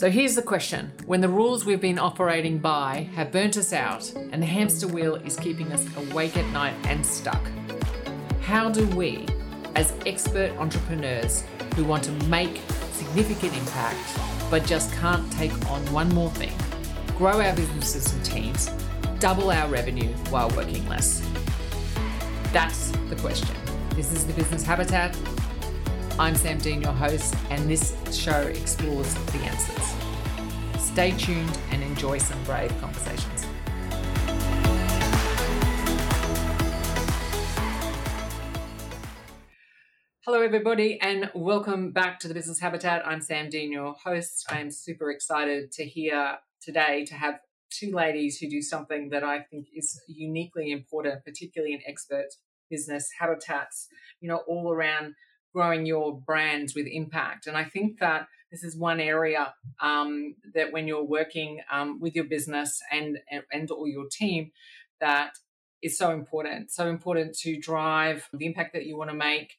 So 0.00 0.08
here's 0.08 0.34
the 0.34 0.40
question 0.40 0.92
When 1.04 1.20
the 1.20 1.28
rules 1.28 1.66
we've 1.66 1.78
been 1.78 1.98
operating 1.98 2.56
by 2.56 3.10
have 3.16 3.30
burnt 3.30 3.58
us 3.58 3.74
out 3.74 4.10
and 4.32 4.42
the 4.42 4.46
hamster 4.46 4.88
wheel 4.88 5.16
is 5.16 5.36
keeping 5.36 5.70
us 5.74 5.86
awake 5.94 6.38
at 6.38 6.50
night 6.54 6.72
and 6.84 7.04
stuck, 7.04 7.42
how 8.40 8.70
do 8.70 8.86
we, 8.96 9.26
as 9.74 9.92
expert 10.06 10.52
entrepreneurs 10.52 11.44
who 11.76 11.84
want 11.84 12.02
to 12.04 12.12
make 12.30 12.62
significant 12.92 13.54
impact 13.54 14.18
but 14.50 14.64
just 14.64 14.90
can't 14.94 15.30
take 15.34 15.52
on 15.70 15.84
one 15.92 16.08
more 16.14 16.30
thing, 16.30 16.54
grow 17.18 17.38
our 17.38 17.54
businesses 17.54 18.10
and 18.14 18.24
teams, 18.24 18.70
double 19.18 19.50
our 19.50 19.68
revenue 19.68 20.14
while 20.30 20.48
working 20.56 20.88
less? 20.88 21.22
That's 22.54 22.90
the 23.10 23.16
question. 23.16 23.54
This 23.96 24.12
is 24.12 24.26
the 24.26 24.32
Business 24.32 24.62
Habitat. 24.62 25.14
I'm 26.20 26.34
Sam 26.34 26.58
Dean, 26.58 26.82
your 26.82 26.92
host, 26.92 27.34
and 27.48 27.66
this 27.66 27.96
show 28.14 28.42
explores 28.42 29.14
the 29.14 29.38
answers. 29.38 29.99
Stay 30.92 31.12
tuned 31.12 31.56
and 31.70 31.84
enjoy 31.84 32.18
some 32.18 32.42
brave 32.42 32.68
conversations. 32.80 33.46
Hello, 40.26 40.42
everybody, 40.42 41.00
and 41.00 41.30
welcome 41.32 41.92
back 41.92 42.18
to 42.18 42.26
the 42.26 42.34
Business 42.34 42.58
Habitat. 42.58 43.06
I'm 43.06 43.20
Sam 43.20 43.48
Dean, 43.48 43.70
your 43.70 43.94
host. 44.02 44.44
I'm 44.50 44.72
super 44.72 45.12
excited 45.12 45.70
to 45.72 45.84
hear 45.84 46.38
today 46.60 47.04
to 47.04 47.14
have 47.14 47.38
two 47.70 47.92
ladies 47.92 48.38
who 48.38 48.50
do 48.50 48.60
something 48.60 49.10
that 49.10 49.22
I 49.22 49.42
think 49.42 49.68
is 49.72 50.02
uniquely 50.08 50.72
important, 50.72 51.24
particularly 51.24 51.72
in 51.72 51.82
expert 51.86 52.26
business 52.68 53.10
habitats, 53.16 53.86
you 54.20 54.28
know, 54.28 54.42
all 54.48 54.72
around 54.72 55.14
growing 55.54 55.86
your 55.86 56.20
brands 56.20 56.74
with 56.74 56.86
impact. 56.88 57.46
And 57.46 57.56
I 57.56 57.62
think 57.62 58.00
that 58.00 58.26
this 58.50 58.64
is 58.64 58.76
one 58.76 59.00
area 59.00 59.54
um, 59.80 60.34
that 60.54 60.72
when 60.72 60.86
you're 60.88 61.04
working 61.04 61.60
um, 61.70 62.00
with 62.00 62.14
your 62.14 62.24
business 62.24 62.80
and, 62.90 63.18
and, 63.30 63.42
and 63.52 63.70
or 63.70 63.88
your 63.88 64.06
team, 64.10 64.50
that 65.00 65.32
is 65.82 65.96
so 65.96 66.10
important. 66.10 66.70
So 66.70 66.88
important 66.88 67.36
to 67.38 67.58
drive 67.58 68.28
the 68.32 68.46
impact 68.46 68.72
that 68.74 68.86
you 68.86 68.96
want 68.96 69.10
to 69.10 69.16
make 69.16 69.54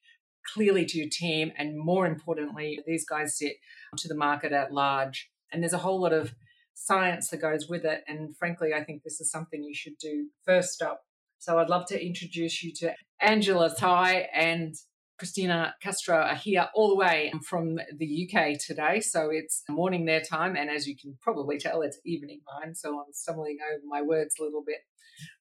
clearly 0.53 0.85
to 0.85 0.97
your 0.97 1.09
team, 1.09 1.51
and 1.57 1.77
more 1.77 2.05
importantly, 2.05 2.79
these 2.85 3.05
guys 3.05 3.37
sit 3.37 3.57
to 3.97 4.07
the 4.07 4.15
market 4.15 4.51
at 4.51 4.73
large. 4.73 5.29
And 5.51 5.61
there's 5.61 5.73
a 5.73 5.79
whole 5.79 6.01
lot 6.01 6.13
of 6.13 6.33
science 6.73 7.29
that 7.29 7.41
goes 7.41 7.67
with 7.67 7.85
it. 7.85 8.03
And 8.07 8.35
frankly, 8.35 8.73
I 8.73 8.83
think 8.83 9.03
this 9.03 9.21
is 9.21 9.29
something 9.29 9.63
you 9.63 9.75
should 9.75 9.97
do 9.99 10.29
first 10.45 10.81
up. 10.81 11.01
So 11.37 11.59
I'd 11.59 11.69
love 11.69 11.85
to 11.87 12.03
introduce 12.03 12.63
you 12.63 12.71
to 12.75 12.93
Angela 13.19 13.73
Tighe 13.73 14.27
and 14.33 14.75
Christina 15.21 15.75
Castro 15.83 16.17
are 16.17 16.33
here 16.33 16.67
all 16.73 16.89
the 16.89 16.95
way 16.95 17.31
from 17.47 17.77
the 17.95 18.27
UK 18.27 18.57
today. 18.57 18.99
So 19.01 19.29
it's 19.29 19.61
morning 19.69 20.05
their 20.05 20.19
time. 20.19 20.55
And 20.55 20.67
as 20.67 20.87
you 20.87 20.97
can 20.97 21.15
probably 21.21 21.59
tell, 21.59 21.83
it's 21.83 21.99
evening 22.03 22.41
mine. 22.51 22.73
So 22.73 22.97
I'm 22.97 23.13
stumbling 23.13 23.59
over 23.71 23.83
my 23.87 24.01
words 24.01 24.33
a 24.39 24.43
little 24.43 24.63
bit. 24.65 24.77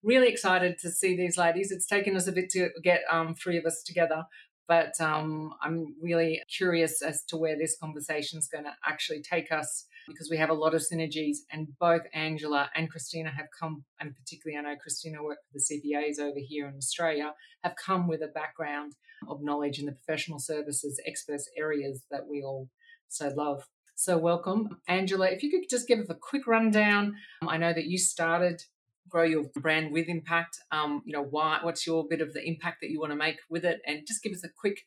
Really 0.03 0.29
excited 0.29 0.79
to 0.81 0.91
see 0.91 1.17
these 1.17 1.39
ladies. 1.39 1.71
It's 1.71 1.87
taken 1.87 2.15
us 2.15 2.27
a 2.27 2.33
bit 2.33 2.51
to 2.51 2.69
get 2.85 3.05
um, 3.11 3.35
three 3.35 3.57
of 3.57 3.65
us 3.65 3.83
together, 3.83 4.25
but 4.69 5.01
um, 5.01 5.55
I'm 5.63 5.95
really 5.99 6.43
curious 6.55 7.01
as 7.01 7.25
to 7.29 7.39
where 7.39 7.57
this 7.57 7.79
conversation 7.81 8.39
is 8.39 8.49
going 8.49 8.65
to 8.65 8.75
actually 8.85 9.23
take 9.23 9.51
us 9.51 9.87
because 10.11 10.29
we 10.31 10.37
have 10.37 10.51
a 10.51 10.55
lot 10.55 10.75
of 10.75 10.83
synergies. 10.83 11.39
And 11.51 11.69
both 11.79 12.03
Angela 12.13 12.71
and 12.75 12.91
Christina 12.91 13.31
have 13.31 13.47
come, 13.59 13.85
and 14.01 14.15
particularly 14.15 14.59
I 14.59 14.71
know 14.71 14.79
Christina 14.79 15.23
worked 15.23 15.45
for 15.47 15.59
the 15.59 15.61
CPAs 15.61 16.21
over 16.21 16.39
here 16.39 16.69
in 16.69 16.77
Australia, 16.77 17.35
have 17.63 17.75
come 17.77 18.09
with 18.09 18.23
a 18.23 18.29
background 18.29 18.95
of 19.29 19.43
knowledge 19.43 19.79
in 19.79 19.87
the 19.87 19.93
professional 19.93 20.39
services 20.39 21.01
experts 21.07 21.49
areas 21.57 22.03
that 22.11 22.27
we 22.29 22.43
all 22.43 22.69
so 23.09 23.29
love. 23.37 23.65
So, 23.95 24.17
welcome. 24.17 24.81
Angela, 24.89 25.29
if 25.29 25.43
you 25.43 25.51
could 25.51 25.69
just 25.69 25.87
give 25.87 25.99
us 25.99 26.09
a 26.09 26.15
quick 26.15 26.47
rundown. 26.47 27.17
I 27.47 27.59
know 27.59 27.73
that 27.73 27.85
you 27.85 27.99
started 27.99 28.63
grow 29.11 29.25
your 29.25 29.45
brand 29.57 29.93
with 29.93 30.09
impact 30.09 30.59
um, 30.71 31.03
you 31.05 31.13
know 31.13 31.23
why 31.23 31.59
what's 31.63 31.87
your 31.87 32.07
bit 32.09 32.21
of 32.21 32.33
the 32.33 32.47
impact 32.47 32.79
that 32.81 32.91
you 32.91 33.01
want 33.01 33.11
to 33.11 33.17
make 33.17 33.39
with 33.51 33.65
it 33.65 33.81
and 33.87 34.07
just 34.07 34.23
give 34.23 34.33
us 34.33 34.45
a 34.45 34.49
quick 34.59 34.83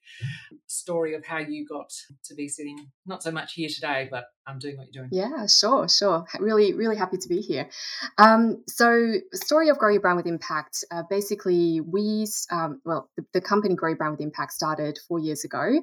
story 0.68 1.14
of 1.14 1.26
how 1.26 1.38
you 1.38 1.66
got 1.68 1.92
to 2.24 2.34
be 2.34 2.48
sitting 2.48 2.88
not 3.06 3.22
so 3.22 3.32
much 3.32 3.54
here 3.54 3.70
today 3.70 4.08
but 4.10 4.26
I'm 4.46 4.54
um, 4.54 4.60
doing 4.60 4.78
what 4.78 4.94
you're 4.94 5.08
doing. 5.08 5.10
Yeah 5.12 5.48
sure 5.48 5.88
sure. 5.88 6.26
Really 6.40 6.74
really 6.74 6.98
happy 6.98 7.18
to 7.18 7.30
be 7.30 7.42
here. 7.42 7.70
Um, 8.18 8.64
so 8.68 9.16
story 9.34 9.70
of 9.70 9.78
grow 9.78 9.92
your 9.92 10.02
brand 10.02 10.18
with 10.18 10.28
impact 10.28 10.84
uh, 10.92 11.04
basically 11.10 11.82
we 11.82 12.28
um, 12.52 12.82
well 12.86 13.10
the, 13.18 13.26
the, 13.34 13.42
company 13.42 13.76
grow 13.76 13.90
your 13.90 13.98
brand 13.98 14.12
with 14.12 14.22
impact 14.22 14.54
started 14.54 15.00
four 15.08 15.20
years 15.20 15.44
ago. 15.44 15.80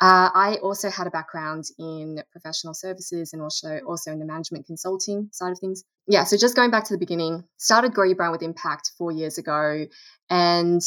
Uh, 0.00 0.30
i 0.34 0.58
also 0.62 0.90
had 0.90 1.06
a 1.06 1.10
background 1.10 1.64
in 1.78 2.22
professional 2.32 2.74
services 2.74 3.32
and 3.32 3.42
also 3.42 3.80
also 3.86 4.12
in 4.12 4.18
the 4.18 4.26
management 4.26 4.66
consulting 4.66 5.28
side 5.32 5.52
of 5.52 5.58
things. 5.58 5.84
Yeah, 6.10 6.24
so 6.24 6.38
just 6.38 6.56
going 6.56 6.70
back 6.70 6.84
to 6.84 6.94
the 6.94 6.98
beginning, 6.98 7.44
started 7.58 7.92
Grow 7.92 8.06
Your 8.06 8.16
Brand 8.16 8.32
with 8.32 8.42
Impact 8.42 8.92
four 8.96 9.12
years 9.12 9.36
ago, 9.36 9.84
and 10.30 10.80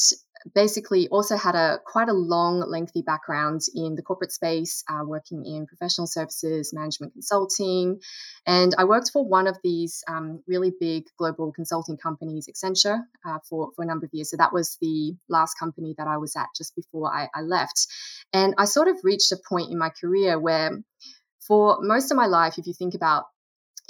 basically 0.54 1.08
also 1.10 1.38
had 1.38 1.56
a 1.56 1.80
quite 1.86 2.10
a 2.10 2.14
long, 2.14 2.60
lengthy 2.60 3.02
background 3.02 3.62
in 3.76 3.96
the 3.96 4.02
corporate 4.02 4.32
space, 4.32 4.84
uh, 4.90 5.04
working 5.06 5.46
in 5.46 5.68
professional 5.68 6.08
services, 6.08 6.74
management 6.74 7.14
consulting, 7.14 8.00
and 8.46 8.74
I 8.78 8.86
worked 8.86 9.12
for 9.12 9.26
one 9.26 9.48
of 9.48 9.58
these 9.64 10.04
um, 10.08 10.42
really 10.48 10.72
big 10.80 11.06
global 11.18 11.52
consulting 11.52 11.98
companies, 11.98 12.48
Accenture, 12.48 13.02
uh, 13.26 13.40
for 13.50 13.72
for 13.76 13.84
a 13.84 13.88
number 13.88 14.06
of 14.06 14.12
years. 14.14 14.32
So 14.32 14.38
that 14.38 14.54
was 14.54 14.78
the 14.82 15.16
last 15.30 15.56
company 15.60 15.96
that 15.98 16.08
I 16.08 16.18
was 16.18 16.36
at 16.36 16.48
just 16.56 16.76
before 16.76 17.14
I, 17.14 17.30
I 17.34 17.42
left, 17.42 17.88
and 18.34 18.56
I 18.58 18.66
sort 18.66 18.88
of 18.88 18.98
reached 19.04 19.32
a 19.32 19.38
point 19.50 19.72
in 19.72 19.78
my 19.78 19.90
career 19.90 20.40
where 20.40 20.72
for 21.48 21.80
most 21.82 22.12
of 22.12 22.18
my 22.18 22.28
life, 22.28 22.58
if 22.58 22.68
you 22.68 22.74
think 22.74 22.94
about 22.94 23.26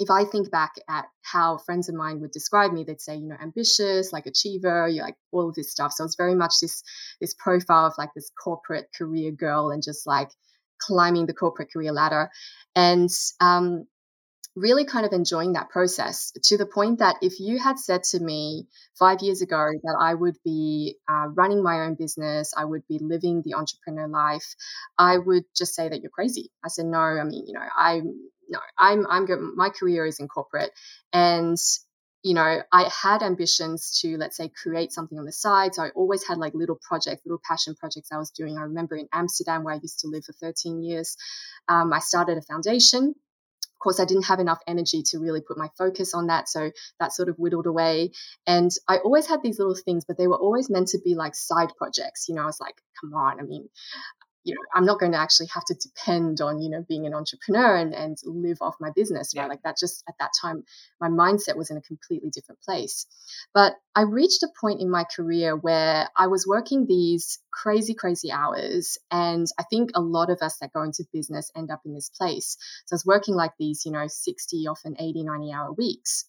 if 0.02 0.10
I 0.10 0.24
think 0.24 0.50
back 0.50 0.72
at 0.88 1.06
how 1.22 1.58
friends 1.58 1.88
of 1.88 1.94
mine 1.94 2.20
would 2.20 2.32
describe 2.32 2.72
me, 2.72 2.82
they'd 2.82 3.00
say, 3.00 3.16
you 3.16 3.28
know, 3.28 3.36
ambitious, 3.40 4.12
like 4.12 4.26
achiever, 4.26 4.88
you 4.88 5.00
like 5.00 5.16
all 5.30 5.48
of 5.48 5.54
this 5.54 5.70
stuff. 5.70 5.92
So 5.92 6.04
it's 6.04 6.16
very 6.16 6.34
much 6.34 6.54
this 6.60 6.82
this 7.20 7.34
profile 7.34 7.86
of 7.86 7.94
like 7.96 8.10
this 8.14 8.30
corporate 8.42 8.88
career 8.98 9.30
girl 9.30 9.70
and 9.70 9.82
just 9.82 10.06
like 10.06 10.30
climbing 10.78 11.26
the 11.26 11.34
corporate 11.34 11.72
career 11.72 11.92
ladder, 11.92 12.30
and 12.74 13.08
um, 13.40 13.86
really 14.56 14.84
kind 14.84 15.06
of 15.06 15.12
enjoying 15.12 15.52
that 15.52 15.70
process 15.70 16.32
to 16.48 16.58
the 16.58 16.66
point 16.66 16.98
that 16.98 17.16
if 17.22 17.38
you 17.38 17.58
had 17.58 17.78
said 17.78 18.02
to 18.02 18.18
me 18.20 18.66
five 18.98 19.18
years 19.22 19.40
ago 19.40 19.64
that 19.84 19.96
I 20.00 20.14
would 20.14 20.36
be 20.44 20.96
uh, 21.08 21.28
running 21.28 21.62
my 21.62 21.82
own 21.82 21.94
business, 21.94 22.52
I 22.56 22.64
would 22.64 22.82
be 22.88 22.98
living 23.00 23.42
the 23.44 23.54
entrepreneur 23.54 24.08
life, 24.08 24.54
I 24.98 25.16
would 25.16 25.44
just 25.56 25.74
say 25.74 25.88
that 25.88 26.00
you're 26.00 26.10
crazy. 26.10 26.50
I 26.64 26.68
said, 26.68 26.86
no, 26.86 26.98
I 26.98 27.24
mean, 27.24 27.44
you 27.46 27.54
know, 27.54 27.66
I'm 27.76 28.31
no, 28.52 28.60
I'm 28.78 29.06
I'm 29.08 29.26
good. 29.26 29.40
My 29.40 29.70
career 29.70 30.06
is 30.06 30.20
in 30.20 30.28
corporate, 30.28 30.70
and 31.12 31.56
you 32.22 32.34
know, 32.34 32.62
I 32.70 32.88
had 33.02 33.22
ambitions 33.22 33.98
to 34.02 34.16
let's 34.16 34.36
say 34.36 34.48
create 34.48 34.92
something 34.92 35.18
on 35.18 35.24
the 35.24 35.32
side. 35.32 35.74
So 35.74 35.82
I 35.82 35.88
always 35.96 36.26
had 36.26 36.38
like 36.38 36.54
little 36.54 36.78
projects, 36.80 37.22
little 37.24 37.40
passion 37.48 37.74
projects 37.74 38.12
I 38.12 38.18
was 38.18 38.30
doing. 38.30 38.56
I 38.58 38.62
remember 38.62 38.94
in 38.96 39.08
Amsterdam 39.12 39.64
where 39.64 39.74
I 39.74 39.80
used 39.82 40.00
to 40.00 40.08
live 40.08 40.24
for 40.24 40.32
13 40.34 40.82
years, 40.82 41.16
um, 41.68 41.92
I 41.92 41.98
started 41.98 42.38
a 42.38 42.42
foundation 42.42 43.14
of 43.82 43.84
course, 43.84 43.98
I 43.98 44.04
didn't 44.04 44.26
have 44.26 44.38
enough 44.38 44.60
energy 44.68 45.02
to 45.06 45.18
really 45.18 45.40
put 45.40 45.58
my 45.58 45.68
focus 45.76 46.14
on 46.14 46.28
that. 46.28 46.48
So 46.48 46.70
that 47.00 47.12
sort 47.12 47.28
of 47.28 47.34
whittled 47.34 47.66
away. 47.66 48.12
And 48.46 48.70
I 48.88 48.98
always 48.98 49.26
had 49.26 49.42
these 49.42 49.58
little 49.58 49.74
things, 49.74 50.04
but 50.04 50.16
they 50.16 50.28
were 50.28 50.36
always 50.36 50.70
meant 50.70 50.88
to 50.88 51.00
be 51.04 51.16
like 51.16 51.34
side 51.34 51.72
projects. 51.76 52.26
You 52.28 52.36
know, 52.36 52.42
I 52.42 52.46
was 52.46 52.60
like, 52.60 52.76
come 53.00 53.12
on, 53.12 53.40
I 53.40 53.42
mean, 53.42 53.68
you 54.44 54.54
know, 54.54 54.60
I'm 54.74 54.84
not 54.84 54.98
going 54.98 55.12
to 55.12 55.18
actually 55.18 55.48
have 55.54 55.64
to 55.66 55.74
depend 55.74 56.40
on, 56.40 56.60
you 56.60 56.68
know, 56.68 56.84
being 56.88 57.06
an 57.06 57.14
entrepreneur 57.14 57.76
and, 57.76 57.94
and 57.94 58.16
live 58.24 58.58
off 58.60 58.74
my 58.80 58.90
business, 58.94 59.34
right? 59.36 59.44
Yeah. 59.44 59.48
Like 59.48 59.62
that 59.62 59.76
just 59.78 60.02
at 60.08 60.14
that 60.18 60.30
time, 60.40 60.64
my 61.00 61.08
mindset 61.08 61.56
was 61.56 61.70
in 61.70 61.76
a 61.76 61.82
completely 61.82 62.30
different 62.30 62.60
place. 62.60 63.06
But 63.54 63.74
I 63.94 64.02
reached 64.02 64.42
a 64.42 64.48
point 64.60 64.80
in 64.80 64.90
my 64.90 65.04
career 65.04 65.56
where 65.56 66.08
I 66.16 66.26
was 66.26 66.46
working 66.46 66.86
these 66.86 67.38
crazy, 67.52 67.94
crazy 67.94 68.32
hours. 68.32 68.98
And 69.10 69.46
I 69.58 69.62
think 69.64 69.90
a 69.94 70.00
lot 70.00 70.30
of 70.30 70.42
us 70.42 70.58
that 70.58 70.72
go 70.72 70.82
into 70.82 71.04
business 71.12 71.50
end 71.56 71.70
up 71.70 71.82
in 71.84 71.94
this 71.94 72.10
place. 72.10 72.56
So 72.86 72.94
I 72.94 72.96
was 72.96 73.06
working 73.06 73.36
like 73.36 73.52
these, 73.58 73.86
you 73.86 73.92
know, 73.92 74.06
60, 74.08 74.66
often 74.66 74.96
80, 74.98 75.22
90 75.22 75.52
hour 75.52 75.72
weeks. 75.72 76.24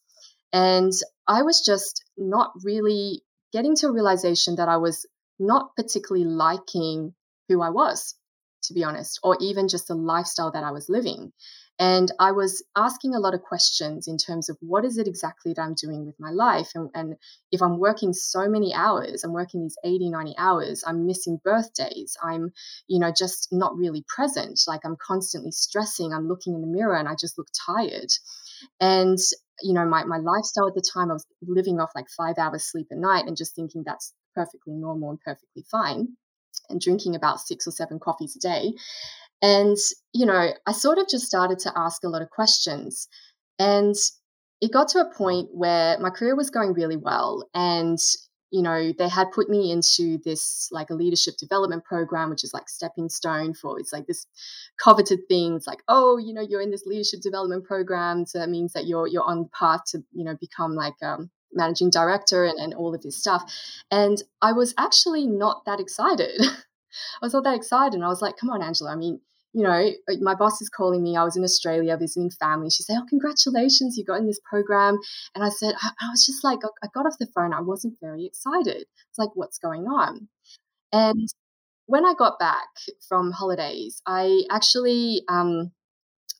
And 0.51 0.91
I 1.27 1.41
was 1.41 1.63
just 1.65 2.03
not 2.15 2.51
really 2.63 3.23
getting 3.51 3.75
to 3.77 3.87
a 3.87 3.91
realization 3.91 4.57
that 4.57 4.69
I 4.69 4.77
was 4.77 5.07
not 5.39 5.75
particularly 5.75 6.25
liking 6.25 7.15
who 7.49 7.61
I 7.61 7.69
was, 7.69 8.15
to 8.63 8.73
be 8.73 8.83
honest, 8.83 9.19
or 9.23 9.37
even 9.39 9.67
just 9.67 9.87
the 9.87 9.95
lifestyle 9.95 10.51
that 10.51 10.63
I 10.63 10.71
was 10.71 10.89
living. 10.89 11.31
And 11.79 12.11
I 12.19 12.31
was 12.33 12.63
asking 12.75 13.15
a 13.15 13.19
lot 13.19 13.33
of 13.33 13.41
questions 13.41 14.07
in 14.07 14.17
terms 14.17 14.47
of 14.47 14.57
what 14.61 14.85
is 14.85 14.99
it 14.99 15.07
exactly 15.07 15.53
that 15.53 15.61
I'm 15.61 15.73
doing 15.73 16.05
with 16.05 16.19
my 16.19 16.29
life? 16.29 16.69
And, 16.75 16.89
and, 16.93 17.15
if 17.51 17.61
I'm 17.61 17.79
working 17.79 18.13
so 18.13 18.47
many 18.47 18.73
hours, 18.73 19.23
I'm 19.23 19.33
working 19.33 19.61
these 19.61 19.77
80, 19.83 20.09
90 20.09 20.35
hours, 20.37 20.83
I'm 20.85 21.05
missing 21.05 21.39
birthdays, 21.43 22.15
I'm, 22.23 22.51
you 22.87 22.99
know, 22.99 23.11
just 23.15 23.49
not 23.51 23.75
really 23.75 24.03
present. 24.07 24.59
Like 24.67 24.81
I'm 24.85 24.95
constantly 24.95 25.51
stressing, 25.51 26.13
I'm 26.13 26.27
looking 26.27 26.55
in 26.55 26.61
the 26.61 26.67
mirror 26.67 26.95
and 26.95 27.07
I 27.07 27.15
just 27.19 27.37
look 27.37 27.47
tired. 27.65 28.09
And, 28.79 29.17
you 29.61 29.73
know, 29.73 29.85
my, 29.85 30.03
my 30.03 30.17
lifestyle 30.17 30.67
at 30.67 30.75
the 30.75 30.89
time, 30.93 31.09
I 31.09 31.13
was 31.13 31.25
living 31.41 31.79
off 31.79 31.91
like 31.95 32.07
five 32.15 32.37
hours 32.37 32.65
sleep 32.65 32.87
a 32.91 32.95
night 32.95 33.25
and 33.25 33.37
just 33.37 33.55
thinking 33.55 33.83
that's 33.85 34.13
perfectly 34.35 34.73
normal 34.73 35.09
and 35.09 35.19
perfectly 35.21 35.63
fine 35.69 36.15
and 36.69 36.81
drinking 36.81 37.15
about 37.15 37.39
six 37.39 37.67
or 37.67 37.71
seven 37.71 37.99
coffees 37.99 38.35
a 38.35 38.39
day. 38.39 38.73
And 39.41 39.77
you 40.13 40.25
know, 40.25 40.51
I 40.65 40.71
sort 40.71 40.97
of 40.97 41.07
just 41.07 41.25
started 41.25 41.59
to 41.59 41.73
ask 41.75 42.03
a 42.03 42.09
lot 42.09 42.21
of 42.21 42.29
questions. 42.29 43.07
And 43.59 43.95
it 44.63 44.71
got 44.71 44.87
to 44.89 44.99
a 44.99 45.13
point 45.13 45.49
where 45.51 45.99
my 45.99 46.09
career 46.09 46.37
was 46.37 46.49
going 46.49 46.71
really 46.71 46.95
well. 46.95 47.49
And, 47.53 47.99
you 48.49 48.61
know, 48.61 48.93
they 48.97 49.09
had 49.09 49.29
put 49.33 49.49
me 49.49 49.73
into 49.73 50.19
this 50.23 50.69
like 50.71 50.89
a 50.89 50.93
leadership 50.93 51.35
development 51.37 51.83
program, 51.83 52.29
which 52.29 52.45
is 52.45 52.53
like 52.53 52.69
stepping 52.69 53.09
stone 53.09 53.53
for 53.53 53.77
it's 53.77 53.91
like 53.91 54.07
this 54.07 54.25
coveted 54.81 55.19
thing. 55.27 55.55
It's 55.55 55.67
like, 55.67 55.83
oh, 55.89 56.17
you 56.17 56.33
know, 56.33 56.41
you're 56.41 56.61
in 56.61 56.71
this 56.71 56.85
leadership 56.85 57.19
development 57.19 57.65
program. 57.65 58.25
So 58.25 58.39
that 58.39 58.49
means 58.49 58.71
that 58.71 58.87
you're 58.87 59.05
you're 59.05 59.25
on 59.25 59.39
the 59.39 59.49
path 59.49 59.81
to, 59.87 60.03
you 60.13 60.23
know, 60.23 60.37
become 60.39 60.75
like 60.75 60.95
um 61.03 61.29
managing 61.53 61.89
director 61.89 62.45
and, 62.45 62.59
and 62.59 62.73
all 62.73 62.93
of 62.93 63.01
this 63.01 63.17
stuff. 63.17 63.43
And 63.91 64.21
I 64.41 64.51
was 64.51 64.73
actually 64.77 65.27
not 65.27 65.65
that 65.65 65.79
excited. 65.79 66.41
I 66.41 67.25
was 67.25 67.33
not 67.33 67.43
that 67.43 67.55
excited. 67.55 67.95
And 67.95 68.03
I 68.03 68.09
was 68.09 68.21
like, 68.21 68.37
come 68.37 68.49
on, 68.49 68.61
Angela. 68.61 68.91
I 68.91 68.95
mean, 68.95 69.19
you 69.53 69.61
know, 69.61 69.91
my 70.19 70.33
boss 70.33 70.61
is 70.61 70.69
calling 70.69 71.03
me. 71.03 71.15
I 71.15 71.23
was 71.23 71.37
in 71.37 71.43
Australia 71.43 71.95
visiting 71.95 72.31
family. 72.31 72.71
She 72.71 72.81
said, 72.81 72.97
Oh, 72.97 73.05
congratulations, 73.07 73.95
you 73.97 74.03
got 74.03 74.19
in 74.19 74.25
this 74.25 74.39
program. 74.49 74.97
And 75.35 75.43
I 75.43 75.49
said, 75.49 75.75
I, 75.81 75.89
I 76.01 76.09
was 76.09 76.25
just 76.25 76.43
like, 76.43 76.59
I 76.83 76.87
got 76.93 77.05
off 77.05 77.19
the 77.19 77.27
phone. 77.35 77.53
I 77.53 77.61
wasn't 77.61 77.99
very 78.01 78.25
excited. 78.25 78.85
It's 79.09 79.19
like, 79.19 79.29
what's 79.35 79.59
going 79.59 79.83
on? 79.83 80.27
And 80.91 81.27
when 81.85 82.05
I 82.05 82.13
got 82.17 82.39
back 82.39 82.67
from 83.07 83.31
holidays, 83.31 84.01
I 84.07 84.43
actually, 84.49 85.21
um, 85.29 85.71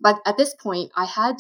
but 0.02 0.20
at 0.26 0.38
this 0.38 0.56
point, 0.56 0.92
I 0.96 1.06
had 1.06 1.38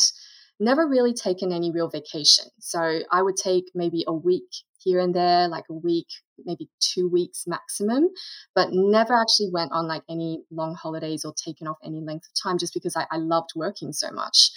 never 0.64 0.88
really 0.88 1.14
taken 1.14 1.52
any 1.52 1.72
real 1.72 1.90
vacation. 1.90 2.46
So 2.60 3.02
I 3.12 3.22
would 3.22 3.36
take 3.36 3.66
maybe 3.76 4.04
a 4.08 4.14
week 4.14 4.50
here 4.84 5.00
and 5.00 5.14
there, 5.14 5.48
like 5.48 5.66
a 5.70 5.74
week, 5.74 6.08
maybe 6.46 6.70
two 6.80 7.10
weeks 7.10 7.46
maximum, 7.48 8.10
but 8.56 8.70
never 8.72 9.14
actually 9.14 9.50
went 9.52 9.72
on 9.72 9.88
like 9.88 10.04
any 10.10 10.44
long 10.52 10.76
holidays 10.76 11.26
or 11.26 11.34
taken 11.34 11.68
off 11.68 11.78
any 11.84 12.02
length 12.02 12.28
of 12.28 12.42
time 12.42 12.58
just 12.58 12.74
because 12.74 12.96
I, 12.96 13.06
I 13.12 13.18
loved 13.18 13.52
working 13.56 13.94
so 13.94 14.12
much. 14.12 14.52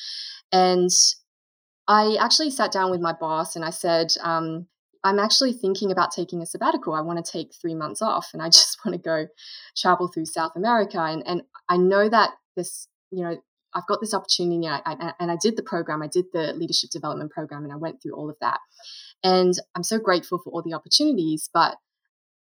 And 0.52 0.90
I 1.88 2.16
actually 2.20 2.50
sat 2.50 2.72
down 2.72 2.90
with 2.90 3.00
my 3.00 3.12
boss 3.12 3.56
and 3.56 3.64
I 3.64 3.70
said, 3.70 4.08
um, 4.22 4.66
I'm 5.04 5.20
actually 5.20 5.52
thinking 5.52 5.92
about 5.92 6.10
taking 6.10 6.42
a 6.42 6.46
sabbatical. 6.46 6.94
I 6.94 7.00
want 7.00 7.24
to 7.24 7.32
take 7.32 7.54
three 7.54 7.74
months 7.74 8.02
off 8.02 8.30
and 8.32 8.42
I 8.42 8.46
just 8.50 8.78
want 8.84 8.94
to 8.94 9.02
go 9.02 9.26
travel 9.76 10.08
through 10.08 10.26
South 10.26 10.52
America. 10.56 10.98
And, 10.98 11.22
and 11.26 11.42
I 11.68 11.76
know 11.76 12.08
that 12.08 12.30
this, 12.56 12.88
you 13.10 13.22
know, 13.22 13.36
I've 13.76 13.86
got 13.86 14.00
this 14.00 14.14
opportunity 14.14 14.66
I, 14.66 14.80
I, 14.86 15.12
and 15.20 15.30
I 15.30 15.36
did 15.40 15.56
the 15.56 15.62
program, 15.62 16.02
I 16.02 16.08
did 16.08 16.24
the 16.32 16.54
leadership 16.54 16.90
development 16.90 17.30
program 17.30 17.62
and 17.62 17.72
I 17.72 17.76
went 17.76 18.02
through 18.02 18.14
all 18.14 18.30
of 18.30 18.36
that. 18.40 18.58
And 19.22 19.54
I'm 19.74 19.82
so 19.82 19.98
grateful 19.98 20.38
for 20.38 20.50
all 20.50 20.62
the 20.62 20.74
opportunities. 20.74 21.50
But 21.52 21.76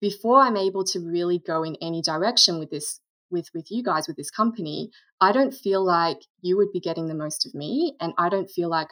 before 0.00 0.40
I'm 0.40 0.56
able 0.56 0.84
to 0.84 1.00
really 1.00 1.40
go 1.44 1.64
in 1.64 1.76
any 1.82 2.00
direction 2.00 2.60
with 2.60 2.70
this, 2.70 3.00
with, 3.30 3.48
with 3.52 3.66
you 3.70 3.82
guys, 3.82 4.06
with 4.06 4.16
this 4.16 4.30
company, 4.30 4.90
I 5.20 5.32
don't 5.32 5.52
feel 5.52 5.84
like 5.84 6.18
you 6.42 6.56
would 6.56 6.70
be 6.72 6.80
getting 6.80 7.08
the 7.08 7.14
most 7.14 7.44
of 7.44 7.54
me. 7.54 7.96
And 8.00 8.12
I 8.16 8.28
don't 8.28 8.48
feel 8.48 8.68
like 8.68 8.88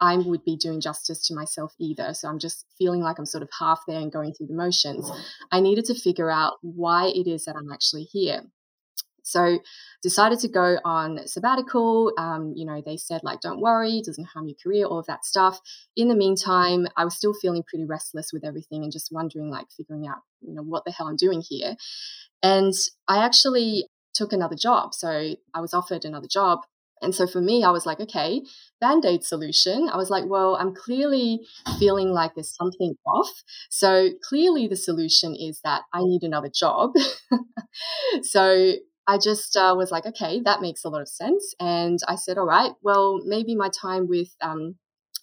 I 0.00 0.16
would 0.16 0.44
be 0.44 0.56
doing 0.56 0.80
justice 0.80 1.26
to 1.26 1.34
myself 1.34 1.72
either. 1.80 2.12
So 2.12 2.28
I'm 2.28 2.38
just 2.38 2.66
feeling 2.76 3.00
like 3.00 3.18
I'm 3.18 3.26
sort 3.26 3.42
of 3.42 3.48
half 3.58 3.80
there 3.88 3.98
and 3.98 4.12
going 4.12 4.34
through 4.34 4.48
the 4.48 4.54
motions. 4.54 5.10
I 5.50 5.60
needed 5.60 5.86
to 5.86 5.94
figure 5.94 6.30
out 6.30 6.54
why 6.60 7.06
it 7.06 7.26
is 7.26 7.46
that 7.46 7.56
I'm 7.56 7.72
actually 7.72 8.04
here. 8.04 8.42
So 9.28 9.58
decided 10.02 10.38
to 10.40 10.48
go 10.48 10.78
on 10.84 11.26
sabbatical. 11.26 12.12
Um, 12.18 12.52
you 12.56 12.64
know, 12.64 12.82
they 12.84 12.96
said 12.96 13.22
like, 13.22 13.40
don't 13.40 13.60
worry, 13.60 13.98
it 13.98 14.06
doesn't 14.06 14.26
harm 14.26 14.48
your 14.48 14.56
career, 14.62 14.86
all 14.86 14.98
of 14.98 15.06
that 15.06 15.24
stuff. 15.24 15.60
In 15.96 16.08
the 16.08 16.16
meantime, 16.16 16.86
I 16.96 17.04
was 17.04 17.16
still 17.16 17.34
feeling 17.34 17.62
pretty 17.62 17.84
restless 17.84 18.32
with 18.32 18.44
everything 18.44 18.82
and 18.82 18.92
just 18.92 19.10
wondering, 19.12 19.50
like, 19.50 19.66
figuring 19.76 20.06
out, 20.06 20.18
you 20.40 20.54
know, 20.54 20.62
what 20.62 20.84
the 20.84 20.92
hell 20.92 21.08
I'm 21.08 21.16
doing 21.16 21.42
here. 21.46 21.76
And 22.42 22.72
I 23.06 23.24
actually 23.24 23.88
took 24.14 24.32
another 24.32 24.56
job. 24.56 24.94
So 24.94 25.34
I 25.54 25.60
was 25.60 25.74
offered 25.74 26.04
another 26.04 26.28
job. 26.28 26.60
And 27.00 27.14
so 27.14 27.26
for 27.26 27.40
me, 27.40 27.62
I 27.62 27.70
was 27.70 27.86
like, 27.86 28.00
okay, 28.00 28.42
band 28.80 29.04
aid 29.04 29.24
solution. 29.24 29.88
I 29.88 29.96
was 29.96 30.10
like, 30.10 30.24
well, 30.26 30.56
I'm 30.56 30.74
clearly 30.74 31.40
feeling 31.78 32.10
like 32.10 32.34
there's 32.34 32.54
something 32.54 32.94
off. 33.06 33.30
So 33.70 34.10
clearly 34.28 34.66
the 34.66 34.76
solution 34.76 35.36
is 35.36 35.60
that 35.62 35.82
I 35.92 36.00
need 36.00 36.22
another 36.22 36.50
job. 36.52 36.94
so 38.22 38.74
I 39.08 39.16
just 39.18 39.56
uh, 39.56 39.74
was 39.76 39.90
like, 39.90 40.04
okay, 40.06 40.40
that 40.44 40.60
makes 40.60 40.84
a 40.84 40.90
lot 40.90 41.00
of 41.00 41.08
sense. 41.08 41.54
And 41.58 41.98
I 42.06 42.14
said, 42.16 42.36
all 42.36 42.44
right, 42.46 42.72
well, 42.82 43.20
maybe 43.24 43.56
my 43.56 43.70
time 43.70 44.06
with 44.06 44.28
um, 44.42 44.76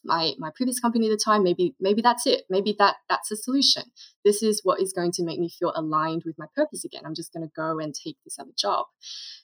my 0.04 0.34
my 0.40 0.50
previous 0.56 0.80
company 0.80 1.08
at 1.08 1.12
the 1.12 1.22
time, 1.24 1.44
maybe 1.44 1.76
maybe 1.80 2.02
that's 2.02 2.26
it. 2.26 2.44
Maybe 2.50 2.76
that 2.80 2.96
that's 3.10 3.32
a 3.32 3.36
solution. 3.36 3.84
This 4.24 4.42
is 4.42 4.62
what 4.64 4.82
is 4.82 4.92
going 4.92 5.12
to 5.14 5.24
make 5.24 5.40
me 5.40 5.50
feel 5.50 5.72
aligned 5.76 6.24
with 6.26 6.36
my 6.38 6.48
purpose 6.56 6.84
again. 6.84 7.04
I'm 7.06 7.16
just 7.16 7.32
going 7.32 7.48
to 7.48 7.52
go 7.56 7.80
and 7.80 7.94
take 7.94 8.18
this 8.24 8.38
other 8.40 8.52
job. 8.58 8.88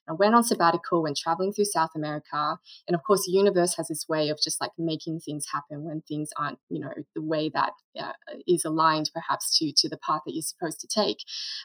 I 0.09 0.13
went 0.13 0.35
on 0.35 0.43
sabbatical, 0.43 1.03
went 1.03 1.17
traveling 1.17 1.53
through 1.53 1.65
South 1.65 1.91
America, 1.95 2.57
and 2.87 2.95
of 2.95 3.03
course, 3.03 3.25
the 3.25 3.31
universe 3.31 3.75
has 3.77 3.89
this 3.89 4.05
way 4.09 4.29
of 4.29 4.39
just 4.41 4.61
like 4.61 4.71
making 4.77 5.19
things 5.19 5.45
happen 5.51 5.83
when 5.83 6.01
things 6.01 6.29
aren't, 6.35 6.59
you 6.69 6.79
know, 6.79 6.93
the 7.15 7.21
way 7.21 7.49
that 7.53 7.73
uh, 7.99 8.13
is 8.47 8.65
aligned 8.65 9.11
perhaps 9.13 9.57
to 9.59 9.71
to 9.75 9.89
the 9.89 9.97
path 9.97 10.21
that 10.25 10.33
you're 10.33 10.41
supposed 10.41 10.79
to 10.79 10.87
take. 10.87 11.17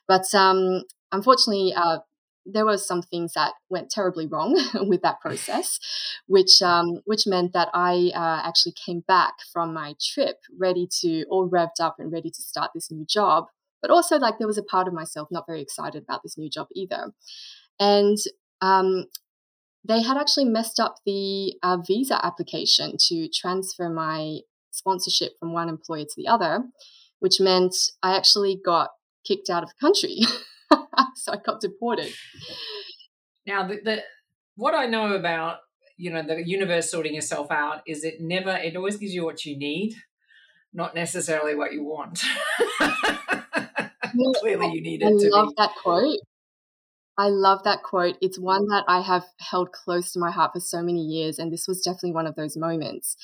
But 0.06 0.34
um, 0.34 0.82
unfortunately, 1.12 1.73
uh, 1.75 1.99
there 2.47 2.65
were 2.65 2.79
some 2.79 3.03
things 3.03 3.33
that 3.35 3.55
went 3.69 3.91
terribly 3.91 4.27
wrong 4.27 4.59
with 4.75 5.03
that 5.03 5.21
process, 5.21 5.79
which 6.27 6.63
um, 6.63 7.01
which 7.05 7.27
meant 7.27 7.53
that 7.53 7.69
I 7.75 8.13
uh, 8.15 8.47
actually 8.47 8.73
came 8.73 9.01
back 9.07 9.35
from 9.53 9.75
my 9.75 9.95
trip 10.01 10.37
ready 10.59 10.89
to 11.01 11.25
all 11.29 11.49
revved 11.49 11.81
up 11.81 11.97
and 11.99 12.13
ready 12.13 12.31
to 12.31 12.43
start 12.43 12.71
this 12.75 12.91
new 12.91 13.05
job. 13.05 13.47
But 13.83 13.91
also, 13.91 14.19
like 14.19 14.39
there 14.39 14.47
was 14.47 14.59
a 14.59 14.63
part 14.63 14.89
of 14.89 14.95
myself 14.95 15.29
not 15.31 15.47
very 15.47 15.61
excited 15.61 16.03
about 16.03 16.23
this 16.23 16.39
new 16.39 16.49
job 16.49 16.69
either, 16.75 17.13
and 17.79 18.17
um, 18.61 19.07
they 19.85 20.03
had 20.03 20.17
actually 20.17 20.47
messed 20.47 20.81
up 20.81 20.97
the 21.05 21.55
uh, 21.63 21.79
visa 21.87 22.25
application 22.25 22.97
to 23.09 23.29
transfer 23.29 23.89
my 23.89 24.39
sponsorship 24.71 25.33
from 25.39 25.53
one 25.53 25.69
employer 25.69 26.05
to 26.05 26.15
the 26.17 26.29
other, 26.29 26.65
which 27.21 27.41
meant 27.41 27.75
I 28.03 28.17
actually 28.17 28.59
got 28.63 28.91
kicked 29.27 29.51
out 29.51 29.63
of 29.63 29.71
the 29.71 29.75
country. 29.81 30.21
so 31.15 31.33
I 31.33 31.37
got 31.45 31.61
deported. 31.61 32.13
Now, 33.47 33.67
the, 33.67 33.81
the 33.85 34.03
what 34.57 34.75
I 34.75 34.87
know 34.87 35.13
about 35.15 35.59
you 35.97 36.11
know 36.11 36.23
the 36.23 36.47
universe 36.47 36.91
sorting 36.91 37.15
yourself 37.15 37.51
out 37.51 37.83
is 37.87 38.05
it 38.05 38.21
never 38.21 38.51
it 38.51 38.77
always 38.77 38.97
gives 38.97 39.15
you 39.15 39.25
what 39.25 39.45
you 39.45 39.57
need, 39.57 39.95
not 40.73 40.95
necessarily 40.95 41.55
what 41.55 41.73
you 41.73 41.85
want. 41.85 42.23
Clearly, 44.41 44.73
you 44.73 44.81
need 44.83 45.03
it. 45.03 45.07
I 45.07 45.11
love 45.11 45.49
be. 45.49 45.55
that 45.59 45.73
quote. 45.83 46.19
I 47.19 47.29
love 47.29 47.65
that 47.65 47.83
quote. 47.83 48.17
It's 48.21 48.39
one 48.39 48.69
that 48.69 48.85
I 48.89 49.01
have 49.01 49.25
held 49.39 49.73
close 49.73 50.12
to 50.12 50.19
my 50.19 50.31
heart 50.31 50.53
for 50.53 50.61
so 50.61 50.83
many 50.83 51.02
years, 51.02 51.38
and 51.38 51.52
this 51.52 51.67
was 51.67 51.83
definitely 51.83 52.12
one 52.12 52.26
of 52.26 52.35
those 52.35 52.57
moments. 52.57 53.17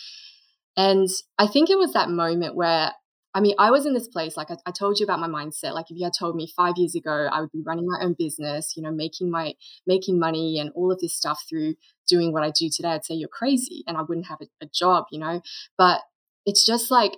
And 0.77 1.09
I 1.39 1.47
think 1.47 1.69
it 1.69 1.79
was 1.79 1.93
that 1.93 2.09
moment 2.09 2.55
where 2.55 2.93
I 3.35 3.41
mean, 3.41 3.55
I 3.59 3.71
was 3.71 3.87
in 3.87 3.95
this 3.95 4.09
place, 4.09 4.37
like 4.37 4.51
I, 4.51 4.57
I, 4.67 4.73
told 4.73 5.01
you 5.01 5.05
about 5.05 5.21
my 5.21 5.29
mindset. 5.29 5.73
Like 5.73 5.91
if 5.91 5.97
you 5.97 6.05
had 6.05 6.13
told 6.19 6.37
me 6.37 6.53
five 6.55 6.75
years 6.77 6.95
ago 6.95 7.29
I 7.33 7.41
would 7.41 7.51
be 7.51 7.63
running 7.65 7.87
my 7.87 8.05
own 8.05 8.15
business, 8.19 8.75
you 8.77 8.83
know, 8.83 8.91
making 8.91 9.31
my 9.31 9.55
making 9.87 10.19
money 10.19 10.59
and 10.59 10.71
all 10.75 10.93
of 10.93 11.01
this 11.01 11.15
stuff 11.15 11.43
through 11.49 11.77
doing 12.07 12.33
what 12.33 12.43
I 12.43 12.51
do 12.51 12.69
today, 12.71 12.91
I'd 12.91 13.05
say 13.05 13.15
you're 13.15 13.29
crazy 13.29 13.85
and 13.87 13.97
I 13.97 14.03
wouldn't 14.03 14.27
have 14.27 14.41
a, 14.43 14.47
a 14.65 14.69
job, 14.73 15.07
you 15.11 15.19
know. 15.19 15.41
But 15.79 16.03
it's 16.45 16.67
just 16.67 16.91
like 16.91 17.13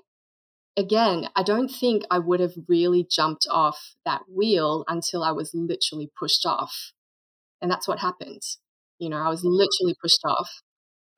again, 0.76 1.28
I 1.34 1.42
don't 1.42 1.68
think 1.68 2.04
I 2.10 2.18
would 2.18 2.40
have 2.40 2.54
really 2.68 3.06
jumped 3.10 3.46
off 3.50 3.94
that 4.04 4.22
wheel 4.32 4.84
until 4.86 5.24
I 5.24 5.32
was 5.32 5.50
literally 5.52 6.10
pushed 6.18 6.46
off. 6.46 6.92
And 7.60 7.70
that's 7.70 7.88
what 7.88 8.00
happened. 8.00 8.42
You 8.98 9.08
know, 9.08 9.18
I 9.18 9.28
was 9.28 9.44
oh. 9.44 9.48
literally 9.48 9.96
pushed 10.00 10.20
off. 10.24 10.48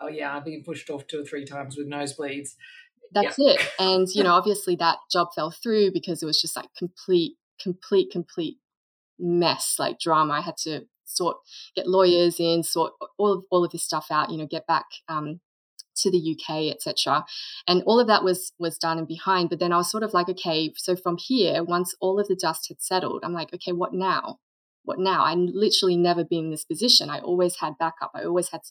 Oh 0.01 0.09
yeah, 0.09 0.37
I've 0.37 0.45
been 0.45 0.63
pushed 0.63 0.91
off 0.91 1.07
two 1.07 1.21
or 1.21 1.25
three 1.25 1.45
times 1.45 1.77
with 1.77 1.89
nosebleeds 1.89 2.51
that's 3.17 3.39
yeah. 3.39 3.53
it. 3.53 3.69
And, 3.79 4.07
you 4.15 4.23
know, 4.23 4.35
obviously 4.35 4.77
that 4.77 4.99
job 5.11 5.29
fell 5.35 5.51
through 5.51 5.93
because 5.93 6.23
it 6.23 6.27
was 6.27 6.41
just 6.41 6.57
like 6.57 6.69
complete, 6.77 7.33
complete, 7.61 8.11
complete 8.13 8.59
mess, 9.19 9.77
like 9.79 9.99
drama. 9.99 10.35
I 10.35 10.41
had 10.43 10.57
to 10.59 10.83
sort, 11.05 11.39
get 11.75 11.87
lawyers 11.87 12.39
in, 12.39 12.63
sort 12.63 12.93
all 13.19 13.33
of, 13.33 13.45
all 13.51 13.65
of 13.65 13.73
this 13.73 13.83
stuff 13.83 14.09
out, 14.11 14.31
you 14.31 14.37
know, 14.37 14.47
get 14.47 14.67
back 14.67 14.85
um, 15.09 15.41
to 15.97 16.11
the 16.11 16.37
UK, 16.37 16.75
etc. 16.75 17.25
And 17.67 17.83
all 17.87 17.99
of 17.99 18.07
that 18.07 18.23
was 18.23 18.53
was 18.59 18.77
done 18.79 18.99
and 18.99 19.09
behind. 19.09 19.49
But 19.49 19.61
then 19.61 19.73
I 19.73 19.79
was 19.79 19.91
sort 19.91 20.03
of 20.03 20.13
like, 20.13 20.29
okay, 20.29 20.73
so 20.77 20.95
from 20.95 21.17
here, 21.19 21.65
once 21.65 21.95
all 22.01 22.21
of 22.21 22.29
the 22.29 22.37
dust 22.37 22.69
had 22.69 22.83
settled, 22.83 23.23
I'm 23.25 23.33
like, 23.33 23.55
okay, 23.55 23.73
what 23.73 23.95
now? 23.95 24.39
What 24.87 24.99
now? 24.99 25.25
I 25.25 25.35
literally 25.35 25.97
never 25.97 26.25
been 26.25 26.47
in 26.47 26.51
this 26.51 26.65
position. 26.65 27.11
I 27.11 27.19
always 27.19 27.57
had 27.57 27.77
backup. 27.79 28.13
I 28.15 28.25
always 28.25 28.49
had, 28.49 28.63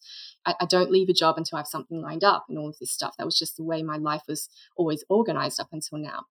I, 0.45 0.55
I, 0.62 0.65
don't 0.65 0.91
leave 0.91 1.10
a 1.10 1.13
job 1.13 1.38
until 1.38 1.57
I 1.57 1.60
have 1.60 1.67
something 1.67 2.01
lined 2.01 2.24
up 2.24 2.45
and 2.50 2.57
all 2.57 2.69
of 2.69 2.79
this 2.79 2.91
stuff. 2.91 3.13
That 3.17 3.25
was 3.25 3.38
just 3.38 3.57
the 3.57 3.63
way 3.63 3.84
my 3.84 3.98
life 3.98 4.24
was 4.27 4.50
always 4.75 5.03
organized 5.10 5.60
up 5.60 5.69
until 5.72 6.00
now. 6.00 6.24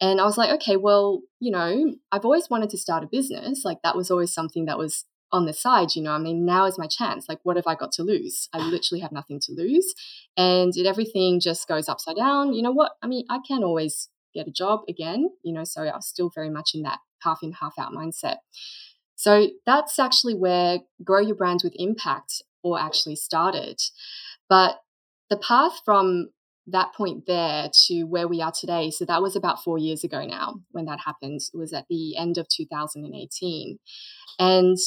And 0.00 0.20
I 0.20 0.24
was 0.24 0.38
like, 0.38 0.50
okay, 0.60 0.76
well, 0.76 1.22
you 1.40 1.50
know, 1.50 1.94
I've 2.12 2.24
always 2.24 2.48
wanted 2.48 2.70
to 2.70 2.78
start 2.78 3.02
a 3.02 3.08
business. 3.08 3.62
Like 3.64 3.78
that 3.82 3.96
was 3.96 4.10
always 4.10 4.32
something 4.32 4.66
that 4.66 4.78
was 4.78 5.06
on 5.32 5.46
the 5.46 5.52
side, 5.52 5.94
you 5.94 6.02
know, 6.02 6.12
I 6.12 6.18
mean, 6.18 6.44
now 6.44 6.66
is 6.66 6.78
my 6.78 6.86
chance. 6.86 7.28
Like, 7.28 7.38
what 7.44 7.56
have 7.56 7.66
I 7.66 7.74
got 7.74 7.92
to 7.92 8.02
lose? 8.02 8.48
I 8.52 8.58
literally 8.58 9.00
have 9.00 9.12
nothing 9.12 9.40
to 9.42 9.52
lose. 9.52 9.94
And 10.36 10.76
it, 10.76 10.86
everything 10.86 11.40
just 11.40 11.68
goes 11.68 11.88
upside 11.88 12.16
down. 12.16 12.52
You 12.52 12.62
know 12.62 12.72
what? 12.72 12.92
I 13.02 13.06
mean, 13.06 13.26
I 13.30 13.38
can 13.46 13.62
always 13.62 14.08
get 14.34 14.48
a 14.48 14.52
job 14.52 14.80
again, 14.88 15.30
you 15.42 15.52
know, 15.52 15.64
so 15.64 15.82
I 15.82 15.94
was 15.94 16.06
still 16.06 16.30
very 16.34 16.50
much 16.50 16.70
in 16.74 16.82
that 16.82 16.98
half 17.22 17.42
in, 17.42 17.52
half 17.52 17.74
out 17.78 17.92
mindset. 17.92 18.36
So 19.20 19.48
that's 19.66 19.98
actually 19.98 20.32
where 20.32 20.78
Grow 21.04 21.20
Your 21.20 21.34
Brand 21.34 21.60
with 21.62 21.74
Impact 21.76 22.42
or 22.62 22.80
actually 22.80 23.16
started. 23.16 23.78
But 24.48 24.76
the 25.28 25.36
path 25.36 25.82
from 25.84 26.30
that 26.66 26.94
point 26.94 27.26
there 27.26 27.68
to 27.88 28.04
where 28.04 28.26
we 28.26 28.40
are 28.40 28.50
today, 28.58 28.90
so 28.90 29.04
that 29.04 29.20
was 29.20 29.36
about 29.36 29.62
four 29.62 29.76
years 29.76 30.02
ago 30.04 30.24
now 30.24 30.62
when 30.70 30.86
that 30.86 31.00
happened. 31.04 31.40
It 31.52 31.58
was 31.58 31.74
at 31.74 31.84
the 31.90 32.16
end 32.16 32.38
of 32.38 32.48
2018. 32.48 33.78
And 34.38 34.78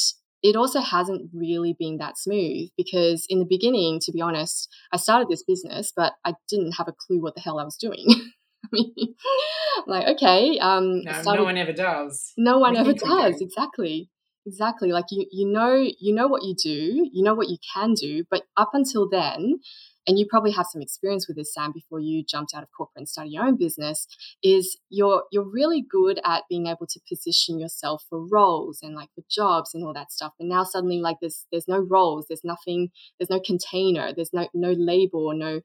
it 0.41 0.55
also 0.55 0.81
hasn't 0.81 1.29
really 1.31 1.75
been 1.77 1.97
that 1.97 2.17
smooth 2.17 2.69
because 2.75 3.27
in 3.29 3.37
the 3.37 3.45
beginning, 3.47 3.99
to 3.99 4.11
be 4.11 4.19
honest, 4.19 4.67
I 4.91 4.97
started 4.97 5.27
this 5.29 5.43
business, 5.43 5.93
but 5.95 6.13
I 6.25 6.33
didn't 6.49 6.71
have 6.79 6.87
a 6.87 6.93
clue 6.93 7.21
what 7.21 7.35
the 7.35 7.41
hell 7.41 7.59
I 7.59 7.65
was 7.65 7.77
doing. 7.77 8.07
I 8.63 8.67
mean, 8.71 9.15
like, 9.85 10.07
okay. 10.15 10.57
Um, 10.57 11.03
no, 11.03 11.11
started, 11.21 11.41
no 11.41 11.43
one 11.43 11.57
ever 11.57 11.73
does. 11.73 12.33
No 12.35 12.57
one 12.57 12.75
ever 12.77 12.93
does. 12.93 13.39
Exactly. 13.39 14.09
Exactly. 14.45 14.91
Like 14.91 15.05
you, 15.09 15.25
you 15.31 15.47
know, 15.47 15.73
you 15.99 16.13
know 16.13 16.27
what 16.27 16.43
you 16.43 16.53
do, 16.53 17.09
you 17.13 17.23
know 17.23 17.33
what 17.33 17.47
you 17.49 17.57
can 17.73 17.93
do, 17.93 18.25
but 18.29 18.43
up 18.57 18.71
until 18.73 19.07
then, 19.09 19.59
and 20.05 20.19
you 20.19 20.25
probably 20.29 20.51
have 20.51 20.65
some 20.69 20.81
experience 20.81 21.29
with 21.29 21.37
this, 21.37 21.53
Sam, 21.53 21.71
before 21.73 22.01
you 22.01 22.25
jumped 22.27 22.53
out 22.53 22.61
of 22.61 22.67
corporate 22.75 22.97
and 22.97 23.07
started 23.07 23.31
your 23.31 23.45
own 23.45 23.55
business, 23.57 24.05
is 24.43 24.77
you're 24.89 25.23
you're 25.31 25.49
really 25.49 25.81
good 25.89 26.19
at 26.25 26.43
being 26.49 26.67
able 26.67 26.87
to 26.89 26.99
position 27.07 27.57
yourself 27.57 28.03
for 28.09 28.27
roles 28.27 28.79
and 28.83 28.95
like 28.95 29.07
for 29.15 29.23
jobs 29.31 29.73
and 29.73 29.85
all 29.85 29.93
that 29.93 30.11
stuff. 30.11 30.33
But 30.37 30.47
now 30.47 30.65
suddenly 30.65 30.99
like 30.99 31.17
there's 31.21 31.45
there's 31.53 31.69
no 31.69 31.79
roles, 31.79 32.25
there's 32.27 32.43
nothing, 32.43 32.89
there's 33.17 33.29
no 33.29 33.39
container, 33.39 34.11
there's 34.13 34.33
no 34.33 34.49
no 34.53 34.71
label 34.77 35.31
no 35.33 35.61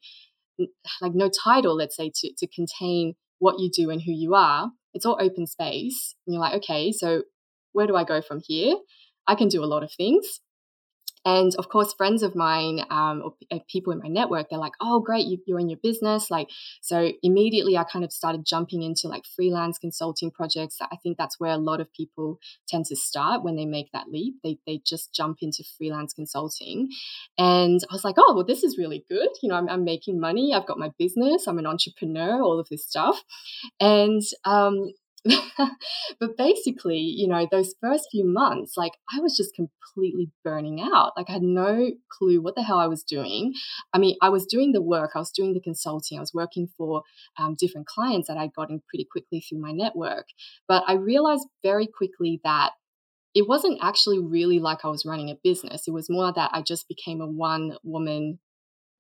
like 1.01 1.15
no 1.15 1.31
title, 1.45 1.77
let's 1.77 1.97
say, 1.97 2.11
to, 2.15 2.33
to 2.39 2.47
contain 2.49 3.15
what 3.39 3.59
you 3.59 3.71
do 3.71 3.91
and 3.91 4.03
who 4.03 4.13
you 4.13 4.35
are. 4.35 4.71
It's 4.95 5.07
all 5.07 5.19
open 5.21 5.47
space. 5.47 6.15
And 6.27 6.35
you're 6.35 6.41
like, 6.41 6.55
okay, 6.57 6.93
so 6.93 7.23
where 7.79 7.87
do 7.87 7.95
I 7.95 8.03
go 8.03 8.21
from 8.21 8.41
here? 8.45 8.75
I 9.29 9.37
can 9.37 9.47
do 9.47 9.63
a 9.63 9.71
lot 9.73 9.85
of 9.85 9.93
things. 9.93 10.41
And 11.25 11.55
of 11.59 11.69
course, 11.69 11.93
friends 11.93 12.25
of 12.25 12.35
mine 12.35 12.81
um, 12.91 13.23
or 13.25 13.35
uh, 13.53 13.59
people 13.71 13.93
in 13.93 14.01
my 14.03 14.09
network, 14.09 14.49
they're 14.49 14.59
like, 14.59 14.73
oh, 14.81 14.99
great, 14.99 15.27
you, 15.27 15.39
are 15.55 15.61
in 15.61 15.69
your 15.69 15.79
business. 15.81 16.29
Like, 16.29 16.49
so 16.81 17.13
immediately 17.23 17.77
I 17.77 17.85
kind 17.85 18.05
of 18.05 18.13
started 18.13 18.45
jumping 18.45 18.83
into 18.83 19.07
like 19.07 19.25
freelance 19.37 19.79
consulting 19.79 20.33
projects. 20.33 20.79
I 20.81 20.97
think 21.03 21.19
that's 21.19 21.39
where 21.39 21.53
a 21.53 21.59
lot 21.59 21.81
of 21.81 21.93
people 21.93 22.41
tend 22.67 22.87
to 22.87 22.97
start 22.97 23.45
when 23.45 23.55
they 23.55 23.67
make 23.67 23.93
that 23.93 24.09
leap. 24.11 24.37
They, 24.43 24.59
they 24.67 24.81
just 24.85 25.15
jump 25.15 25.39
into 25.41 25.63
freelance 25.77 26.13
consulting. 26.15 26.89
And 27.37 27.81
I 27.89 27.95
was 27.95 28.05
like, 28.05 28.17
oh, 28.19 28.35
well, 28.35 28.45
this 28.45 28.65
is 28.65 28.77
really 28.77 29.05
good. 29.09 29.29
You 29.41 29.51
know, 29.51 29.57
I'm, 29.57 29.69
I'm 29.69 29.85
making 29.85 30.19
money. 30.19 30.53
I've 30.53 30.67
got 30.67 30.79
my 30.79 30.91
business. 30.99 31.47
I'm 31.47 31.59
an 31.59 31.67
entrepreneur, 31.67 32.43
all 32.43 32.59
of 32.59 32.69
this 32.71 32.85
stuff. 32.85 33.23
And 33.79 34.23
um, 34.45 34.93
but 36.21 36.37
basically, 36.37 36.99
you 36.99 37.29
know, 37.29 37.47
those 37.51 37.75
first 37.81 38.09
few 38.11 38.25
months, 38.25 38.75
like 38.77 38.93
I 39.13 39.21
was 39.21 39.37
just 39.37 39.55
completely 39.55 40.31
burning 40.45 40.81
out. 40.81 41.13
Like 41.17 41.29
I 41.29 41.33
had 41.33 41.43
no 41.43 41.91
clue 42.11 42.41
what 42.41 42.55
the 42.55 42.63
hell 42.63 42.79
I 42.79 42.87
was 42.87 43.03
doing. 43.03 43.53
I 43.93 43.99
mean, 43.99 44.17
I 44.23 44.29
was 44.29 44.47
doing 44.47 44.73
the 44.73 44.83
work, 44.83 45.13
I 45.15 45.19
was 45.19 45.31
doing 45.31 45.55
the 45.55 45.61
consulting, 45.61 46.19
I 46.19 46.21
was 46.21 46.35
working 46.35 46.69
for 46.77 47.03
um, 47.39 47.57
different 47.59 47.87
clients 47.87 48.29
that 48.29 48.37
I'd 48.37 48.55
gotten 48.55 48.83
pretty 48.89 49.07
quickly 49.11 49.41
through 49.41 49.61
my 49.61 49.73
network. 49.73 50.27
But 50.67 50.85
I 50.87 50.95
realized 50.95 51.47
very 51.63 51.87
quickly 51.87 52.41
that 52.45 52.73
it 53.35 53.47
wasn't 53.49 53.79
actually 53.83 54.19
really 54.19 54.59
like 54.59 54.85
I 54.85 54.89
was 54.89 55.05
running 55.05 55.31
a 55.31 55.39
business. 55.43 55.87
It 55.87 55.93
was 55.93 56.09
more 56.09 56.33
that 56.33 56.51
I 56.53 56.63
just 56.63 56.89
became 56.89 57.21
a 57.21 57.27
one 57.27 57.77
woman 57.83 58.39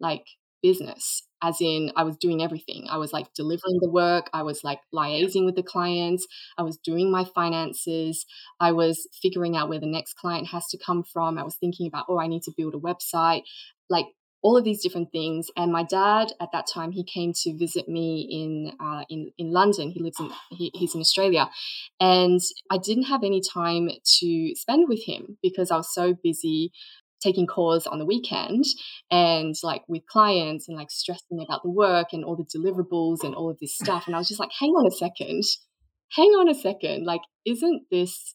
like 0.00 0.24
business 0.62 1.27
as 1.42 1.60
in 1.60 1.92
I 1.96 2.04
was 2.04 2.16
doing 2.16 2.42
everything. 2.42 2.86
I 2.90 2.96
was 2.98 3.12
like 3.12 3.32
delivering 3.34 3.78
the 3.80 3.90
work, 3.90 4.28
I 4.32 4.42
was 4.42 4.64
like 4.64 4.80
liaising 4.94 5.44
with 5.44 5.56
the 5.56 5.62
clients, 5.62 6.26
I 6.56 6.62
was 6.62 6.78
doing 6.78 7.10
my 7.10 7.24
finances, 7.24 8.26
I 8.60 8.72
was 8.72 9.06
figuring 9.22 9.56
out 9.56 9.68
where 9.68 9.80
the 9.80 9.86
next 9.86 10.14
client 10.14 10.48
has 10.48 10.66
to 10.68 10.78
come 10.78 11.04
from. 11.04 11.38
I 11.38 11.44
was 11.44 11.56
thinking 11.56 11.86
about, 11.86 12.06
oh, 12.08 12.18
I 12.18 12.26
need 12.26 12.42
to 12.44 12.52
build 12.56 12.74
a 12.74 12.78
website, 12.78 13.42
like 13.88 14.06
all 14.42 14.56
of 14.56 14.64
these 14.64 14.82
different 14.82 15.10
things. 15.10 15.48
And 15.56 15.72
my 15.72 15.82
dad 15.82 16.32
at 16.40 16.50
that 16.52 16.66
time, 16.72 16.92
he 16.92 17.04
came 17.04 17.32
to 17.42 17.56
visit 17.56 17.88
me 17.88 18.28
in 18.30 18.72
uh, 18.84 19.04
in 19.08 19.32
in 19.38 19.52
London. 19.52 19.90
He 19.90 20.02
lives 20.02 20.20
in 20.20 20.30
he, 20.50 20.70
he's 20.74 20.94
in 20.94 21.00
Australia, 21.00 21.50
and 22.00 22.40
I 22.70 22.78
didn't 22.78 23.04
have 23.04 23.24
any 23.24 23.40
time 23.40 23.88
to 24.20 24.52
spend 24.54 24.88
with 24.88 25.04
him 25.04 25.38
because 25.42 25.70
I 25.70 25.76
was 25.76 25.92
so 25.92 26.14
busy 26.22 26.72
taking 27.22 27.46
calls 27.46 27.86
on 27.86 27.98
the 27.98 28.06
weekend 28.06 28.64
and 29.10 29.54
like 29.62 29.82
with 29.88 30.06
clients 30.06 30.68
and 30.68 30.76
like 30.76 30.90
stressing 30.90 31.44
about 31.44 31.62
the 31.62 31.70
work 31.70 32.08
and 32.12 32.24
all 32.24 32.36
the 32.36 32.58
deliverables 32.58 33.24
and 33.24 33.34
all 33.34 33.50
of 33.50 33.58
this 33.60 33.74
stuff 33.74 34.04
and 34.06 34.14
i 34.14 34.18
was 34.18 34.28
just 34.28 34.40
like 34.40 34.50
hang 34.58 34.70
on 34.70 34.86
a 34.86 34.90
second. 34.90 35.42
Hang 36.12 36.28
on 36.30 36.48
a 36.48 36.54
second. 36.54 37.04
Like 37.04 37.20
isn't 37.44 37.82
this 37.90 38.34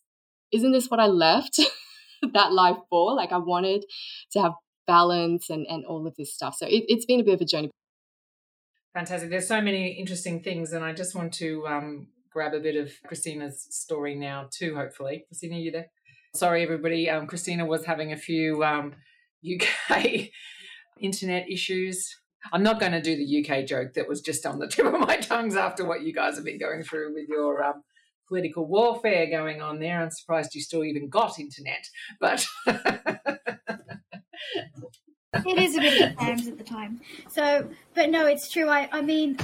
isn't 0.51 0.71
this 0.71 0.87
what 0.87 0.99
i 0.99 1.07
left 1.07 1.59
that 2.33 2.53
life 2.53 2.77
for? 2.89 3.15
Like 3.15 3.31
i 3.31 3.37
wanted 3.37 3.85
to 4.31 4.41
have 4.41 4.53
balance 4.85 5.49
and 5.49 5.65
and 5.69 5.85
all 5.85 6.05
of 6.07 6.15
this 6.17 6.33
stuff. 6.33 6.55
So 6.55 6.65
it, 6.67 6.83
it's 6.87 7.05
been 7.05 7.19
a 7.19 7.23
bit 7.23 7.35
of 7.35 7.41
a 7.41 7.45
journey. 7.45 7.71
Fantastic. 8.93 9.31
There's 9.31 9.47
so 9.47 9.61
many 9.61 9.93
interesting 9.93 10.41
things 10.41 10.73
and 10.73 10.83
i 10.83 10.93
just 10.93 11.15
want 11.15 11.33
to 11.35 11.65
um 11.67 12.07
grab 12.31 12.53
a 12.55 12.59
bit 12.59 12.75
of 12.75 12.91
christina's 13.05 13.67
story 13.69 14.15
now 14.15 14.47
too 14.51 14.75
hopefully. 14.75 15.25
Christina 15.27 15.55
are 15.55 15.59
you 15.59 15.71
there 15.71 15.87
Sorry, 16.35 16.63
everybody. 16.63 17.11
Um, 17.11 17.27
Christina 17.27 17.63
was 17.63 17.85
having 17.85 18.11
a 18.11 18.17
few 18.17 18.63
um, 18.63 18.95
UK 19.45 20.29
internet 20.99 21.47
issues. 21.47 22.11
I'm 22.51 22.63
not 22.63 22.79
going 22.79 22.91
to 22.91 23.01
do 23.03 23.15
the 23.15 23.45
UK 23.45 23.67
joke 23.67 23.93
that 23.93 24.09
was 24.09 24.19
just 24.19 24.43
on 24.47 24.57
the 24.57 24.67
tip 24.67 24.87
of 24.87 24.99
my 24.99 25.17
tongues 25.17 25.55
after 25.55 25.85
what 25.85 26.01
you 26.01 26.11
guys 26.11 26.35
have 26.35 26.43
been 26.43 26.57
going 26.57 26.81
through 26.81 27.13
with 27.13 27.29
your 27.29 27.63
um, 27.63 27.83
political 28.27 28.65
warfare 28.65 29.29
going 29.29 29.61
on 29.61 29.79
there. 29.79 30.01
I'm 30.01 30.09
surprised 30.09 30.55
you 30.55 30.61
still 30.61 30.83
even 30.83 31.07
got 31.07 31.37
internet, 31.37 31.87
but. 32.19 32.43
it 35.45 35.57
is 35.59 35.75
a 35.77 35.81
bit 35.81 36.01
of 36.01 36.17
times 36.17 36.47
at 36.47 36.57
the 36.57 36.63
time. 36.63 36.99
So, 37.29 37.69
but 37.93 38.09
no, 38.09 38.25
it's 38.25 38.49
true. 38.49 38.69
I, 38.69 38.89
I 38.91 39.01
mean, 39.03 39.37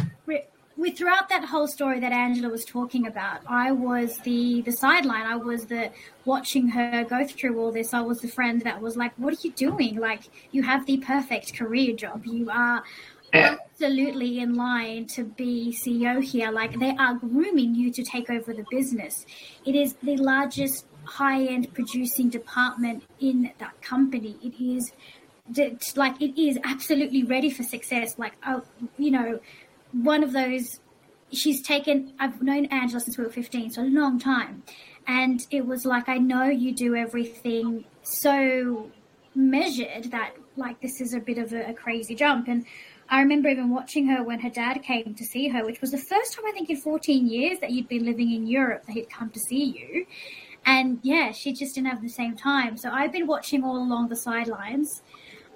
with 0.79 0.97
throughout 0.97 1.27
that 1.29 1.43
whole 1.43 1.67
story 1.67 1.99
that 1.99 2.11
Angela 2.11 2.49
was 2.49 2.63
talking 2.63 3.05
about, 3.05 3.41
I 3.47 3.71
was 3.71 4.17
the 4.19 4.61
the 4.61 4.71
sideline. 4.71 5.25
I 5.25 5.35
was 5.35 5.65
the 5.65 5.91
watching 6.25 6.69
her 6.69 7.03
go 7.03 7.27
through 7.27 7.59
all 7.59 7.71
this. 7.71 7.93
I 7.93 8.01
was 8.01 8.21
the 8.21 8.29
friend 8.29 8.61
that 8.61 8.81
was 8.81 8.95
like, 8.95 9.13
"What 9.17 9.33
are 9.33 9.41
you 9.41 9.51
doing? 9.51 9.97
Like, 9.97 10.23
you 10.51 10.63
have 10.63 10.85
the 10.85 10.97
perfect 10.97 11.55
career 11.55 11.95
job. 11.95 12.25
You 12.25 12.49
are." 12.49 12.83
Absolutely 13.31 14.39
in 14.39 14.55
line 14.55 15.05
to 15.05 15.23
be 15.23 15.71
CEO 15.71 16.19
here. 16.19 16.49
Like 16.49 16.79
they 16.79 16.95
are 16.97 17.13
grooming 17.13 17.75
you 17.75 17.91
to 17.91 18.03
take 18.03 18.27
over 18.27 18.53
the 18.53 18.65
business. 18.71 19.23
It 19.65 19.75
is 19.75 19.93
the 20.01 20.17
largest 20.17 20.87
high 21.03 21.45
end 21.45 21.71
producing 21.75 22.29
department 22.29 23.03
in 23.19 23.51
that 23.59 23.79
company. 23.83 24.35
It 24.41 24.55
is 24.59 24.91
like 25.95 26.21
it 26.21 26.41
is 26.41 26.57
absolutely 26.63 27.23
ready 27.23 27.49
for 27.49 27.63
success. 27.63 28.17
Like, 28.17 28.33
oh, 28.47 28.63
you 28.97 29.11
know, 29.11 29.39
one 29.91 30.23
of 30.23 30.33
those 30.33 30.79
she's 31.31 31.61
taken 31.61 32.13
I've 32.19 32.41
known 32.41 32.65
Angela 32.65 32.99
since 32.99 33.17
we 33.17 33.23
were 33.23 33.29
15 33.29 33.71
so 33.71 33.81
a 33.81 33.83
long 33.83 34.19
time. 34.19 34.63
And 35.07 35.45
it 35.51 35.65
was 35.65 35.85
like 35.85 36.09
I 36.09 36.17
know 36.17 36.45
you 36.45 36.73
do 36.73 36.95
everything 36.95 37.85
so 38.03 38.91
measured 39.35 40.11
that 40.11 40.33
like 40.55 40.81
this 40.81 41.01
is 41.01 41.13
a 41.13 41.19
bit 41.19 41.37
of 41.37 41.53
a, 41.53 41.69
a, 41.69 41.73
crazy 41.73 42.15
jump. 42.15 42.47
And 42.47 42.65
I 43.09 43.21
remember 43.21 43.49
even 43.49 43.69
watching 43.69 44.07
her 44.07 44.23
when 44.23 44.39
her 44.41 44.49
dad 44.49 44.81
came 44.83 45.15
to 45.15 45.23
see 45.23 45.47
her 45.49 45.65
which 45.65 45.81
was 45.81 45.91
the 45.91 45.97
first 45.97 46.33
time 46.33 46.45
I 46.47 46.51
think 46.51 46.69
in 46.69 46.77
14 46.77 47.27
years 47.27 47.59
that 47.59 47.71
you'd 47.71 47.87
been 47.87 48.05
living 48.05 48.31
in 48.31 48.47
Europe 48.47 48.85
that 48.85 48.93
he'd 48.93 49.09
come 49.09 49.29
to 49.31 49.39
see 49.39 49.63
you. 49.63 50.05
And 50.65 50.99
yeah 51.03 51.31
she 51.31 51.53
just 51.53 51.75
didn't 51.75 51.87
have 51.87 52.01
the 52.01 52.09
same 52.09 52.35
time. 52.35 52.77
So 52.77 52.89
I've 52.91 53.11
been 53.11 53.27
watching 53.27 53.63
all 53.63 53.77
along 53.77 54.09
the 54.09 54.15
sidelines 54.15 55.01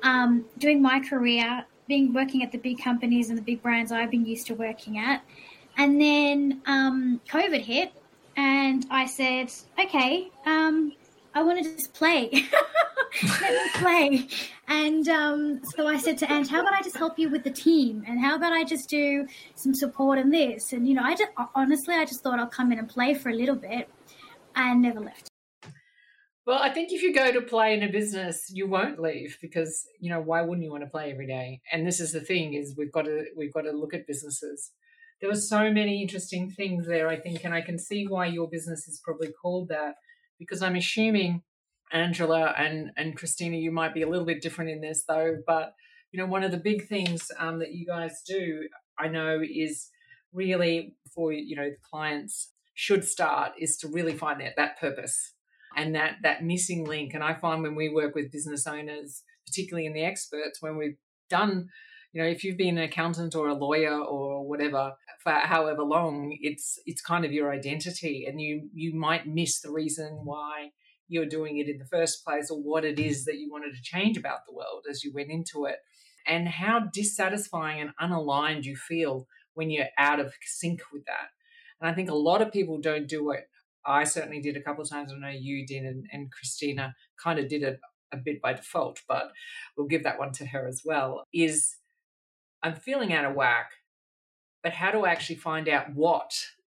um, 0.03 0.45
doing 0.57 0.81
my 0.81 0.99
career 0.99 1.65
being 1.87 2.13
working 2.13 2.43
at 2.43 2.51
the 2.51 2.57
big 2.57 2.81
companies 2.81 3.29
and 3.29 3.37
the 3.37 3.41
big 3.41 3.61
brands 3.61 3.91
I've 3.91 4.11
been 4.11 4.25
used 4.25 4.47
to 4.47 4.55
working 4.55 4.97
at. 4.97 5.23
And 5.77 5.99
then 5.99 6.61
um, 6.65 7.21
COVID 7.27 7.61
hit, 7.61 7.93
and 8.35 8.85
I 8.89 9.05
said, 9.05 9.51
okay, 9.79 10.29
um, 10.45 10.93
I 11.35 11.43
want 11.43 11.63
to 11.63 11.75
just 11.75 11.93
play. 11.93 12.29
Let 13.41 13.53
me 13.53 13.69
play. 13.73 14.27
And 14.67 15.07
um, 15.09 15.61
so 15.75 15.87
I 15.87 15.97
said 15.97 16.17
to 16.19 16.31
Ange, 16.31 16.49
how 16.49 16.61
about 16.61 16.73
I 16.73 16.81
just 16.81 16.97
help 16.97 17.17
you 17.19 17.29
with 17.29 17.43
the 17.43 17.51
team? 17.51 18.03
And 18.07 18.19
how 18.19 18.35
about 18.35 18.53
I 18.53 18.63
just 18.63 18.89
do 18.89 19.27
some 19.55 19.73
support 19.73 20.17
in 20.19 20.29
this? 20.29 20.73
And, 20.73 20.87
you 20.87 20.95
know, 20.95 21.03
I 21.03 21.15
just, 21.15 21.31
honestly, 21.55 21.95
I 21.95 22.05
just 22.05 22.21
thought 22.21 22.39
I'll 22.39 22.47
come 22.47 22.71
in 22.71 22.79
and 22.79 22.89
play 22.89 23.13
for 23.13 23.29
a 23.29 23.35
little 23.35 23.55
bit 23.55 23.89
and 24.55 24.81
never 24.81 24.99
left. 24.99 25.32
Well, 26.45 26.59
I 26.62 26.69
think 26.71 26.91
if 26.91 27.01
you 27.01 27.13
go 27.13 27.31
to 27.31 27.41
play 27.41 27.73
in 27.73 27.83
a 27.83 27.91
business, 27.91 28.51
you 28.51 28.67
won't 28.67 29.00
leave 29.00 29.38
because 29.41 29.88
you 30.01 30.09
know 30.09 30.19
why 30.19 30.41
wouldn't 30.41 30.65
you 30.65 30.71
want 30.71 30.83
to 30.83 30.89
play 30.89 31.09
every 31.09 31.27
day? 31.27 31.62
And 31.71 31.88
this 31.88 32.01
is 32.01 32.12
the 32.12 32.19
thing: 32.19 32.53
is 32.53 32.75
we've 32.77 32.91
got 32.91 33.05
to 33.05 33.25
we've 33.38 33.53
got 33.53 33.62
to 33.62 33.71
look 33.71 33.93
at 33.93 34.07
businesses. 34.07 34.71
There 35.21 35.29
were 35.29 35.38
so 35.38 35.71
many 35.71 36.01
interesting 36.01 36.51
things 36.51 36.85
there, 36.85 37.07
I 37.07 37.17
think, 37.17 37.45
and 37.45 37.53
I 37.53 37.62
can 37.62 37.79
see 37.79 38.07
why 38.07 38.25
your 38.25 38.50
business 38.50 38.89
is 38.89 39.00
probably 39.05 39.29
called 39.41 39.69
that 39.69 39.95
because 40.38 40.62
I'm 40.62 40.75
assuming 40.75 41.43
Angela 41.93 42.53
and 42.57 42.91
and 42.97 43.15
Christina, 43.15 43.55
you 43.55 43.71
might 43.71 43.93
be 43.93 44.01
a 44.01 44.09
little 44.09 44.25
bit 44.25 44.41
different 44.41 44.69
in 44.69 44.81
this 44.81 45.05
though. 45.07 45.38
But 45.47 45.73
you 46.12 46.19
know, 46.19 46.25
one 46.25 46.43
of 46.43 46.51
the 46.51 46.57
big 46.57 46.89
things 46.89 47.31
um, 47.39 47.59
that 47.59 47.73
you 47.73 47.85
guys 47.85 48.21
do, 48.27 48.67
I 49.00 49.07
know, 49.07 49.41
is 49.41 49.89
really 50.33 50.97
for 51.15 51.31
you 51.31 51.55
know 51.55 51.69
the 51.69 51.77
clients 51.89 52.51
should 52.73 53.05
start 53.05 53.53
is 53.57 53.77
to 53.77 53.88
really 53.88 54.13
find 54.17 54.41
that 54.41 54.57
that 54.57 54.77
purpose 54.77 55.32
and 55.75 55.95
that 55.95 56.17
that 56.23 56.43
missing 56.43 56.85
link. 56.85 57.13
And 57.13 57.23
I 57.23 57.33
find 57.33 57.61
when 57.63 57.75
we 57.75 57.89
work 57.89 58.15
with 58.15 58.31
business 58.31 58.67
owners, 58.67 59.23
particularly 59.45 59.85
in 59.85 59.93
the 59.93 60.03
experts, 60.03 60.61
when 60.61 60.77
we've 60.77 60.97
done 61.29 61.69
you 62.13 62.21
know 62.21 62.27
if 62.27 62.43
you've 62.43 62.57
been 62.57 62.77
an 62.77 62.83
accountant 62.83 63.35
or 63.35 63.47
a 63.47 63.53
lawyer 63.53 63.97
or 63.99 64.47
whatever 64.47 64.93
for 65.19 65.31
however 65.31 65.83
long 65.83 66.37
it's 66.41 66.79
it's 66.85 67.01
kind 67.01 67.25
of 67.25 67.33
your 67.33 67.51
identity 67.51 68.25
and 68.27 68.39
you 68.39 68.69
you 68.73 68.93
might 68.95 69.27
miss 69.27 69.59
the 69.59 69.71
reason 69.71 70.19
why 70.23 70.69
you're 71.09 71.25
doing 71.25 71.57
it 71.57 71.67
in 71.67 71.77
the 71.77 71.85
first 71.85 72.23
place 72.23 72.49
or 72.49 72.57
what 72.59 72.85
it 72.85 72.99
is 72.99 73.25
that 73.25 73.37
you 73.37 73.51
wanted 73.51 73.75
to 73.75 73.81
change 73.81 74.17
about 74.17 74.45
the 74.47 74.53
world 74.53 74.85
as 74.89 75.03
you 75.03 75.11
went 75.13 75.29
into 75.29 75.65
it 75.65 75.77
and 76.25 76.47
how 76.47 76.79
dissatisfying 76.93 77.81
and 77.81 77.91
unaligned 78.01 78.63
you 78.63 78.75
feel 78.75 79.27
when 79.55 79.69
you're 79.69 79.85
out 79.97 80.19
of 80.19 80.33
sync 80.43 80.81
with 80.93 81.03
that 81.05 81.29
and 81.81 81.89
i 81.89 81.93
think 81.93 82.09
a 82.09 82.15
lot 82.15 82.41
of 82.41 82.53
people 82.53 82.79
don't 82.79 83.07
do 83.07 83.31
it 83.31 83.49
i 83.85 84.03
certainly 84.03 84.41
did 84.41 84.57
a 84.57 84.61
couple 84.61 84.83
of 84.83 84.89
times 84.89 85.11
i 85.11 85.17
know 85.17 85.29
you 85.29 85.65
did 85.65 85.83
and, 85.83 86.05
and 86.11 86.31
christina 86.31 86.93
kind 87.21 87.39
of 87.39 87.47
did 87.47 87.63
it 87.63 87.79
a 88.11 88.17
bit 88.17 88.41
by 88.41 88.53
default 88.53 88.99
but 89.07 89.31
we'll 89.75 89.87
give 89.87 90.03
that 90.03 90.19
one 90.19 90.31
to 90.31 90.45
her 90.45 90.67
as 90.67 90.81
well 90.85 91.23
is 91.33 91.75
I'm 92.63 92.75
feeling 92.75 93.13
out 93.13 93.25
of 93.25 93.35
whack, 93.35 93.71
but 94.63 94.71
how 94.71 94.91
do 94.91 95.03
I 95.03 95.11
actually 95.11 95.35
find 95.35 95.67
out 95.67 95.93
what? 95.93 96.31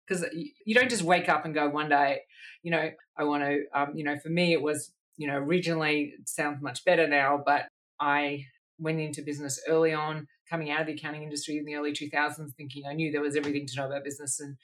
Because 0.07 0.23
you 0.33 0.75
don't 0.75 0.89
just 0.89 1.01
wake 1.01 1.27
up 1.27 1.45
and 1.45 1.53
go 1.53 1.67
one 1.67 1.89
day, 1.89 2.21
you 2.61 2.71
know, 2.71 2.91
I 3.17 3.23
want 3.23 3.43
to, 3.43 3.63
um, 3.73 3.93
you 3.95 4.03
know, 4.03 4.17
for 4.19 4.29
me, 4.29 4.53
it 4.53 4.61
was, 4.61 4.91
you 5.17 5.27
know, 5.27 5.37
originally 5.37 6.13
sounds 6.25 6.61
much 6.61 6.85
better 6.85 7.07
now, 7.07 7.41
but 7.43 7.67
I 7.99 8.45
went 8.77 8.99
into 8.99 9.23
business 9.23 9.59
early 9.67 9.93
on, 9.93 10.27
coming 10.49 10.71
out 10.71 10.81
of 10.81 10.87
the 10.87 10.93
accounting 10.93 11.23
industry 11.23 11.57
in 11.57 11.65
the 11.65 11.75
early 11.75 11.91
2000s, 11.91 12.53
thinking 12.55 12.83
I 12.87 12.93
knew 12.93 13.11
there 13.11 13.21
was 13.21 13.35
everything 13.35 13.65
to 13.67 13.75
know 13.75 13.87
about 13.87 14.03
business 14.03 14.39
and 14.39 14.57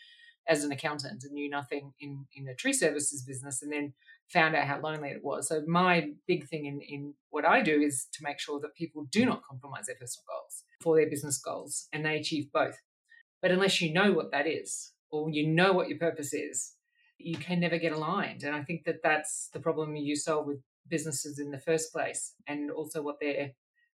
as 0.48 0.64
an 0.64 0.72
accountant 0.72 1.24
and 1.24 1.34
knew 1.34 1.50
nothing 1.50 1.94
in, 2.00 2.26
in 2.34 2.48
a 2.48 2.56
tree 2.56 2.74
services 2.74 3.24
business. 3.24 3.62
And 3.62 3.72
then 3.72 3.94
found 4.32 4.56
out 4.56 4.68
how 4.68 4.80
lonely 4.80 5.10
it 5.10 5.24
was. 5.24 5.48
So 5.48 5.64
my 5.68 6.10
big 6.28 6.48
thing 6.48 6.66
in, 6.66 6.82
in 6.82 7.14
what 7.30 7.46
I 7.46 7.62
do 7.62 7.80
is 7.80 8.08
to 8.14 8.24
make 8.24 8.40
sure 8.40 8.60
that 8.60 8.76
people 8.76 9.08
do 9.12 9.26
not 9.26 9.44
compromise 9.44 9.86
their 9.86 9.96
personal 9.96 10.26
goals 10.28 10.64
for 10.82 10.96
their 10.96 11.10
business 11.10 11.38
goals 11.38 11.88
and 11.94 12.06
they 12.06 12.18
achieve 12.18 12.52
both. 12.52 12.76
But 13.42 13.52
unless 13.52 13.82
you 13.82 13.94
know 13.94 14.14
what 14.14 14.32
that 14.32 14.48
is 14.48 14.94
or 15.12 15.30
you 15.30 15.48
know 15.48 15.74
what 15.74 15.90
your 15.90 16.00
purpose 16.00 16.34
is, 16.34 16.74
you 17.18 17.38
can 17.38 17.60
never 17.60 17.78
get 17.78 17.94
aligned. 17.94 18.44
And 18.44 18.56
I 18.56 18.64
think 18.64 18.84
that 18.86 19.04
that's 19.04 19.50
the 19.54 19.60
problem 19.60 19.96
you 19.96 20.16
solve 20.16 20.48
with 20.48 20.60
businesses 20.90 21.40
in 21.40 21.52
the 21.52 21.60
first 21.60 21.94
place 21.94 22.34
and 22.48 22.72
also 22.72 23.02
what 23.02 23.20
their 23.20 23.52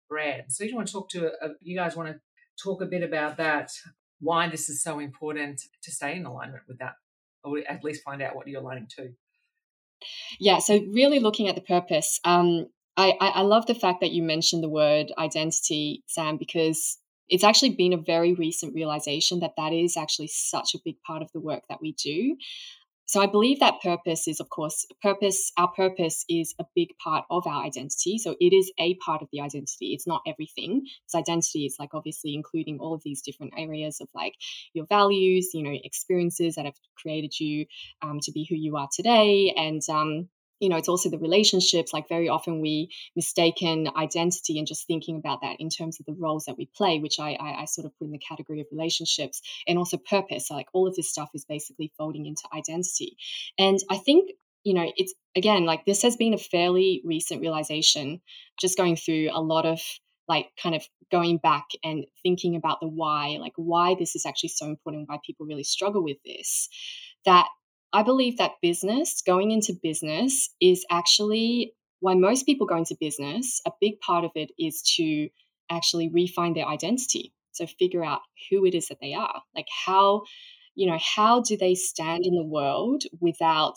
brand. 0.09 0.45
So 0.49 0.64
you 0.64 0.75
want 0.75 0.88
to 0.88 0.92
talk 0.92 1.09
to, 1.11 1.26
a, 1.26 1.49
you 1.61 1.76
guys 1.76 1.97
want 1.97 2.09
to 2.09 2.21
talk 2.62 2.83
a 2.83 2.87
bit 2.87 3.02
about 3.02 3.37
that, 3.37 3.73
why 4.21 4.49
this 4.49 4.69
is 4.69 4.83
so 4.83 4.99
important 4.99 5.62
to 5.83 5.91
stay 5.91 6.17
in 6.17 6.27
alignment 6.27 6.62
with 6.69 6.79
that, 6.79 6.95
or 7.43 7.59
at 7.69 7.83
least 7.83 8.05
find 8.05 8.23
out 8.23 8.37
what 8.37 8.47
you're 8.47 8.61
aligning 8.61 8.89
to. 8.97 9.11
Yeah, 10.39 10.59
so 10.59 10.81
really 10.93 11.19
looking 11.19 11.49
at 11.49 11.55
the 11.55 11.61
purpose. 11.61 12.21
Um, 12.25 12.69
I, 12.97 13.17
I 13.21 13.41
love 13.43 13.67
the 13.67 13.75
fact 13.75 14.00
that 14.00 14.11
you 14.11 14.23
mentioned 14.23 14.62
the 14.62 14.69
word 14.69 15.12
identity, 15.17 16.03
Sam, 16.07 16.37
because 16.37 16.99
it's 17.29 17.45
actually 17.45 17.71
been 17.71 17.93
a 17.93 17.99
very 17.99 18.35
recent 18.35 18.75
realization 18.75 19.41
that 19.41 19.55
that 19.57 19.73
is 19.73 19.97
actually 19.97 20.29
such 20.29 20.75
a 20.75 20.81
big 20.85 20.97
part 21.07 21.23
of 21.23 21.31
the 21.33 21.41
work 21.41 21.62
that 21.69 21.81
we 21.81 21.93
do. 21.93 22.37
So 23.11 23.21
I 23.21 23.26
believe 23.26 23.59
that 23.59 23.83
purpose 23.83 24.29
is, 24.29 24.38
of 24.38 24.50
course, 24.50 24.87
purpose. 25.02 25.50
Our 25.57 25.67
purpose 25.67 26.25
is 26.29 26.55
a 26.61 26.64
big 26.76 26.90
part 27.02 27.25
of 27.29 27.45
our 27.45 27.64
identity. 27.64 28.19
So 28.19 28.37
it 28.38 28.52
is 28.52 28.71
a 28.79 28.95
part 29.05 29.21
of 29.21 29.26
the 29.33 29.40
identity. 29.40 29.95
It's 29.95 30.07
not 30.07 30.23
everything. 30.29 30.83
Because 30.85 31.19
identity 31.19 31.67
is 31.67 31.75
like 31.81 31.93
obviously 31.93 32.37
including 32.37 32.79
all 32.79 32.95
of 32.95 33.02
these 33.05 33.21
different 33.21 33.55
areas 33.59 34.00
of 34.00 34.07
like 34.14 34.37
your 34.75 34.87
values, 34.87 35.50
you 35.52 35.64
know, 35.64 35.76
experiences 35.83 36.55
that 36.55 36.67
have 36.67 36.76
created 36.97 37.35
you 37.40 37.67
um, 38.00 38.21
to 38.23 38.31
be 38.31 38.47
who 38.49 38.55
you 38.55 38.76
are 38.76 38.88
today, 38.95 39.52
and 39.57 39.83
um, 39.88 40.29
you 40.61 40.69
know, 40.69 40.76
it's 40.76 40.88
also 40.88 41.09
the 41.09 41.19
relationships. 41.19 41.93
Like 41.93 42.09
very 42.09 42.29
often 42.29 42.61
we 42.61 42.90
mistaken 43.17 43.88
identity 43.97 44.59
and 44.59 44.67
just 44.67 44.87
thinking 44.87 45.17
about 45.17 45.40
that 45.43 45.57
in 45.59 45.71
terms 45.71 45.99
of 45.99 46.07
the 46.07 46.14
roles 46.19 46.45
that 46.45 46.57
we 46.57 46.69
play, 46.76 46.99
which 46.99 47.19
I, 47.19 47.33
I, 47.33 47.62
I 47.62 47.64
sort 47.64 47.87
of 47.87 47.99
put 47.99 48.05
in 48.05 48.12
the 48.12 48.18
category 48.18 48.61
of 48.61 48.66
relationships 48.70 49.40
and 49.66 49.79
also 49.79 49.96
purpose. 49.96 50.49
So 50.49 50.55
like 50.55 50.68
all 50.73 50.87
of 50.87 50.94
this 50.94 51.11
stuff 51.11 51.31
is 51.35 51.44
basically 51.44 51.92
folding 51.96 52.27
into 52.27 52.42
identity. 52.55 53.16
And 53.59 53.79
I 53.90 53.96
think, 53.96 54.31
you 54.62 54.75
know, 54.75 54.92
it's 54.96 55.14
again, 55.35 55.64
like 55.64 55.87
this 55.87 56.03
has 56.03 56.16
been 56.16 56.35
a 56.35 56.38
fairly 56.38 57.03
recent 57.05 57.40
realization, 57.40 58.20
just 58.61 58.77
going 58.77 58.96
through 58.96 59.31
a 59.33 59.40
lot 59.40 59.64
of 59.64 59.81
like 60.29 60.51
kind 60.62 60.77
of 60.77 60.87
going 61.11 61.38
back 61.38 61.64
and 61.83 62.05
thinking 62.23 62.55
about 62.55 62.79
the 62.81 62.87
why, 62.87 63.38
like 63.40 63.55
why 63.57 63.96
this 63.99 64.14
is 64.14 64.25
actually 64.25 64.51
so 64.51 64.66
important, 64.66 65.09
why 65.09 65.18
people 65.27 65.46
really 65.46 65.64
struggle 65.64 66.05
with 66.05 66.18
this, 66.25 66.68
that 67.25 67.49
I 67.92 68.03
believe 68.03 68.38
that 68.38 68.61
business, 68.62 69.22
going 69.22 69.50
into 69.50 69.72
business, 69.83 70.50
is 70.61 70.85
actually 70.90 71.74
why 72.00 72.14
most 72.14 72.46
people 72.46 72.66
go 72.66 72.76
into 72.76 72.96
business. 72.98 73.61
A 73.66 73.72
big 73.81 74.00
part 74.00 74.24
of 74.24 74.31
it 74.35 74.53
is 74.59 74.83
to 74.96 75.29
actually 75.70 76.09
refine 76.09 76.55
their 76.55 76.66
identity. 76.66 77.33
So 77.53 77.66
figure 77.66 78.05
out 78.05 78.20
who 78.48 78.64
it 78.64 78.74
is 78.74 78.88
that 78.88 79.00
they 79.00 79.12
are. 79.14 79.42
Like 79.55 79.66
how, 79.87 80.22
you 80.74 80.88
know, 80.88 80.98
how 81.00 81.40
do 81.40 81.57
they 81.57 81.74
stand 81.74 82.24
in 82.24 82.35
the 82.35 82.44
world 82.44 83.05
without 83.20 83.76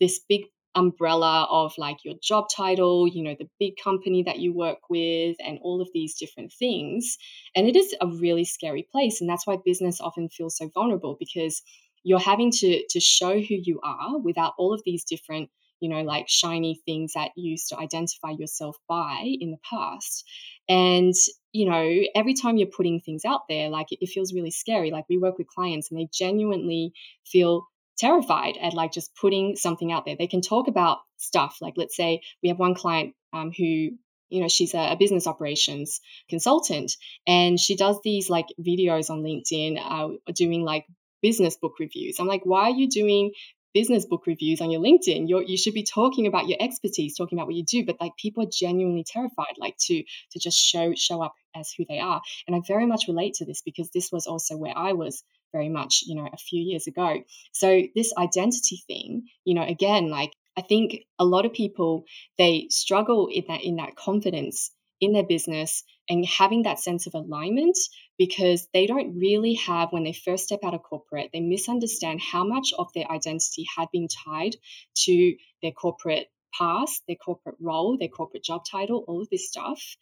this 0.00 0.20
big 0.28 0.42
umbrella 0.74 1.46
of 1.48 1.72
like 1.78 1.98
your 2.04 2.14
job 2.20 2.46
title, 2.54 3.06
you 3.06 3.22
know, 3.22 3.36
the 3.38 3.48
big 3.60 3.74
company 3.82 4.24
that 4.24 4.40
you 4.40 4.52
work 4.52 4.90
with, 4.90 5.36
and 5.38 5.58
all 5.62 5.80
of 5.80 5.88
these 5.94 6.14
different 6.18 6.52
things. 6.52 7.16
And 7.54 7.68
it 7.68 7.76
is 7.76 7.94
a 8.00 8.08
really 8.08 8.44
scary 8.44 8.86
place. 8.90 9.20
And 9.20 9.30
that's 9.30 9.46
why 9.46 9.56
business 9.64 10.00
often 10.00 10.28
feels 10.28 10.56
so 10.56 10.68
vulnerable 10.74 11.16
because 11.18 11.62
you're 12.04 12.20
having 12.20 12.52
to 12.52 12.84
to 12.90 13.00
show 13.00 13.32
who 13.32 13.56
you 13.56 13.80
are 13.82 14.18
without 14.18 14.52
all 14.58 14.72
of 14.72 14.82
these 14.84 15.04
different 15.04 15.50
you 15.80 15.88
know 15.88 16.02
like 16.02 16.28
shiny 16.28 16.80
things 16.84 17.14
that 17.14 17.32
you 17.36 17.50
used 17.50 17.68
to 17.70 17.78
identify 17.78 18.30
yourself 18.30 18.76
by 18.88 19.34
in 19.40 19.50
the 19.50 19.58
past. 19.68 20.24
And 20.68 21.14
you 21.52 21.68
know 21.68 22.00
every 22.14 22.34
time 22.34 22.56
you're 22.56 22.68
putting 22.68 23.00
things 23.00 23.24
out 23.24 23.42
there 23.48 23.68
like 23.68 23.88
it, 23.90 24.06
feels 24.06 24.32
really 24.32 24.52
scary. 24.52 24.90
Like 24.90 25.06
we 25.08 25.18
work 25.18 25.38
with 25.38 25.48
clients 25.48 25.90
and 25.90 25.98
they 25.98 26.08
genuinely 26.12 26.92
feel 27.26 27.66
terrified 27.96 28.56
at 28.60 28.74
like 28.74 28.92
just 28.92 29.14
putting 29.16 29.56
something 29.56 29.92
out 29.92 30.04
there. 30.04 30.16
They 30.16 30.26
can 30.26 30.40
talk 30.40 30.68
about 30.68 30.98
stuff. 31.16 31.58
Like 31.60 31.74
let's 31.76 31.96
say 31.96 32.22
we 32.42 32.48
have 32.48 32.58
one 32.58 32.74
client 32.74 33.14
um, 33.32 33.50
who 33.56 33.90
you 34.30 34.40
know 34.40 34.48
she's 34.48 34.74
a, 34.74 34.92
a, 34.92 34.96
business 34.96 35.26
operations 35.26 36.00
consultant 36.28 36.96
and 37.26 37.60
she 37.60 37.76
does 37.76 37.98
these 38.02 38.30
like 38.30 38.46
videos 38.58 39.10
on 39.10 39.22
linkedin 39.22 39.78
uh, 39.78 40.32
doing 40.32 40.62
like 40.62 40.86
business 41.24 41.56
book 41.56 41.76
reviews. 41.80 42.20
I'm 42.20 42.26
like, 42.26 42.42
why 42.44 42.64
are 42.64 42.76
you 42.82 42.86
doing 42.86 43.32
business 43.72 44.04
book 44.04 44.26
reviews 44.26 44.60
on 44.60 44.70
your 44.70 44.82
LinkedIn? 44.82 45.26
You're, 45.26 45.42
you 45.42 45.56
should 45.56 45.72
be 45.72 45.82
talking 45.82 46.26
about 46.26 46.48
your 46.48 46.58
expertise, 46.60 47.16
talking 47.16 47.38
about 47.38 47.46
what 47.46 47.56
you 47.56 47.64
do. 47.64 47.82
But 47.86 47.96
like 47.98 48.12
people 48.18 48.44
are 48.44 48.50
genuinely 48.52 49.04
terrified, 49.06 49.54
like 49.58 49.76
to 49.86 50.04
to 50.32 50.38
just 50.38 50.58
show 50.58 50.92
show 50.94 51.22
up 51.22 51.34
as 51.56 51.72
who 51.76 51.86
they 51.88 51.98
are. 51.98 52.20
And 52.46 52.54
I 52.54 52.60
very 52.68 52.84
much 52.84 53.08
relate 53.08 53.34
to 53.38 53.46
this 53.46 53.62
because 53.62 53.88
this 53.90 54.12
was 54.12 54.26
also 54.26 54.58
where 54.58 54.76
I 54.76 54.92
was 54.92 55.24
very 55.50 55.70
much, 55.70 56.02
you 56.06 56.14
know, 56.14 56.28
a 56.30 56.36
few 56.36 56.60
years 56.60 56.86
ago. 56.86 57.22
So 57.52 57.82
this 57.94 58.12
identity 58.18 58.82
thing, 58.86 59.22
you 59.46 59.54
know, 59.54 59.64
again, 59.64 60.10
like 60.10 60.32
I 60.58 60.60
think 60.60 60.98
a 61.18 61.24
lot 61.24 61.46
of 61.46 61.54
people 61.54 62.04
they 62.36 62.66
struggle 62.68 63.28
in 63.28 63.44
that 63.48 63.62
in 63.64 63.76
that 63.76 63.96
confidence 63.96 64.70
in 65.04 65.12
their 65.12 65.24
business 65.24 65.84
and 66.08 66.24
having 66.26 66.62
that 66.62 66.80
sense 66.80 67.06
of 67.06 67.14
alignment 67.14 67.76
because 68.18 68.68
they 68.72 68.86
don't 68.86 69.18
really 69.18 69.54
have, 69.54 69.92
when 69.92 70.04
they 70.04 70.12
first 70.12 70.44
step 70.44 70.60
out 70.64 70.74
of 70.74 70.82
corporate, 70.82 71.30
they 71.32 71.40
misunderstand 71.40 72.20
how 72.20 72.44
much 72.44 72.72
of 72.78 72.92
their 72.94 73.10
identity 73.10 73.66
had 73.76 73.88
been 73.92 74.08
tied 74.08 74.56
to 74.94 75.34
their 75.62 75.72
corporate 75.72 76.28
past, 76.56 77.02
their 77.08 77.16
corporate 77.16 77.56
role, 77.60 77.96
their 77.98 78.08
corporate 78.08 78.44
job 78.44 78.62
title, 78.70 79.04
all 79.08 79.20
of 79.20 79.28
this 79.30 79.48
stuff. 79.48 79.96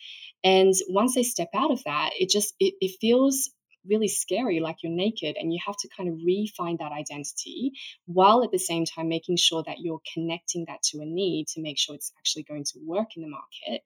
And 0.45 0.75
once 0.89 1.15
they 1.15 1.23
step 1.23 1.51
out 1.55 1.71
of 1.71 1.83
that, 1.85 2.11
it 2.19 2.29
just 2.31 2.55
it, 2.61 2.75
it 2.81 2.99
feels 3.01 3.51
really 3.87 4.09
scary 4.09 4.61
like 4.61 4.77
you're 4.83 4.93
naked 4.93 5.37
and 5.39 5.53
you 5.53 5.59
have 5.65 5.77
to 5.77 5.89
kind 5.97 6.09
of 6.09 6.17
refine 6.25 6.77
that 6.79 6.93
identity 6.93 7.73
while 8.07 8.45
at 8.45 8.51
the 8.51 8.59
same 8.59 8.85
time 8.85 9.09
making 9.09 9.37
sure 9.37 9.63
that 9.67 9.81
you're 9.81 10.01
connecting 10.15 10.65
that 10.69 10.83
to 10.83 11.01
a 11.01 11.05
need 11.05 11.47
to 11.49 11.61
make 11.61 11.79
sure 11.79 11.95
it's 11.95 12.13
actually 12.19 12.43
going 12.43 12.65
to 12.65 12.79
work 12.85 13.09
in 13.17 13.23
the 13.23 13.29
market 13.29 13.83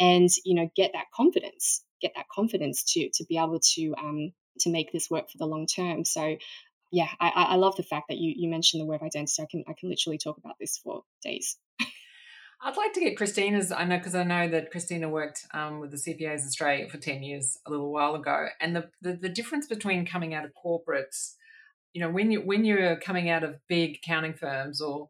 and 0.00 0.28
you 0.44 0.54
know 0.54 0.68
get 0.74 0.92
that 0.94 1.06
confidence 1.14 1.84
get 2.00 2.12
that 2.16 2.28
confidence 2.28 2.84
to 2.92 3.08
to 3.14 3.24
be 3.24 3.38
able 3.38 3.60
to 3.60 3.94
um, 3.98 4.32
to 4.60 4.70
make 4.70 4.92
this 4.92 5.10
work 5.10 5.30
for 5.30 5.38
the 5.38 5.46
long 5.46 5.66
term. 5.66 6.04
So 6.04 6.36
yeah 6.92 7.08
I, 7.18 7.30
I 7.30 7.56
love 7.56 7.76
the 7.76 7.82
fact 7.82 8.08
that 8.08 8.18
you 8.18 8.32
you 8.36 8.48
mentioned 8.48 8.80
the 8.80 8.86
word 8.86 9.02
identity. 9.02 9.42
I 9.42 9.46
can 9.50 9.64
i 9.68 9.72
can 9.78 9.88
literally 9.88 10.18
talk 10.18 10.38
about 10.38 10.56
this 10.60 10.78
for 10.82 11.02
days 11.22 11.56
I'd 12.62 12.76
like 12.76 12.92
to 12.94 13.00
get 13.00 13.16
Christina's. 13.16 13.72
I 13.72 13.84
know 13.84 13.98
because 13.98 14.14
I 14.14 14.24
know 14.24 14.48
that 14.48 14.70
Christina 14.70 15.08
worked 15.08 15.46
um, 15.52 15.80
with 15.80 15.90
the 15.90 15.96
CPAs 15.96 16.46
Australia 16.46 16.88
for 16.88 16.98
ten 16.98 17.22
years 17.22 17.58
a 17.66 17.70
little 17.70 17.92
while 17.92 18.14
ago, 18.14 18.46
and 18.60 18.74
the, 18.74 18.88
the 19.02 19.14
the 19.14 19.28
difference 19.28 19.66
between 19.66 20.06
coming 20.06 20.34
out 20.34 20.44
of 20.44 20.52
corporates, 20.54 21.34
you 21.92 22.00
know, 22.00 22.10
when 22.10 22.30
you 22.30 22.40
when 22.40 22.64
you're 22.64 22.96
coming 22.96 23.28
out 23.28 23.44
of 23.44 23.56
big 23.68 23.98
accounting 24.02 24.34
firms 24.34 24.80
or 24.80 25.08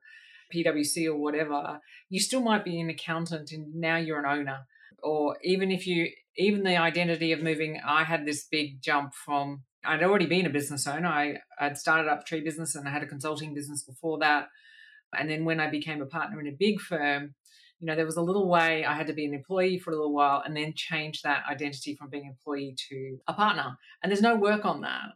PwC 0.53 1.07
or 1.07 1.17
whatever, 1.17 1.81
you 2.09 2.21
still 2.21 2.41
might 2.41 2.65
be 2.65 2.81
an 2.81 2.91
accountant, 2.91 3.53
and 3.53 3.75
now 3.75 3.97
you're 3.97 4.19
an 4.19 4.27
owner 4.27 4.67
or 5.05 5.37
even 5.43 5.71
if 5.71 5.87
you 5.87 6.09
even 6.37 6.65
the 6.65 6.77
identity 6.77 7.31
of 7.31 7.41
moving 7.41 7.81
i 7.87 8.03
had 8.03 8.27
this 8.27 8.47
big 8.51 8.81
jump 8.83 9.13
from 9.15 9.63
i'd 9.85 10.03
already 10.03 10.27
been 10.27 10.47
a 10.47 10.51
business 10.51 10.87
owner 10.87 11.07
i 11.07 11.37
i'd 11.61 11.79
started 11.79 12.11
up 12.11 12.27
tree 12.27 12.41
business 12.41 12.75
and 12.75 12.89
i 12.89 12.91
had 12.91 13.03
a 13.03 13.07
consulting 13.07 13.55
business 13.55 13.85
before 13.85 14.19
that 14.19 14.49
And 15.19 15.29
then 15.29 15.45
when 15.45 15.61
I 15.61 15.71
became 15.71 16.03
a 16.03 16.07
partner 16.07 16.41
in 16.41 16.47
a 16.47 16.53
big 16.53 16.81
firm, 16.81 17.35
you 17.81 17.87
know, 17.87 17.97
there 17.97 18.07
was 18.07 18.17
a 18.17 18.23
little 18.23 18.49
way 18.49 18.85
I 18.85 18.95
had 18.95 19.09
to 19.09 19.13
be 19.13 19.27
an 19.27 19.35
employee 19.35 19.79
for 19.79 19.91
a 19.91 19.95
little 19.95 20.15
while 20.15 20.43
and 20.45 20.57
then 20.57 20.73
change 20.75 21.23
that 21.23 21.45
identity 21.51 21.95
from 21.95 22.09
being 22.09 22.25
employee 22.27 22.75
to 22.89 23.19
a 23.27 23.35
partner. 23.35 23.77
And 24.03 24.11
there's 24.11 24.23
no 24.23 24.37
work 24.37 24.65
on 24.65 24.81
that. 24.83 25.11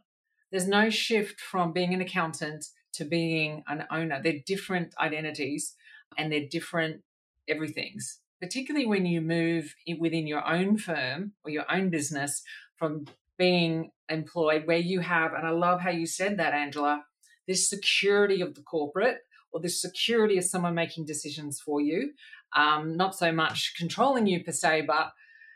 There's 0.51 0.67
no 0.67 0.89
shift 0.89 1.39
from 1.39 1.73
being 1.73 1.93
an 1.93 2.01
accountant 2.01 2.65
to 2.93 3.05
being 3.05 3.63
an 3.67 3.85
owner. 3.91 4.21
They're 4.21 4.41
different 4.45 4.93
identities 4.99 5.75
and 6.17 6.31
they're 6.31 6.47
different 6.49 7.01
everything's, 7.47 8.19
particularly 8.41 8.85
when 8.85 9.05
you 9.05 9.21
move 9.21 9.73
within 9.99 10.27
your 10.27 10.47
own 10.47 10.77
firm 10.77 11.33
or 11.43 11.51
your 11.51 11.65
own 11.71 11.89
business 11.89 12.43
from 12.77 13.05
being 13.37 13.91
employed, 14.09 14.67
where 14.67 14.77
you 14.77 14.99
have, 14.99 15.33
and 15.33 15.47
I 15.47 15.51
love 15.51 15.81
how 15.81 15.91
you 15.91 16.05
said 16.05 16.37
that, 16.37 16.53
Angela, 16.53 17.05
this 17.47 17.69
security 17.69 18.41
of 18.41 18.53
the 18.53 18.61
corporate 18.61 19.19
or 19.51 19.59
the 19.59 19.69
security 19.69 20.37
of 20.37 20.43
someone 20.43 20.75
making 20.75 21.05
decisions 21.05 21.59
for 21.59 21.81
you, 21.81 22.11
um, 22.55 22.95
not 22.95 23.15
so 23.15 23.31
much 23.31 23.73
controlling 23.77 24.27
you 24.27 24.43
per 24.43 24.51
se, 24.51 24.83
but 24.87 25.11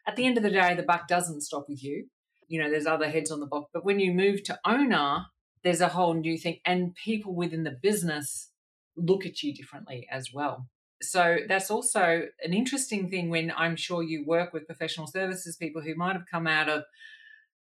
at 0.08 0.16
the 0.16 0.26
end 0.26 0.38
of 0.38 0.44
the 0.44 0.50
day, 0.50 0.76
the 0.76 0.84
buck 0.84 1.08
doesn't 1.08 1.42
stop 1.42 1.66
with 1.70 1.84
you. 1.84 2.08
You 2.48 2.62
know, 2.62 2.70
there's 2.70 2.86
other 2.86 3.10
heads 3.10 3.32
on 3.32 3.40
the 3.40 3.48
block. 3.48 3.70
But 3.74 3.86
when 3.86 4.00
you 4.00 4.12
move 4.12 4.44
to 4.44 4.60
owner, 4.66 5.26
there's 5.64 5.82
a 5.82 5.88
whole 5.88 6.14
new 6.14 6.38
thing. 6.38 6.60
And 6.66 6.94
people 6.96 7.36
within 7.36 7.64
the 7.64 7.78
business 7.82 8.50
look 8.96 9.26
at 9.26 9.42
you 9.42 9.54
differently 9.54 10.08
as 10.12 10.34
well. 10.34 10.68
So 11.02 11.38
that's 11.48 11.72
also 11.72 12.24
an 12.44 12.54
interesting 12.54 13.10
thing 13.10 13.30
when 13.30 13.52
I'm 13.58 13.76
sure 13.76 14.04
you 14.04 14.24
work 14.26 14.54
with 14.54 14.68
professional 14.68 15.08
services 15.08 15.58
people 15.58 15.82
who 15.82 15.96
might 15.96 16.14
have 16.14 16.26
come 16.30 16.48
out 16.48 16.70
of 16.70 16.84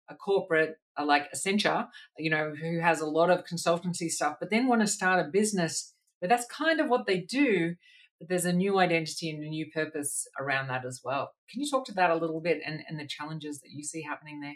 a 0.09 0.15
corporate 0.15 0.77
uh, 0.99 1.05
like 1.05 1.33
Accenture, 1.33 1.89
you 2.19 2.31
know, 2.31 2.53
who 2.61 2.81
has 2.81 3.01
a 3.01 3.07
lot 3.07 3.31
of 3.31 3.45
consultancy 3.47 4.11
stuff, 4.11 4.37
but 4.39 4.51
then 4.51 4.67
want 4.67 4.83
to 4.83 4.87
start 4.87 5.25
a 5.25 5.31
business 5.31 5.95
but 6.23 6.31
that's 6.31 6.47
kind 6.47 6.81
of 6.81 6.89
what 6.89 7.05
they 7.07 7.19
do. 7.19 7.75
But 8.19 8.29
there's 8.29 8.45
a 8.45 8.53
new 8.53 8.79
identity 8.79 9.29
and 9.29 9.45
a 9.45 9.49
new 9.49 9.67
purpose 9.71 10.27
around 10.41 10.69
that 10.69 10.87
as 10.87 11.01
well. 11.05 11.33
Can 11.51 11.61
you 11.61 11.69
talk 11.69 11.85
to 11.87 11.93
that 11.95 12.11
a 12.11 12.15
little 12.15 12.41
bit 12.41 12.61
and, 12.65 12.81
and 12.89 12.99
the 12.99 13.07
challenges 13.07 13.61
that 13.61 13.73
you 13.73 13.83
see 13.83 14.03
happening 14.03 14.41
there? 14.41 14.55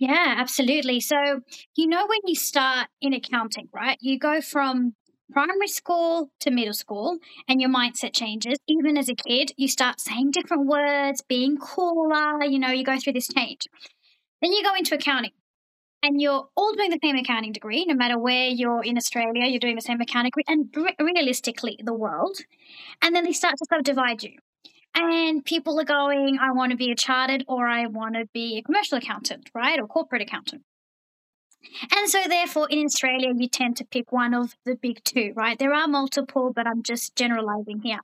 Yeah, 0.00 0.34
absolutely. 0.38 0.98
So, 1.00 1.42
you 1.76 1.86
know, 1.86 2.06
when 2.06 2.20
you 2.24 2.34
start 2.34 2.88
in 3.02 3.12
accounting, 3.12 3.68
right, 3.72 3.98
you 4.00 4.18
go 4.18 4.40
from 4.40 4.94
primary 5.30 5.68
school 5.68 6.30
to 6.40 6.50
middle 6.50 6.72
school 6.72 7.18
and 7.46 7.60
your 7.60 7.70
mindset 7.70 8.14
changes. 8.14 8.58
Even 8.66 8.96
as 8.96 9.10
a 9.10 9.14
kid, 9.14 9.52
you 9.58 9.68
start 9.68 10.00
saying 10.00 10.30
different 10.30 10.66
words, 10.66 11.22
being 11.28 11.58
cooler, 11.58 12.42
you 12.44 12.58
know, 12.58 12.70
you 12.70 12.82
go 12.82 12.98
through 12.98 13.12
this 13.12 13.28
change. 13.28 13.68
Then 14.40 14.52
you 14.52 14.64
go 14.64 14.74
into 14.74 14.94
accounting 14.94 15.32
and 16.02 16.20
you're 16.20 16.48
all 16.56 16.72
doing 16.72 16.90
the 16.90 16.98
same 17.02 17.16
accounting 17.16 17.52
degree, 17.52 17.84
no 17.84 17.94
matter 17.94 18.18
where 18.18 18.48
you're 18.48 18.82
in 18.82 18.96
Australia, 18.96 19.46
you're 19.46 19.60
doing 19.60 19.76
the 19.76 19.82
same 19.82 20.00
accounting 20.00 20.30
degree, 20.34 20.44
and 20.48 20.74
realistically, 21.00 21.78
the 21.82 21.94
world. 21.94 22.38
And 23.00 23.14
then 23.14 23.24
they 23.24 23.32
start 23.32 23.54
to 23.58 23.66
subdivide 23.72 24.22
you. 24.22 24.36
And 24.94 25.44
people 25.44 25.80
are 25.80 25.84
going, 25.84 26.38
I 26.38 26.52
want 26.52 26.72
to 26.72 26.76
be 26.76 26.90
a 26.90 26.94
chartered 26.94 27.44
or 27.48 27.66
I 27.66 27.86
want 27.86 28.14
to 28.16 28.26
be 28.34 28.58
a 28.58 28.62
commercial 28.62 28.98
accountant, 28.98 29.48
right? 29.54 29.80
Or 29.80 29.86
corporate 29.86 30.22
accountant. 30.22 30.62
And 31.96 32.10
so, 32.10 32.24
therefore, 32.28 32.66
in 32.68 32.84
Australia, 32.84 33.32
you 33.34 33.48
tend 33.48 33.76
to 33.76 33.84
pick 33.84 34.10
one 34.10 34.34
of 34.34 34.54
the 34.64 34.74
big 34.74 35.02
two, 35.04 35.32
right? 35.36 35.58
There 35.58 35.72
are 35.72 35.86
multiple, 35.86 36.52
but 36.52 36.66
I'm 36.66 36.82
just 36.82 37.14
generalizing 37.14 37.80
here 37.82 38.00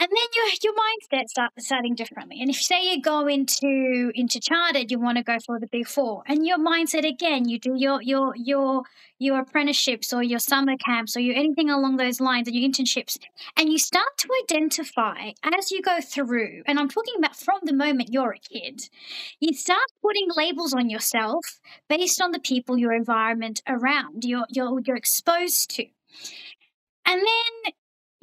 and 0.00 0.08
then 0.10 0.28
your 0.34 0.46
your 0.62 0.72
mindset 0.74 1.28
starts 1.28 1.66
starting 1.66 1.94
differently. 1.94 2.40
And 2.40 2.50
if 2.50 2.56
say 2.56 2.90
you 2.90 3.00
go 3.00 3.26
into 3.26 4.10
into 4.14 4.40
chartered, 4.40 4.90
you 4.90 4.98
want 4.98 5.18
to 5.18 5.24
go 5.24 5.38
for 5.44 5.60
the 5.60 5.66
big 5.66 5.86
four, 5.86 6.22
and 6.26 6.46
your 6.46 6.58
mindset 6.58 7.08
again, 7.08 7.48
you 7.48 7.58
do 7.58 7.74
your 7.76 8.02
your 8.02 8.34
your 8.36 8.82
your 9.18 9.38
apprenticeships 9.40 10.12
or 10.12 10.22
your 10.22 10.40
summer 10.40 10.76
camps 10.76 11.16
or 11.16 11.20
your 11.20 11.36
anything 11.36 11.70
along 11.70 11.96
those 11.96 12.20
lines 12.20 12.48
and 12.48 12.56
your 12.56 12.68
internships, 12.68 13.18
and 13.56 13.70
you 13.70 13.78
start 13.78 14.08
to 14.18 14.28
identify 14.42 15.30
as 15.56 15.70
you 15.70 15.80
go 15.80 16.00
through. 16.00 16.62
And 16.66 16.78
I'm 16.78 16.88
talking 16.88 17.14
about 17.18 17.36
from 17.36 17.60
the 17.62 17.72
moment 17.74 18.12
you're 18.12 18.32
a 18.32 18.38
kid, 18.38 18.88
you 19.40 19.54
start 19.54 19.86
putting 20.02 20.28
labels 20.36 20.74
on 20.74 20.90
yourself 20.90 21.60
based 21.88 22.20
on 22.20 22.32
the 22.32 22.40
people, 22.40 22.76
your 22.76 22.92
environment 22.92 23.62
around, 23.68 24.24
you're 24.24 24.46
you're 24.50 24.80
you're 24.84 24.96
exposed 24.96 25.70
to. 25.76 25.86
And 27.06 27.20
then 27.20 27.72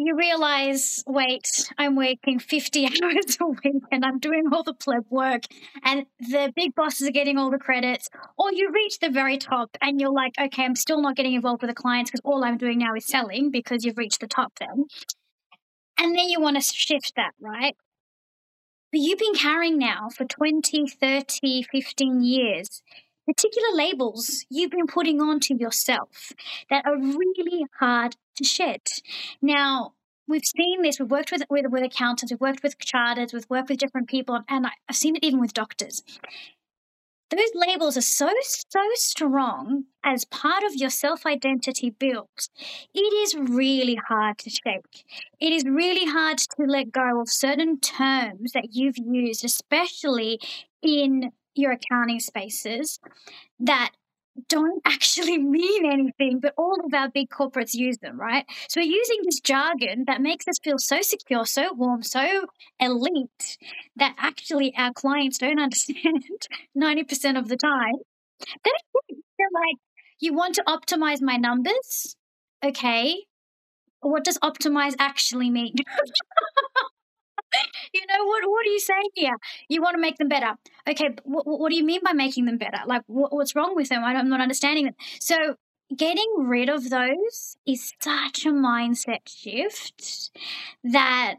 you 0.06 0.16
realize, 0.16 1.04
wait, 1.08 1.48
I'm 1.78 1.96
working 1.96 2.40
50 2.40 2.86
hours 3.04 3.38
a 3.40 3.48
week 3.48 3.84
and 3.92 4.06
I'm 4.06 4.20
doing 4.20 4.44
all 4.52 4.64
the 4.64 4.74
pleb 4.74 5.06
work 5.10 5.44
and 5.84 6.06
the 6.20 6.52
big 6.56 6.76
bosses 6.76 7.08
are 7.08 7.12
getting 7.12 7.38
all 7.38 7.52
the 7.52 7.58
credits. 7.58 8.10
Or 8.38 8.52
you 8.52 8.72
reach 8.74 9.00
the 9.00 9.10
very 9.10 9.38
top 9.38 9.76
and 9.82 10.00
you're 10.00 10.14
like, 10.14 10.34
okay, 10.40 10.64
I'm 10.64 10.76
still 10.76 11.02
not 11.02 11.16
getting 11.16 11.34
involved 11.34 11.62
with 11.62 11.70
the 11.70 11.76
clients 11.76 12.12
because 12.12 12.22
all 12.24 12.44
I'm 12.44 12.58
doing 12.58 12.80
now 12.80 12.94
is 12.96 13.08
selling 13.08 13.52
because 13.52 13.84
you've 13.84 13.98
reached 13.98 14.22
the 14.22 14.28
top 14.28 14.54
then. 14.60 14.86
And 15.98 16.18
then 16.18 16.30
you 16.30 16.40
want 16.40 16.58
to 16.58 16.62
shift 16.62 17.14
that, 17.16 17.32
right? 17.40 17.76
But 18.92 19.00
you've 19.00 19.20
been 19.20 19.36
carrying 19.36 19.78
now 19.78 20.10
for 20.10 20.26
20, 20.26 20.88
30, 20.88 21.64
15 21.64 22.24
years 22.24 22.82
particular 23.26 23.70
labels 23.74 24.46
you've 24.50 24.72
been 24.72 24.88
putting 24.88 25.22
onto 25.22 25.56
yourself 25.56 26.34
that 26.70 26.86
are 26.86 26.98
really 26.98 27.66
hard 27.80 28.16
to 28.38 28.44
shed. 28.44 28.82
Now, 29.42 29.94
we've 30.28 30.46
seen 30.46 30.82
this. 30.82 31.00
We've 31.00 31.12
worked 31.12 31.32
with, 31.32 31.44
with, 31.50 31.66
with 31.70 31.84
accountants, 31.84 32.32
we've 32.32 32.42
worked 32.42 32.64
with 32.64 32.80
charters, 32.80 33.34
we've 33.34 33.50
worked 33.50 33.70
with 33.70 33.80
different 33.80 34.08
people, 34.08 34.40
and 34.48 34.68
I've 34.90 34.96
seen 34.96 35.16
it 35.16 35.24
even 35.24 35.40
with 35.40 35.54
doctors. 35.54 36.02
Those 37.30 37.52
labels 37.56 37.96
are 37.96 38.02
so, 38.02 38.30
so 38.42 38.82
strong 38.96 39.86
as 40.04 40.26
part 40.26 40.64
of 40.64 40.76
your 40.76 40.90
self 40.90 41.26
identity 41.26 41.90
build. 41.90 42.28
It 42.94 43.00
is 43.00 43.36
really 43.36 43.96
hard 43.96 44.38
to 44.40 44.50
shake. 44.50 45.06
It 45.40 45.54
is 45.54 45.64
really 45.64 46.06
hard 46.06 46.40
to 46.40 46.66
let 46.68 46.92
go 46.92 47.22
of 47.22 47.30
certain 47.30 47.80
terms 47.80 48.52
that 48.52 48.74
you've 48.74 48.98
used, 48.98 49.46
especially 49.46 50.42
in 50.82 51.32
your 51.56 51.72
accounting 51.72 52.20
spaces 52.20 53.00
that 53.60 53.92
don't 54.48 54.82
actually 54.86 55.38
mean 55.38 55.86
anything, 55.86 56.40
but 56.40 56.54
all 56.58 56.78
of 56.84 56.94
our 56.94 57.10
big 57.10 57.30
corporates 57.30 57.74
use 57.74 57.98
them, 57.98 58.20
right? 58.20 58.46
So 58.70 58.82
we're 58.82 58.88
using 58.88 59.20
this 59.24 59.40
jargon 59.40 60.06
that 60.08 60.22
makes 60.22 60.48
us 60.48 60.60
feel 60.64 60.78
so 60.78 61.02
secure, 61.02 61.46
so 61.46 61.74
warm, 61.74 62.04
so 62.04 62.46
elite 62.80 63.58
that 63.96 64.16
actually 64.18 64.74
our 64.78 64.94
clients 64.94 65.38
don't 65.38 65.60
understand 65.68 66.24
90% 66.78 67.38
of 67.38 67.48
the 67.48 67.58
time. 67.58 67.96
They're 68.64 69.48
like, 69.54 69.78
you 70.20 70.34
want 70.34 70.56
to 70.56 70.64
optimize 70.68 71.22
my 71.22 71.38
numbers? 71.38 72.16
Okay. 72.64 73.26
What 74.02 74.24
does 74.24 74.38
optimize 74.40 74.96
actually 75.00 75.50
mean? 75.50 75.76
you 77.94 78.02
know 78.08 78.26
what? 78.26 78.44
What 78.50 78.66
are 78.66 78.70
you 78.70 78.80
saying 78.80 79.10
here? 79.16 79.36
You 79.70 79.82
want 79.82 79.96
to 79.96 80.02
make 80.02 80.18
them 80.18 80.28
better? 80.28 80.54
Okay, 80.88 81.10
what, 81.24 81.46
what 81.46 81.70
do 81.70 81.76
you 81.76 81.84
mean 81.84 82.02
by 82.04 82.14
making 82.14 82.46
them 82.46 82.58
better? 82.58 82.80
Like, 82.86 83.04
what, 83.08 83.34
what's 83.34 83.56
wrong 83.56 83.76
with 83.76 83.90
them? 83.90 84.04
I'm 84.04 84.30
not 84.30 84.42
understanding 84.42 84.86
them. 84.86 84.96
So, 85.20 85.56
getting 85.96 86.34
rid 86.38 86.70
of 86.70 86.90
those 86.90 87.58
is 87.66 87.94
such 88.02 88.46
a 88.46 88.52
mindset 88.52 89.28
shift 89.28 90.32
that 90.84 91.36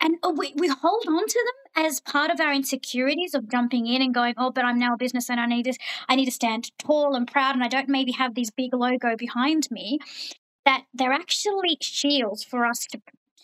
and 0.00 0.16
uh, 0.22 0.32
we, 0.36 0.52
we 0.56 0.68
hold 0.68 1.04
on 1.08 1.26
to 1.26 1.44
them 1.44 1.84
as 1.86 2.00
part 2.00 2.30
of 2.30 2.40
our 2.40 2.52
insecurities 2.52 3.34
of 3.34 3.48
jumping 3.50 3.86
in 3.86 4.02
and 4.02 4.14
going 4.14 4.34
oh 4.36 4.50
but 4.50 4.64
i'm 4.64 4.78
now 4.78 4.94
a 4.94 4.96
business 4.96 5.30
and 5.30 5.40
i 5.40 5.46
need 5.46 5.64
this 5.64 5.78
i 6.08 6.16
need 6.16 6.24
to 6.24 6.32
stand 6.32 6.70
tall 6.78 7.14
and 7.14 7.30
proud 7.30 7.54
and 7.54 7.64
i 7.64 7.68
don't 7.68 7.88
maybe 7.88 8.12
have 8.12 8.34
this 8.34 8.50
big 8.50 8.74
logo 8.74 9.16
behind 9.16 9.68
me 9.70 9.98
that 10.64 10.84
they're 10.92 11.12
actually 11.12 11.78
shields 11.80 12.44
for 12.44 12.66
us 12.66 12.86
to 12.86 13.00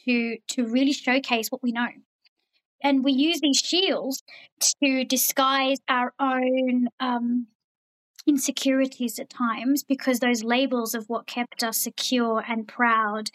to 0.06 0.36
to 0.48 0.66
really 0.66 0.92
showcase 0.92 1.48
what 1.50 1.62
we 1.62 1.72
know. 1.72 1.88
And 2.82 3.02
we 3.02 3.12
use 3.12 3.40
these 3.40 3.56
shields 3.56 4.22
to 4.82 5.04
disguise 5.04 5.78
our 5.88 6.12
own 6.20 6.88
um, 7.00 7.46
insecurities 8.26 9.18
at 9.18 9.30
times 9.30 9.82
because 9.82 10.20
those 10.20 10.44
labels 10.44 10.94
of 10.94 11.08
what 11.08 11.26
kept 11.26 11.64
us 11.64 11.78
secure 11.78 12.44
and 12.46 12.68
proud 12.68 13.30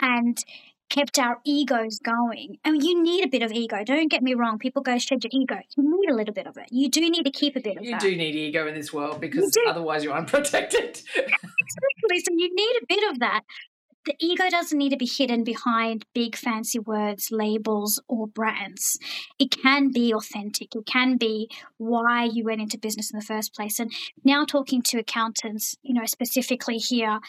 and 0.00 0.42
kept 0.90 1.18
our 1.18 1.40
egos 1.44 1.98
going. 1.98 2.58
And 2.64 2.82
you 2.82 3.02
need 3.02 3.24
a 3.24 3.28
bit 3.28 3.42
of 3.42 3.52
ego. 3.52 3.82
Don't 3.84 4.10
get 4.10 4.22
me 4.22 4.34
wrong. 4.34 4.58
People 4.58 4.82
go 4.82 4.98
shed 4.98 5.24
your 5.24 5.30
ego. 5.32 5.56
You 5.76 6.00
need 6.00 6.10
a 6.10 6.14
little 6.14 6.34
bit 6.34 6.46
of 6.46 6.56
it. 6.56 6.68
You 6.70 6.88
do 6.88 7.00
need 7.00 7.24
to 7.24 7.30
keep 7.30 7.56
a 7.56 7.60
bit 7.60 7.76
of 7.76 7.82
it. 7.82 7.86
you 7.86 7.92
that. 7.92 8.00
do 8.00 8.14
need 8.16 8.34
ego 8.34 8.66
in 8.66 8.74
this 8.74 8.92
world 8.92 9.20
because 9.20 9.56
otherwise 9.66 10.04
you're 10.04 10.14
unprotected. 10.14 11.00
exactly. 11.16 12.20
So 12.20 12.30
you 12.30 12.54
need 12.54 12.76
a 12.82 12.86
bit 12.88 13.10
of 13.10 13.18
that 13.20 13.42
the 14.06 14.14
ego 14.18 14.48
doesn't 14.50 14.76
need 14.76 14.90
to 14.90 14.96
be 14.96 15.06
hidden 15.06 15.44
behind 15.44 16.04
big 16.14 16.36
fancy 16.36 16.78
words, 16.78 17.30
labels, 17.30 18.00
or 18.08 18.26
brands. 18.26 18.98
It 19.38 19.50
can 19.50 19.90
be 19.90 20.12
authentic. 20.12 20.74
It 20.74 20.86
can 20.86 21.16
be 21.16 21.50
why 21.78 22.24
you 22.24 22.44
went 22.44 22.60
into 22.60 22.78
business 22.78 23.10
in 23.10 23.18
the 23.18 23.24
first 23.24 23.54
place. 23.54 23.78
And 23.78 23.92
now 24.24 24.44
talking 24.44 24.82
to 24.82 24.98
accountants, 24.98 25.76
you 25.82 25.94
know, 25.94 26.06
specifically 26.06 26.78
here, 26.78 27.20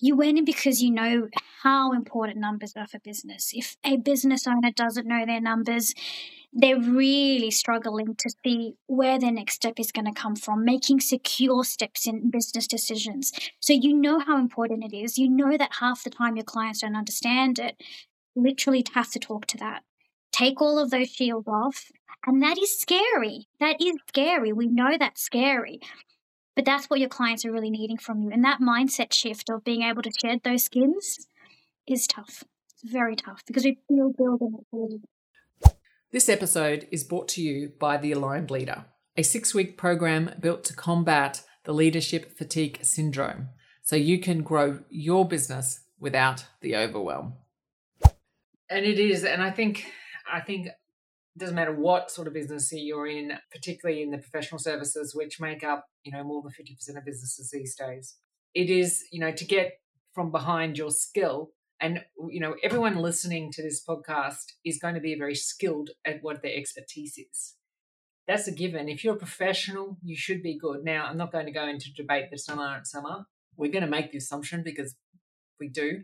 you 0.00 0.16
went 0.16 0.38
in 0.38 0.44
because 0.44 0.82
you 0.82 0.90
know 0.90 1.28
how 1.62 1.92
important 1.92 2.38
numbers 2.38 2.72
are 2.76 2.86
for 2.86 2.98
business. 3.00 3.52
If 3.54 3.76
a 3.84 3.98
business 3.98 4.46
owner 4.46 4.70
doesn't 4.74 5.06
know 5.06 5.26
their 5.26 5.40
numbers, 5.40 5.94
they're 6.52 6.80
really 6.80 7.50
struggling 7.50 8.14
to 8.16 8.30
see 8.44 8.74
where 8.86 9.18
their 9.18 9.30
next 9.30 9.54
step 9.54 9.74
is 9.78 9.92
going 9.92 10.06
to 10.06 10.12
come 10.12 10.34
from, 10.34 10.64
making 10.64 11.00
secure 11.00 11.62
steps 11.62 12.06
in 12.06 12.30
business 12.30 12.66
decisions. 12.66 13.32
So 13.60 13.72
you 13.72 13.94
know 13.94 14.18
how 14.18 14.38
important 14.38 14.84
it 14.84 14.96
is. 14.96 15.16
You 15.16 15.28
know 15.28 15.56
that 15.56 15.76
half 15.78 16.02
the 16.02 16.10
time 16.10 16.36
your 16.36 16.44
clients 16.44 16.80
don't 16.80 16.96
understand 16.96 17.58
it. 17.58 17.80
Literally 18.34 18.84
have 18.94 19.10
to 19.12 19.18
talk 19.18 19.46
to 19.46 19.58
that. 19.58 19.82
Take 20.32 20.60
all 20.60 20.78
of 20.78 20.90
those 20.90 21.10
shields 21.10 21.46
off. 21.46 21.90
And 22.26 22.42
that 22.42 22.58
is 22.58 22.78
scary. 22.78 23.46
That 23.60 23.80
is 23.80 23.96
scary. 24.08 24.52
We 24.52 24.66
know 24.66 24.96
that's 24.98 25.22
scary. 25.22 25.80
But 26.56 26.64
that's 26.64 26.90
what 26.90 27.00
your 27.00 27.08
clients 27.08 27.44
are 27.44 27.52
really 27.52 27.70
needing 27.70 27.96
from 27.96 28.20
you. 28.22 28.30
And 28.30 28.44
that 28.44 28.60
mindset 28.60 29.12
shift 29.12 29.48
of 29.48 29.64
being 29.64 29.82
able 29.82 30.02
to 30.02 30.10
shed 30.20 30.40
those 30.42 30.64
skins 30.64 31.28
is 31.86 32.06
tough. 32.06 32.42
It's 32.72 32.92
very 32.92 33.14
tough 33.14 33.42
because 33.46 33.64
we 33.64 33.78
feel 33.88 34.12
building 34.16 34.54
it 34.72 35.00
this 36.12 36.28
episode 36.28 36.88
is 36.90 37.04
brought 37.04 37.28
to 37.28 37.42
you 37.42 37.72
by 37.78 37.96
The 37.96 38.12
Aligned 38.12 38.50
Leader, 38.50 38.86
a 39.16 39.22
six 39.22 39.54
week 39.54 39.76
program 39.76 40.34
built 40.40 40.64
to 40.64 40.74
combat 40.74 41.42
the 41.64 41.72
leadership 41.72 42.36
fatigue 42.36 42.80
syndrome 42.82 43.50
so 43.82 43.94
you 43.94 44.18
can 44.18 44.42
grow 44.42 44.80
your 44.88 45.26
business 45.26 45.80
without 46.00 46.46
the 46.62 46.74
overwhelm. 46.74 47.34
And 48.68 48.84
it 48.84 48.98
is, 48.98 49.24
and 49.24 49.42
I 49.42 49.50
think, 49.50 49.84
I 50.32 50.40
think 50.40 50.66
it 50.66 50.74
doesn't 51.38 51.54
matter 51.54 51.74
what 51.74 52.10
sort 52.10 52.26
of 52.26 52.34
business 52.34 52.72
you're 52.72 53.06
in, 53.06 53.32
particularly 53.52 54.02
in 54.02 54.10
the 54.10 54.18
professional 54.18 54.58
services, 54.58 55.14
which 55.14 55.40
make 55.40 55.62
up, 55.62 55.86
you 56.02 56.10
know, 56.10 56.24
more 56.24 56.42
than 56.42 56.50
50% 56.50 56.98
of 56.98 57.04
businesses 57.04 57.50
these 57.52 57.76
days. 57.76 58.16
It 58.54 58.68
is, 58.68 59.04
you 59.12 59.20
know, 59.20 59.30
to 59.30 59.44
get 59.44 59.74
from 60.12 60.32
behind 60.32 60.76
your 60.76 60.90
skill 60.90 61.52
and 61.80 62.04
you 62.28 62.40
know 62.40 62.56
everyone 62.62 62.96
listening 62.96 63.50
to 63.52 63.62
this 63.62 63.84
podcast 63.84 64.52
is 64.64 64.78
going 64.78 64.94
to 64.94 65.00
be 65.00 65.16
very 65.16 65.34
skilled 65.34 65.90
at 66.04 66.22
what 66.22 66.42
their 66.42 66.56
expertise 66.56 67.18
is. 67.18 67.54
That's 68.26 68.46
a 68.46 68.52
given. 68.52 68.88
If 68.88 69.02
you're 69.02 69.14
a 69.14 69.18
professional 69.18 69.98
you 70.02 70.16
should 70.16 70.42
be 70.42 70.58
good. 70.58 70.84
Now 70.84 71.06
i'm 71.06 71.18
not 71.18 71.32
going 71.32 71.46
to 71.46 71.52
go 71.52 71.66
into 71.66 71.92
debate 71.92 72.30
that 72.30 72.40
some 72.40 72.58
aren't 72.58 72.86
some 72.86 73.06
are 73.06 73.26
we're 73.56 73.72
going 73.72 73.84
to 73.84 73.90
make 73.90 74.10
the 74.10 74.18
assumption 74.18 74.62
because 74.62 74.96
we 75.58 75.68
do 75.68 76.02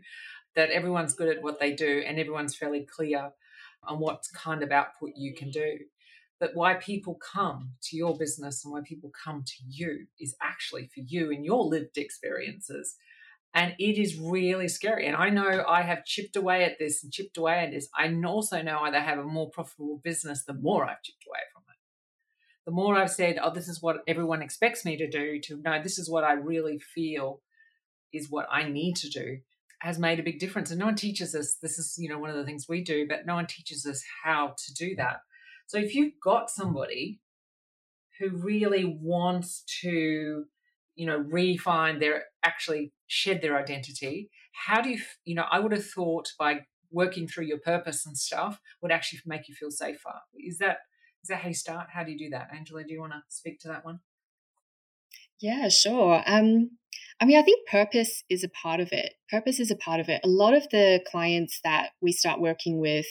that 0.55 0.69
everyone's 0.69 1.13
good 1.13 1.35
at 1.35 1.43
what 1.43 1.59
they 1.59 1.73
do 1.73 2.03
and 2.05 2.19
everyone's 2.19 2.55
fairly 2.55 2.85
clear 2.85 3.31
on 3.83 3.99
what 3.99 4.23
kind 4.33 4.63
of 4.63 4.71
output 4.71 5.11
you 5.15 5.33
can 5.33 5.49
do. 5.51 5.77
But 6.39 6.51
why 6.53 6.75
people 6.75 7.15
come 7.15 7.71
to 7.83 7.97
your 7.97 8.17
business 8.17 8.63
and 8.63 8.73
why 8.73 8.81
people 8.83 9.11
come 9.23 9.43
to 9.45 9.53
you 9.67 10.07
is 10.19 10.35
actually 10.41 10.87
for 10.93 11.01
you 11.05 11.31
and 11.31 11.43
your 11.43 11.63
lived 11.63 11.97
experiences 11.97 12.95
and 13.53 13.73
it 13.79 13.97
is 13.97 14.17
really 14.17 14.67
scary. 14.67 15.07
And 15.07 15.15
I 15.15 15.29
know 15.29 15.63
I 15.67 15.81
have 15.81 16.05
chipped 16.05 16.35
away 16.35 16.63
at 16.63 16.77
this 16.79 17.03
and 17.03 17.11
chipped 17.11 17.37
away 17.37 17.59
at 17.59 17.71
this. 17.71 17.89
I 17.97 18.13
also 18.25 18.61
know 18.61 18.79
I 18.79 18.91
have 18.97 19.19
a 19.19 19.23
more 19.23 19.49
profitable 19.49 19.99
business 20.03 20.43
the 20.43 20.53
more 20.53 20.85
I've 20.85 21.01
chipped 21.01 21.25
away 21.27 21.39
from 21.53 21.63
it. 21.69 21.77
The 22.65 22.71
more 22.71 22.95
I've 22.95 23.11
said, 23.11 23.39
oh, 23.41 23.53
this 23.53 23.67
is 23.67 23.81
what 23.81 23.97
everyone 24.07 24.41
expects 24.41 24.85
me 24.85 24.97
to 24.97 25.09
do, 25.09 25.39
to 25.41 25.57
know 25.57 25.81
this 25.81 25.97
is 25.97 26.09
what 26.09 26.23
I 26.23 26.33
really 26.33 26.79
feel 26.79 27.41
is 28.13 28.29
what 28.29 28.47
I 28.51 28.69
need 28.69 28.95
to 28.97 29.09
do, 29.09 29.39
has 29.79 29.97
made 29.97 30.19
a 30.19 30.23
big 30.23 30.39
difference. 30.39 30.69
And 30.69 30.79
no 30.79 30.85
one 30.85 30.95
teaches 30.95 31.33
us, 31.33 31.57
this 31.61 31.79
is, 31.79 31.95
you 31.97 32.09
know, 32.09 32.19
one 32.19 32.29
of 32.29 32.35
the 32.35 32.45
things 32.45 32.67
we 32.67 32.83
do, 32.83 33.07
but 33.07 33.25
no 33.25 33.35
one 33.35 33.47
teaches 33.47 33.85
us 33.85 34.03
how 34.23 34.55
to 34.57 34.73
do 34.73 34.95
that. 34.97 35.17
So 35.67 35.77
if 35.77 35.95
you've 35.95 36.13
got 36.23 36.49
somebody 36.49 37.19
who 38.19 38.29
really 38.29 38.85
wants 38.85 39.63
to 39.81 40.45
you 40.97 41.05
know 41.05 41.17
refine 41.17 41.99
their 41.99 42.23
actually 42.47 42.91
shed 43.07 43.41
their 43.41 43.57
identity 43.57 44.29
how 44.65 44.81
do 44.81 44.89
you 44.89 44.99
you 45.25 45.35
know 45.35 45.45
i 45.51 45.59
would 45.59 45.71
have 45.71 45.89
thought 45.97 46.27
by 46.39 46.61
working 46.91 47.27
through 47.27 47.45
your 47.45 47.59
purpose 47.59 48.05
and 48.05 48.17
stuff 48.17 48.59
would 48.81 48.91
actually 48.91 49.19
make 49.25 49.47
you 49.47 49.55
feel 49.55 49.71
safer. 49.71 50.13
Is 50.35 50.57
that 50.59 50.77
is 51.23 51.29
that 51.29 51.41
how 51.41 51.49
you 51.49 51.53
start? 51.53 51.87
How 51.93 52.03
do 52.03 52.11
you 52.11 52.17
do 52.17 52.29
that? 52.29 52.49
Angela 52.53 52.83
do 52.83 52.93
you 52.93 52.99
want 52.99 53.13
to 53.13 53.21
speak 53.29 53.59
to 53.61 53.67
that 53.69 53.85
one? 53.85 53.99
Yeah 55.39 55.69
sure. 55.69 56.23
Um 56.25 56.71
I 57.19 57.25
mean, 57.25 57.37
I 57.37 57.41
think 57.41 57.67
purpose 57.67 58.23
is 58.29 58.43
a 58.43 58.49
part 58.49 58.79
of 58.79 58.89
it. 58.91 59.13
Purpose 59.31 59.59
is 59.59 59.71
a 59.71 59.75
part 59.75 59.99
of 59.99 60.07
it. 60.07 60.21
A 60.23 60.27
lot 60.27 60.53
of 60.53 60.69
the 60.69 61.03
clients 61.09 61.59
that 61.63 61.89
we 61.99 62.11
start 62.11 62.39
working 62.39 62.79
with, 62.79 63.07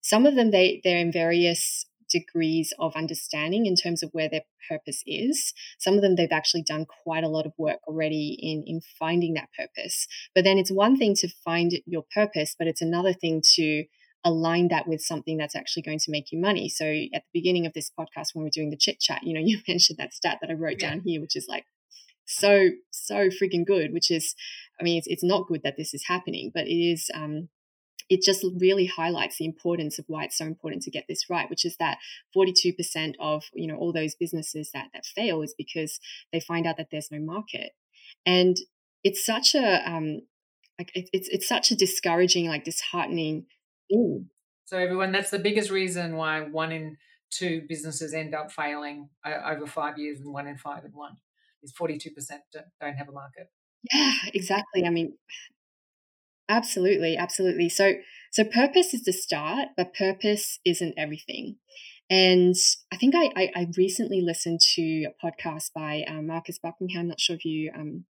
some 0.00 0.24
of 0.24 0.34
them 0.34 0.50
they 0.50 0.80
they're 0.84 0.98
in 0.98 1.12
various 1.12 1.86
degrees 2.10 2.72
of 2.78 2.94
understanding 2.96 3.66
in 3.66 3.76
terms 3.76 4.02
of 4.02 4.10
where 4.12 4.28
their 4.28 4.42
purpose 4.68 5.02
is. 5.06 5.52
Some 5.78 5.94
of 5.94 6.02
them 6.02 6.16
they've 6.16 6.28
actually 6.30 6.62
done 6.62 6.86
quite 7.04 7.24
a 7.24 7.28
lot 7.28 7.46
of 7.46 7.52
work 7.58 7.78
already 7.86 8.36
in 8.40 8.64
in 8.66 8.80
finding 8.98 9.34
that 9.34 9.48
purpose. 9.56 10.06
But 10.34 10.44
then 10.44 10.58
it's 10.58 10.70
one 10.70 10.96
thing 10.96 11.14
to 11.16 11.28
find 11.44 11.72
your 11.86 12.04
purpose, 12.14 12.54
but 12.58 12.68
it's 12.68 12.82
another 12.82 13.12
thing 13.12 13.42
to 13.54 13.84
align 14.24 14.68
that 14.68 14.88
with 14.88 15.00
something 15.00 15.36
that's 15.36 15.54
actually 15.54 15.82
going 15.82 16.00
to 16.00 16.10
make 16.10 16.32
you 16.32 16.40
money. 16.40 16.68
So 16.68 16.84
at 16.84 17.22
the 17.22 17.40
beginning 17.40 17.64
of 17.64 17.74
this 17.74 17.90
podcast 17.96 18.34
when 18.34 18.42
we 18.42 18.48
are 18.48 18.58
doing 18.58 18.70
the 18.70 18.76
chit 18.76 18.98
chat, 18.98 19.22
you 19.22 19.34
know, 19.34 19.40
you 19.44 19.60
mentioned 19.68 19.98
that 19.98 20.14
stat 20.14 20.38
that 20.40 20.50
I 20.50 20.54
wrote 20.54 20.80
yeah. 20.80 20.90
down 20.90 21.02
here 21.04 21.20
which 21.20 21.36
is 21.36 21.46
like 21.48 21.64
so 22.26 22.70
so 22.90 23.28
freaking 23.28 23.64
good, 23.64 23.92
which 23.92 24.10
is 24.10 24.34
I 24.80 24.84
mean 24.84 24.98
it's, 24.98 25.06
it's 25.06 25.24
not 25.24 25.46
good 25.46 25.62
that 25.62 25.76
this 25.76 25.94
is 25.94 26.04
happening, 26.06 26.50
but 26.52 26.66
it 26.66 26.74
is 26.74 27.08
um 27.14 27.48
it 28.08 28.22
just 28.22 28.44
really 28.58 28.86
highlights 28.86 29.38
the 29.38 29.44
importance 29.44 29.98
of 29.98 30.04
why 30.08 30.24
it's 30.24 30.38
so 30.38 30.44
important 30.44 30.82
to 30.82 30.90
get 30.90 31.04
this 31.08 31.28
right, 31.28 31.50
which 31.50 31.64
is 31.64 31.76
that 31.78 31.98
42% 32.36 33.14
of 33.20 33.44
you 33.54 33.66
know 33.66 33.76
all 33.76 33.92
those 33.92 34.14
businesses 34.14 34.70
that 34.72 34.88
that 34.94 35.04
fail 35.04 35.42
is 35.42 35.54
because 35.56 35.98
they 36.32 36.40
find 36.40 36.66
out 36.66 36.76
that 36.76 36.88
there's 36.90 37.10
no 37.10 37.18
market, 37.18 37.72
and 38.24 38.56
it's 39.04 39.24
such 39.24 39.54
a 39.54 39.88
um, 39.88 40.22
like 40.78 40.90
it, 40.94 41.08
it's 41.12 41.28
it's 41.28 41.48
such 41.48 41.70
a 41.70 41.76
discouraging, 41.76 42.48
like 42.48 42.64
disheartening 42.64 43.46
thing. 43.90 44.30
So 44.66 44.78
everyone, 44.78 45.12
that's 45.12 45.30
the 45.30 45.38
biggest 45.38 45.70
reason 45.70 46.16
why 46.16 46.40
one 46.40 46.72
in 46.72 46.96
two 47.30 47.62
businesses 47.68 48.14
end 48.14 48.34
up 48.34 48.50
failing 48.52 49.08
over 49.24 49.66
five 49.66 49.98
years, 49.98 50.20
and 50.20 50.32
one 50.32 50.46
in 50.46 50.58
five 50.58 50.84
in 50.84 50.90
one 50.92 51.16
is 51.62 51.72
42% 51.72 52.12
don't 52.80 52.94
have 52.94 53.08
a 53.08 53.12
market. 53.12 53.48
Yeah, 53.92 54.12
exactly. 54.34 54.84
I 54.84 54.90
mean, 54.90 55.16
Absolutely, 56.48 57.16
absolutely. 57.16 57.68
So 57.68 57.94
so 58.30 58.44
purpose 58.44 58.94
is 58.94 59.02
the 59.04 59.12
start, 59.12 59.68
but 59.76 59.94
purpose 59.94 60.58
isn't 60.64 60.94
everything. 60.96 61.56
And 62.08 62.54
I 62.92 62.96
think 62.96 63.14
I, 63.16 63.30
I, 63.34 63.50
I 63.56 63.66
recently 63.76 64.20
listened 64.20 64.60
to 64.74 65.06
a 65.06 65.26
podcast 65.26 65.72
by 65.74 66.04
um, 66.06 66.26
Marcus 66.28 66.58
Buckingham. 66.58 67.08
Not 67.08 67.20
sure 67.20 67.34
if 67.36 67.44
you 67.44 67.72
um, 67.74 68.04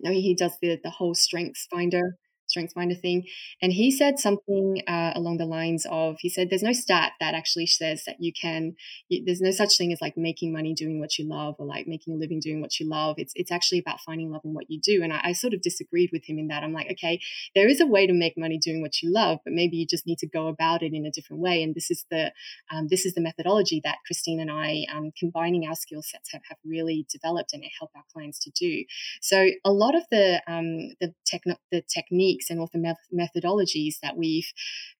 know 0.00 0.12
he 0.12 0.34
does 0.34 0.58
the 0.60 0.78
the 0.82 0.90
whole 0.90 1.14
Strengths 1.14 1.66
Finder 1.70 2.16
strengths 2.48 2.74
finder 2.74 2.94
thing 2.94 3.24
and 3.62 3.72
he 3.72 3.90
said 3.90 4.18
something 4.18 4.82
uh, 4.86 5.12
along 5.14 5.38
the 5.38 5.44
lines 5.44 5.86
of 5.90 6.16
he 6.20 6.28
said 6.28 6.48
there's 6.50 6.62
no 6.62 6.72
stat 6.72 7.12
that 7.20 7.34
actually 7.34 7.66
says 7.66 8.04
that 8.06 8.16
you 8.18 8.32
can 8.32 8.74
you, 9.08 9.22
there's 9.24 9.40
no 9.40 9.50
such 9.50 9.76
thing 9.76 9.92
as 9.92 10.00
like 10.00 10.16
making 10.16 10.52
money 10.52 10.74
doing 10.74 11.00
what 11.00 11.18
you 11.18 11.28
love 11.28 11.54
or 11.58 11.66
like 11.66 11.86
making 11.86 12.14
a 12.14 12.16
living 12.16 12.40
doing 12.40 12.60
what 12.60 12.78
you 12.78 12.88
love. 12.88 13.16
It's 13.18 13.32
it's 13.34 13.52
actually 13.52 13.78
about 13.78 14.00
finding 14.00 14.30
love 14.30 14.42
in 14.44 14.54
what 14.54 14.70
you 14.70 14.80
do. 14.80 15.02
And 15.02 15.12
I, 15.12 15.20
I 15.24 15.32
sort 15.32 15.54
of 15.54 15.62
disagreed 15.62 16.10
with 16.12 16.28
him 16.28 16.38
in 16.38 16.48
that. 16.48 16.62
I'm 16.62 16.72
like 16.72 16.90
okay 16.92 17.20
there 17.54 17.68
is 17.68 17.80
a 17.80 17.86
way 17.86 18.06
to 18.06 18.12
make 18.12 18.34
money 18.36 18.58
doing 18.58 18.80
what 18.80 19.02
you 19.02 19.12
love 19.12 19.38
but 19.44 19.52
maybe 19.52 19.76
you 19.76 19.86
just 19.86 20.06
need 20.06 20.18
to 20.18 20.28
go 20.28 20.48
about 20.48 20.82
it 20.82 20.92
in 20.92 21.06
a 21.06 21.10
different 21.10 21.42
way. 21.42 21.62
And 21.62 21.74
this 21.74 21.90
is 21.90 22.04
the 22.10 22.32
um, 22.72 22.88
this 22.88 23.04
is 23.04 23.14
the 23.14 23.20
methodology 23.20 23.80
that 23.84 23.98
christine 24.06 24.40
and 24.40 24.50
i 24.50 24.84
um, 24.94 25.12
combining 25.18 25.66
our 25.66 25.74
skill 25.74 26.02
sets 26.02 26.30
have, 26.32 26.42
have 26.48 26.58
really 26.64 27.06
developed 27.10 27.52
and 27.52 27.62
help 27.78 27.90
our 27.96 28.02
clients 28.12 28.38
to 28.38 28.50
do. 28.50 28.84
So 29.20 29.48
a 29.64 29.72
lot 29.72 29.94
of 29.94 30.02
the 30.10 30.42
um, 30.46 30.94
the, 31.00 31.14
techno- 31.26 31.58
the 31.70 31.82
technique 31.82 32.37
techniques 32.38 32.50
and 32.50 32.60
author 32.60 32.78
methodologies 33.14 33.94
that 34.02 34.16
we've 34.16 34.52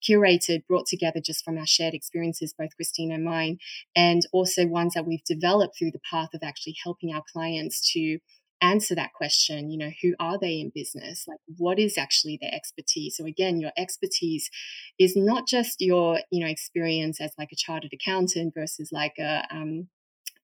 curated, 0.09 0.67
brought 0.67 0.87
together 0.87 1.21
just 1.25 1.45
from 1.45 1.59
our 1.59 1.67
shared 1.67 1.95
experiences, 1.95 2.55
both 2.57 2.77
Christine 2.77 3.13
and 3.13 3.25
mine, 3.25 3.59
and 3.95 4.23
also 4.33 4.67
ones 4.67 4.95
that 4.95 5.07
we've 5.07 5.25
developed 5.25 5.79
through 5.79 5.93
the 5.93 6.01
path 6.11 6.31
of 6.35 6.41
actually 6.43 6.77
helping 6.83 7.13
our 7.13 7.23
clients 7.33 7.93
to 7.93 8.19
answer 8.61 8.93
that 8.93 9.13
question 9.13 9.71
you 9.71 9.79
know 9.79 9.91
who 10.03 10.15
are 10.19 10.37
they 10.37 10.59
in 10.59 10.73
business? 10.75 11.27
Like 11.29 11.39
what 11.59 11.79
is 11.79 11.97
actually 11.97 12.39
their 12.41 12.53
expertise? 12.53 13.17
So 13.17 13.25
again 13.25 13.61
your 13.61 13.71
expertise 13.79 14.51
is 14.99 15.15
not 15.15 15.47
just 15.47 15.81
your 15.81 16.19
you 16.33 16.45
know 16.45 16.51
experience 16.51 17.21
as 17.21 17.31
like 17.39 17.51
a 17.53 17.57
chartered 17.57 17.93
accountant 17.93 18.55
versus 18.57 18.91
like 18.91 19.15
a 19.21 19.45
um, 19.53 19.87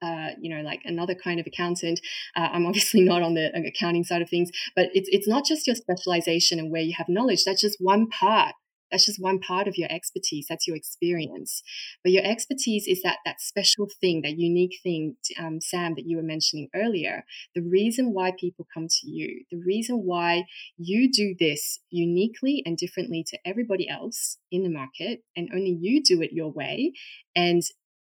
uh, 0.05 0.31
you 0.41 0.55
know, 0.55 0.63
like 0.63 0.83
another 0.85 1.15
kind 1.15 1.41
of 1.41 1.47
accountant. 1.47 2.01
Uh, 2.37 2.49
I'm 2.53 2.67
obviously 2.67 3.01
not 3.01 3.23
on 3.23 3.35
the 3.35 3.51
accounting 3.67 4.05
side 4.05 4.23
of 4.23 4.29
things, 4.29 4.51
but 4.77 4.87
it's 4.93 5.09
it's 5.11 5.29
not 5.29 5.45
just 5.45 5.67
your 5.67 5.77
specialization 5.77 6.59
and 6.59 6.71
where 6.71 6.83
you 6.83 6.95
have 6.97 7.09
knowledge. 7.09 7.45
That's 7.45 7.63
just 7.63 7.79
one 7.81 8.09
part. 8.09 8.55
That's 8.91 9.07
just 9.07 9.21
one 9.21 9.41
part 9.41 9.67
of 9.67 9.77
your 9.77 9.91
expertise. 9.91 10.47
That's 10.49 10.69
your 10.69 10.77
experience. 10.77 11.63
But 12.05 12.13
your 12.13 12.25
expertise 12.25 12.87
is 12.87 13.01
that 13.03 13.17
that 13.25 13.41
special 13.41 13.89
thing, 14.01 14.23
that 14.23 14.39
unique 14.39 14.79
thing, 14.85 15.17
um, 15.37 15.61
Sam, 15.61 15.95
that 15.97 16.07
you 16.07 16.17
were 16.17 16.23
mentioning 16.23 16.69
earlier. 16.77 17.25
The 17.57 17.63
reason 17.63 18.13
why 18.13 18.33
people 18.39 18.69
come 18.73 18.87
to 18.89 19.11
you, 19.11 19.45
the 19.51 19.61
reason 19.67 20.03
why 20.05 20.45
you 20.77 21.11
do 21.11 21.35
this 21.37 21.81
uniquely 21.91 22.63
and 22.65 22.77
differently 22.77 23.25
to 23.31 23.39
everybody 23.45 23.89
else 23.89 24.39
in 24.53 24.63
the 24.63 24.71
market, 24.71 25.25
and 25.35 25.49
only 25.53 25.77
you 25.81 26.01
do 26.01 26.23
it 26.23 26.31
your 26.33 26.53
way, 26.53 26.93
and 27.35 27.63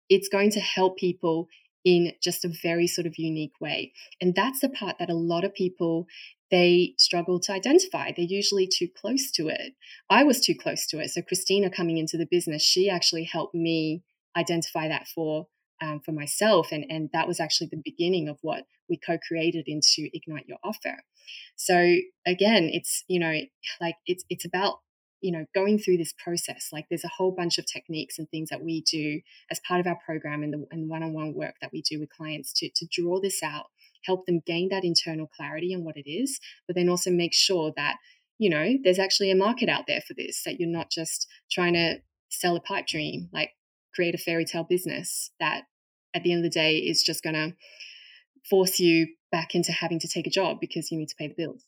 it's 0.09 0.29
going 0.29 0.51
to 0.51 0.61
help 0.61 0.99
people 0.99 1.47
in 1.85 2.13
just 2.23 2.45
a 2.45 2.53
very 2.63 2.87
sort 2.87 3.07
of 3.07 3.15
unique 3.19 3.61
way. 3.61 3.93
And 4.21 4.35
that's 4.35 4.61
the 4.61 4.69
part 4.69 4.97
that 4.99 5.11
a 5.11 5.15
lot 5.15 5.45
of 5.45 5.55
people 5.55 6.07
they 6.51 6.95
struggle 6.99 7.41
to 7.41 7.53
identify. 7.53 8.13
They're 8.15 8.27
usually 8.27 8.69
too 8.69 8.87
close 8.95 9.31
to 9.33 9.49
it. 9.49 9.73
I 10.11 10.23
was 10.23 10.41
too 10.41 10.55
close 10.55 10.87
to 10.89 11.01
it. 11.01 11.09
So 11.11 11.23
Christina 11.23 11.71
coming 11.71 11.97
into 11.97 12.19
the 12.19 12.29
business, 12.31 12.63
she 12.63 12.91
actually 12.91 13.25
helped 13.25 13.55
me 13.55 14.03
identify 14.37 14.89
that 14.89 15.09
for 15.09 15.49
um, 15.81 16.01
for 16.05 16.13
myself, 16.13 16.69
and 16.71 16.85
and 16.89 17.11
that 17.13 17.27
was 17.27 17.41
actually 17.41 17.71
the 17.73 17.83
beginning 17.85 18.29
of 18.29 18.39
what 18.43 18.65
we 18.89 18.97
co-created 19.05 19.65
into 19.67 20.09
Ignite 20.13 20.47
Your 20.47 20.59
Offer. 20.63 20.99
So 21.57 21.97
again, 22.27 22.71
it's 22.73 23.03
you 23.09 23.19
know 23.19 23.35
like 23.81 23.97
it's 24.07 24.25
it's 24.29 24.45
about 24.45 24.77
you 25.23 25.33
know 25.33 25.47
going 25.55 25.79
through 25.79 25.97
this 25.97 26.13
process 26.23 26.69
like 26.73 26.87
there's 26.91 27.05
a 27.05 27.11
whole 27.17 27.33
bunch 27.33 27.57
of 27.57 27.65
techniques 27.65 28.19
and 28.19 28.29
things 28.29 28.51
that 28.51 28.63
we 28.63 28.83
do 28.83 29.21
as 29.51 29.61
part 29.67 29.81
of 29.81 29.87
our 29.87 29.99
program 30.05 30.43
and 30.43 30.53
the 30.53 30.67
and 30.71 30.91
one-on-one 30.91 31.33
work 31.35 31.55
that 31.61 31.71
we 31.73 31.81
do 31.83 31.99
with 31.99 32.11
clients 32.11 32.53
to 32.53 32.69
to 32.75 32.87
draw 32.91 33.21
this 33.21 33.43
out 33.43 33.67
help 34.05 34.27
them 34.27 34.43
gain 34.47 34.69
that 34.69 34.85
internal 34.85 35.29
clarity 35.35 35.75
on 35.75 35.85
what 35.85 35.97
it 35.97 36.11
is 36.11 36.41
but 36.67 36.77
then 36.77 36.89
also 36.89 37.11
make 37.11 37.33
sure 37.33 37.73
that 37.77 37.97
you 38.39 38.51
know 38.51 38.75
there's 38.85 38.99
actually 38.99 39.31
a 39.31 39.37
market 39.37 39.69
out 39.69 39.85
there 39.87 40.01
for 40.07 40.15
this 40.15 40.43
that 40.45 40.59
you're 40.59 40.69
not 40.69 40.91
just 40.91 41.27
trying 41.51 41.73
to 41.73 41.97
sell 42.29 42.57
a 42.57 42.61
pipe 42.61 42.87
dream 42.87 43.29
like 43.33 43.51
create 43.95 44.15
a 44.15 44.19
fairy 44.19 44.45
tale 44.45 44.65
business 44.65 45.31
that 45.39 45.63
at 46.15 46.23
the 46.23 46.33
end 46.33 46.45
of 46.45 46.51
the 46.51 46.59
day 46.59 46.77
is 46.77 47.03
just 47.03 47.23
going 47.23 47.35
to 47.35 47.55
force 48.49 48.79
you 48.79 49.07
back 49.31 49.55
into 49.55 49.73
having 49.73 49.99
to 49.99 50.09
take 50.09 50.27
a 50.27 50.31
job 50.31 50.59
because 50.61 50.91
you 50.91 50.99
need 50.99 51.09
to 51.09 51.15
pay 51.17 51.29
the 51.29 51.35
bills. 51.35 51.65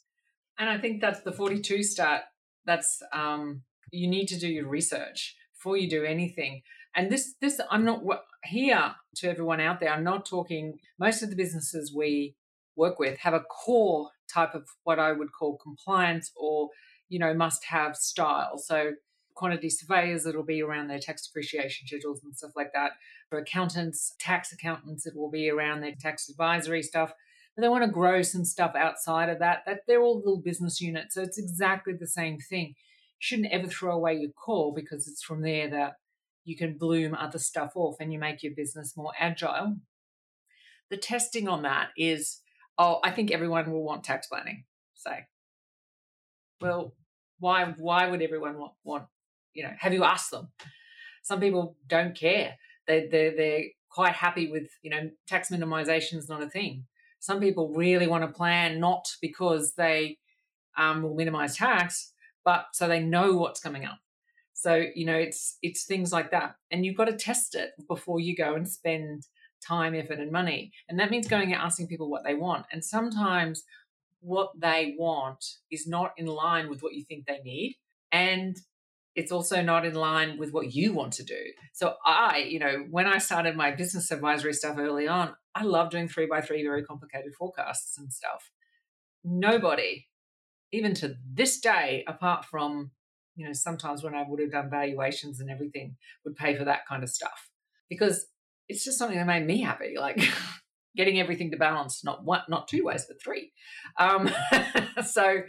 And 0.58 0.68
i 0.68 0.78
think 0.78 1.00
that's 1.00 1.20
the 1.20 1.32
42 1.32 1.82
stat 1.82 2.24
that's 2.66 3.02
um, 3.12 3.62
you 3.90 4.08
need 4.08 4.26
to 4.26 4.38
do 4.38 4.48
your 4.48 4.68
research 4.68 5.36
before 5.54 5.76
you 5.76 5.88
do 5.88 6.04
anything. 6.04 6.62
And 6.96 7.10
this, 7.10 7.34
this 7.40 7.60
I'm 7.70 7.84
not 7.84 8.02
here 8.44 8.94
to 9.16 9.28
everyone 9.28 9.60
out 9.60 9.80
there. 9.80 9.90
I'm 9.90 10.04
not 10.04 10.26
talking. 10.26 10.78
Most 10.98 11.22
of 11.22 11.30
the 11.30 11.36
businesses 11.36 11.92
we 11.94 12.36
work 12.76 12.98
with 12.98 13.18
have 13.18 13.34
a 13.34 13.40
core 13.40 14.10
type 14.32 14.54
of 14.54 14.68
what 14.84 14.98
I 14.98 15.12
would 15.12 15.32
call 15.32 15.58
compliance 15.58 16.30
or 16.36 16.70
you 17.08 17.18
know 17.18 17.34
must 17.34 17.64
have 17.66 17.96
style. 17.96 18.58
So 18.58 18.92
quantity 19.34 19.68
surveyors, 19.68 20.26
it'll 20.26 20.44
be 20.44 20.62
around 20.62 20.88
their 20.88 21.00
tax 21.00 21.26
depreciation 21.26 21.86
schedules 21.86 22.22
and 22.22 22.36
stuff 22.36 22.52
like 22.54 22.72
that. 22.72 22.92
For 23.28 23.38
accountants, 23.38 24.14
tax 24.20 24.52
accountants, 24.52 25.06
it 25.06 25.16
will 25.16 25.30
be 25.30 25.50
around 25.50 25.80
their 25.80 25.94
tax 26.00 26.28
advisory 26.28 26.82
stuff 26.82 27.12
but 27.54 27.62
they 27.62 27.68
want 27.68 27.84
to 27.84 27.90
grow 27.90 28.22
some 28.22 28.44
stuff 28.44 28.74
outside 28.74 29.28
of 29.28 29.38
that. 29.38 29.62
That 29.66 29.80
they're 29.86 30.02
all 30.02 30.18
little 30.18 30.40
business 30.40 30.80
units, 30.80 31.14
so 31.14 31.22
it's 31.22 31.38
exactly 31.38 31.92
the 31.92 32.06
same 32.06 32.38
thing. 32.38 32.68
You 32.68 32.74
shouldn't 33.20 33.52
ever 33.52 33.68
throw 33.68 33.94
away 33.94 34.14
your 34.14 34.32
core 34.32 34.74
because 34.74 35.06
it's 35.06 35.22
from 35.22 35.42
there 35.42 35.70
that 35.70 35.94
you 36.44 36.56
can 36.56 36.76
bloom 36.76 37.14
other 37.14 37.38
stuff 37.38 37.72
off 37.74 37.96
and 38.00 38.12
you 38.12 38.18
make 38.18 38.42
your 38.42 38.54
business 38.54 38.96
more 38.96 39.12
agile. 39.18 39.76
The 40.90 40.96
testing 40.96 41.48
on 41.48 41.62
that 41.62 41.88
is, 41.96 42.40
oh, 42.76 43.00
I 43.02 43.10
think 43.10 43.30
everyone 43.30 43.70
will 43.70 43.84
want 43.84 44.04
tax 44.04 44.26
planning. 44.26 44.64
Say, 44.94 45.26
well, 46.60 46.94
why 47.38 47.74
why 47.78 48.08
would 48.08 48.22
everyone 48.22 48.58
want, 48.58 48.72
want 48.82 49.04
you 49.52 49.62
know? 49.62 49.72
Have 49.78 49.92
you 49.92 50.02
asked 50.02 50.32
them? 50.32 50.48
Some 51.22 51.40
people 51.40 51.76
don't 51.86 52.16
care. 52.16 52.56
They 52.88 53.06
they 53.06 53.32
they're 53.36 53.64
quite 53.90 54.14
happy 54.14 54.50
with 54.50 54.68
you 54.82 54.90
know 54.90 55.10
tax 55.28 55.50
minimization 55.50 56.16
is 56.16 56.28
not 56.28 56.42
a 56.42 56.50
thing 56.50 56.84
some 57.24 57.40
people 57.40 57.72
really 57.72 58.06
want 58.06 58.22
to 58.22 58.28
plan 58.28 58.78
not 58.78 59.06
because 59.22 59.72
they 59.78 60.18
um, 60.76 61.02
will 61.02 61.14
minimize 61.14 61.56
tax, 61.56 62.12
but 62.44 62.66
so 62.74 62.86
they 62.86 63.00
know 63.00 63.38
what's 63.38 63.60
coming 63.60 63.86
up. 63.86 63.98
So 64.52 64.84
you 64.94 65.06
know, 65.06 65.16
it's 65.16 65.56
it's 65.62 65.86
things 65.86 66.12
like 66.12 66.30
that, 66.32 66.56
and 66.70 66.84
you've 66.84 66.98
got 66.98 67.06
to 67.06 67.16
test 67.16 67.54
it 67.54 67.70
before 67.88 68.20
you 68.20 68.36
go 68.36 68.54
and 68.56 68.68
spend 68.68 69.22
time, 69.66 69.94
effort, 69.94 70.18
and 70.18 70.30
money. 70.30 70.70
And 70.90 71.00
that 71.00 71.10
means 71.10 71.26
going 71.26 71.50
and 71.54 71.62
asking 71.62 71.86
people 71.86 72.10
what 72.10 72.24
they 72.24 72.34
want. 72.34 72.66
And 72.70 72.84
sometimes 72.84 73.64
what 74.20 74.50
they 74.60 74.94
want 74.98 75.42
is 75.70 75.86
not 75.86 76.12
in 76.18 76.26
line 76.26 76.68
with 76.68 76.82
what 76.82 76.92
you 76.92 77.04
think 77.04 77.24
they 77.24 77.40
need, 77.42 77.78
and 78.12 78.54
it's 79.14 79.30
also 79.30 79.62
not 79.62 79.84
in 79.84 79.94
line 79.94 80.38
with 80.38 80.52
what 80.52 80.74
you 80.74 80.92
want 80.92 81.12
to 81.14 81.22
do. 81.22 81.52
So 81.72 81.94
I, 82.04 82.46
you 82.48 82.58
know, 82.58 82.84
when 82.90 83.06
I 83.06 83.18
started 83.18 83.56
my 83.56 83.70
business 83.70 84.10
advisory 84.10 84.52
stuff 84.52 84.76
early 84.78 85.06
on, 85.06 85.34
I 85.54 85.62
love 85.62 85.90
doing 85.90 86.08
three 86.08 86.26
by 86.26 86.40
three 86.40 86.64
very 86.64 86.82
complicated 86.82 87.32
forecasts 87.38 87.96
and 87.96 88.12
stuff. 88.12 88.50
Nobody, 89.22 90.06
even 90.72 90.94
to 90.94 91.14
this 91.32 91.60
day, 91.60 92.04
apart 92.08 92.44
from, 92.44 92.90
you 93.36 93.46
know, 93.46 93.52
sometimes 93.52 94.02
when 94.02 94.14
I 94.14 94.24
would 94.26 94.40
have 94.40 94.50
done 94.50 94.68
valuations 94.68 95.40
and 95.40 95.48
everything, 95.48 95.96
would 96.24 96.34
pay 96.34 96.56
for 96.56 96.64
that 96.64 96.86
kind 96.88 97.04
of 97.04 97.08
stuff. 97.08 97.50
Because 97.88 98.26
it's 98.68 98.84
just 98.84 98.98
something 98.98 99.18
that 99.18 99.26
made 99.26 99.46
me 99.46 99.60
happy. 99.60 99.94
Like 99.98 100.20
getting 100.96 101.20
everything 101.20 101.52
to 101.52 101.56
balance, 101.56 102.04
not 102.04 102.24
one, 102.24 102.42
not 102.48 102.66
two 102.66 102.84
ways, 102.84 103.06
but 103.06 103.22
three. 103.22 103.52
Um, 103.98 104.28
so 105.06 105.42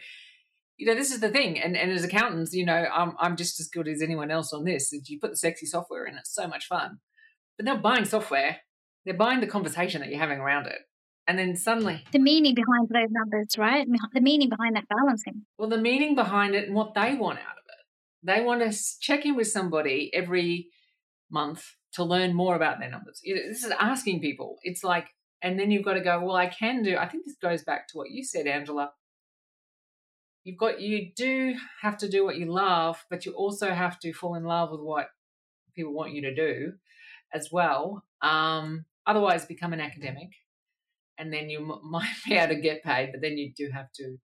you 0.78 0.86
know, 0.86 0.96
this 0.96 1.12
is 1.12 1.20
the 1.20 1.30
thing. 1.30 1.60
And, 1.60 1.78
and 1.78 1.92
as 1.92 2.04
accountants, 2.04 2.54
you 2.54 2.66
know, 2.66 2.86
I'm, 2.94 3.14
I'm 3.20 3.36
just 3.36 3.60
as 3.60 3.68
good 3.68 3.88
as 3.88 4.02
anyone 4.02 4.32
else 4.32 4.52
on 4.54 4.66
this. 4.66 4.92
You 4.92 5.20
put 5.20 5.32
the 5.32 5.38
sexy 5.38 5.66
software 5.66 6.06
in, 6.06 6.16
it's 6.16 6.34
so 6.34 6.48
much 6.48 6.68
fun. 6.68 7.00
But 7.58 7.66
they're 7.66 7.78
buying 7.78 8.06
software, 8.06 8.58
they're 9.06 9.14
buying 9.14 9.40
the 9.40 9.48
conversation 9.48 10.02
that 10.02 10.10
you're 10.10 10.20
having 10.20 10.40
around 10.40 10.68
it. 10.68 10.80
And 11.28 11.40
then 11.40 11.56
suddenly. 11.56 12.04
The 12.12 12.20
meaning 12.20 12.54
behind 12.54 12.90
those 12.90 13.10
numbers, 13.10 13.58
right? 13.58 13.88
The 14.14 14.22
meaning 14.22 14.50
behind 14.50 14.76
that 14.76 14.88
balancing. 14.88 15.46
Well, 15.58 15.70
the 15.70 15.78
meaning 15.78 16.14
behind 16.14 16.54
it 16.54 16.68
and 16.68 16.76
what 16.76 16.94
they 16.94 17.16
want 17.16 17.40
out 17.40 17.58
of 17.58 17.64
it. 17.68 17.86
They 18.24 18.44
want 18.44 18.62
to 18.62 18.78
check 19.00 19.26
in 19.26 19.36
with 19.36 19.48
somebody 19.48 20.12
every 20.14 20.68
month 21.32 21.66
to 21.94 22.04
learn 22.04 22.36
more 22.36 22.56
about 22.56 22.80
their 22.80 22.92
numbers. 22.92 23.22
This 23.24 23.64
is 23.64 23.72
asking 23.80 24.22
people. 24.22 24.58
It's 24.62 24.84
like, 24.84 25.08
and 25.42 25.60
then 25.60 25.72
you've 25.72 25.86
got 25.86 25.94
to 25.94 26.02
go, 26.02 26.20
well, 26.20 26.36
I 26.36 26.48
can 26.48 26.84
do. 26.84 26.98
I 26.98 27.08
think 27.08 27.26
this 27.26 27.38
goes 27.42 27.64
back 27.64 27.88
to 27.88 27.98
what 27.98 28.12
you 28.12 28.24
said, 28.24 28.46
Angela 28.46 28.92
you've 30.46 30.58
got 30.58 30.80
you 30.80 31.12
do 31.16 31.56
have 31.82 31.98
to 31.98 32.08
do 32.08 32.24
what 32.24 32.38
you 32.38 32.46
love, 32.46 33.04
but 33.10 33.26
you 33.26 33.34
also 33.34 33.72
have 33.72 34.00
to 34.00 34.14
fall 34.14 34.36
in 34.36 34.46
love 34.46 34.72
with 34.72 34.80
what 34.80 35.08
people 35.76 35.94
want 35.94 36.14
you 36.14 36.22
to 36.22 36.34
do 36.34 36.74
as 37.34 37.52
well. 37.52 38.04
Um, 38.22 38.86
otherwise, 39.06 39.46
become 39.46 39.74
an 39.74 39.82
academic, 39.82 40.30
and 41.18 41.34
then 41.34 41.50
you 41.50 41.60
m- 41.60 41.82
might 41.84 42.16
be 42.26 42.36
able 42.36 42.56
to 42.56 42.62
get 42.62 42.84
paid, 42.84 43.12
but 43.12 43.22
then 43.22 43.38
you 43.38 43.52
do 43.52 43.70
have 43.74 43.92
to 43.94 44.18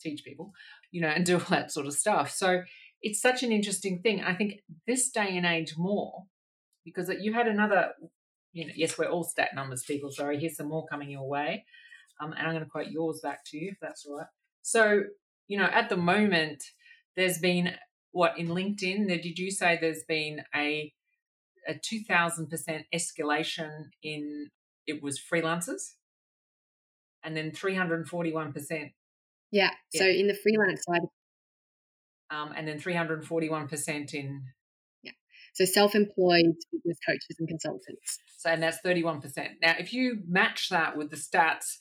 teach 0.00 0.24
people, 0.24 0.52
you 0.90 1.00
know, 1.00 1.08
and 1.08 1.24
do 1.24 1.34
all 1.34 1.46
that 1.50 1.70
sort 1.70 1.86
of 1.86 1.92
stuff. 1.92 2.30
So 2.30 2.62
it's 3.02 3.20
such 3.20 3.42
an 3.42 3.52
interesting 3.52 4.00
thing. 4.02 4.24
I 4.24 4.34
think 4.34 4.62
this 4.86 5.10
day 5.10 5.36
and 5.36 5.46
age 5.46 5.74
more 5.76 6.24
because 6.84 7.10
you 7.20 7.34
had 7.34 7.48
another, 7.48 7.92
you 8.52 8.66
know, 8.66 8.72
yes, 8.74 8.96
we're 8.96 9.10
all 9.10 9.24
stat 9.24 9.50
numbers 9.54 9.84
people. 9.86 10.10
Sorry, 10.10 10.38
here's 10.38 10.56
some 10.56 10.68
more 10.68 10.86
coming 10.86 11.10
your 11.10 11.28
way. 11.28 11.66
Um, 12.20 12.32
and 12.32 12.46
I'm 12.46 12.54
going 12.54 12.64
to 12.64 12.70
quote 12.70 12.88
yours 12.88 13.20
back 13.22 13.40
to 13.46 13.58
you 13.58 13.72
if 13.72 13.78
that's 13.80 14.06
all 14.06 14.16
right. 14.18 14.26
So 14.62 15.02
you 15.48 15.58
know, 15.58 15.64
at 15.72 15.88
the 15.88 15.96
moment, 15.96 16.62
there's 17.16 17.38
been 17.38 17.74
what 18.12 18.38
in 18.38 18.48
LinkedIn, 18.48 19.08
did 19.08 19.38
you 19.38 19.50
say 19.50 19.78
there's 19.80 20.04
been 20.08 20.42
a 20.54 20.92
a 21.68 21.74
2000% 21.74 22.84
escalation 22.94 23.86
in 24.02 24.48
it 24.86 25.02
was 25.02 25.20
freelancers 25.20 25.94
and 27.24 27.36
then 27.36 27.50
341% 27.50 28.92
yeah, 29.50 29.70
yeah. 29.92 30.00
so 30.00 30.04
in 30.04 30.28
the 30.28 30.34
freelance 30.34 30.84
side 30.84 31.00
um, 32.30 32.52
and 32.56 32.66
then 32.66 32.80
341% 32.80 34.14
in 34.14 34.42
yeah 35.02 35.12
so 35.54 35.64
self-employed 35.64 36.54
business 36.72 36.98
coaches 37.06 37.36
and 37.38 37.48
consultants 37.48 38.18
so 38.38 38.50
and 38.50 38.62
that's 38.62 38.78
31% 38.84 39.22
now 39.60 39.74
if 39.78 39.92
you 39.92 40.20
match 40.28 40.68
that 40.68 40.96
with 40.96 41.10
the 41.10 41.16
stats 41.16 41.78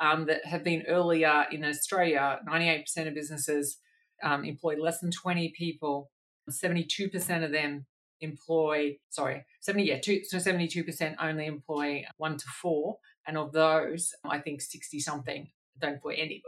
um, 0.00 0.26
that 0.26 0.44
have 0.44 0.64
been 0.64 0.84
earlier 0.88 1.46
in 1.50 1.64
Australia, 1.64 2.40
98% 2.48 3.08
of 3.08 3.14
businesses 3.14 3.78
um, 4.22 4.44
employ 4.44 4.76
less 4.76 5.00
than 5.00 5.10
20 5.10 5.52
people. 5.56 6.10
72% 6.50 7.44
of 7.44 7.52
them 7.52 7.86
employ, 8.20 8.96
sorry, 9.10 9.44
70, 9.60 9.84
yeah, 9.84 10.00
two, 10.00 10.22
so 10.24 10.38
72% 10.38 11.16
only 11.20 11.46
employ 11.46 12.04
one 12.16 12.36
to 12.36 12.46
four. 12.46 12.98
And 13.26 13.36
of 13.36 13.52
those, 13.52 14.12
I 14.24 14.38
think 14.38 14.60
60 14.60 15.00
something 15.00 15.48
don't 15.80 15.94
employ 15.94 16.12
anybody. 16.12 16.42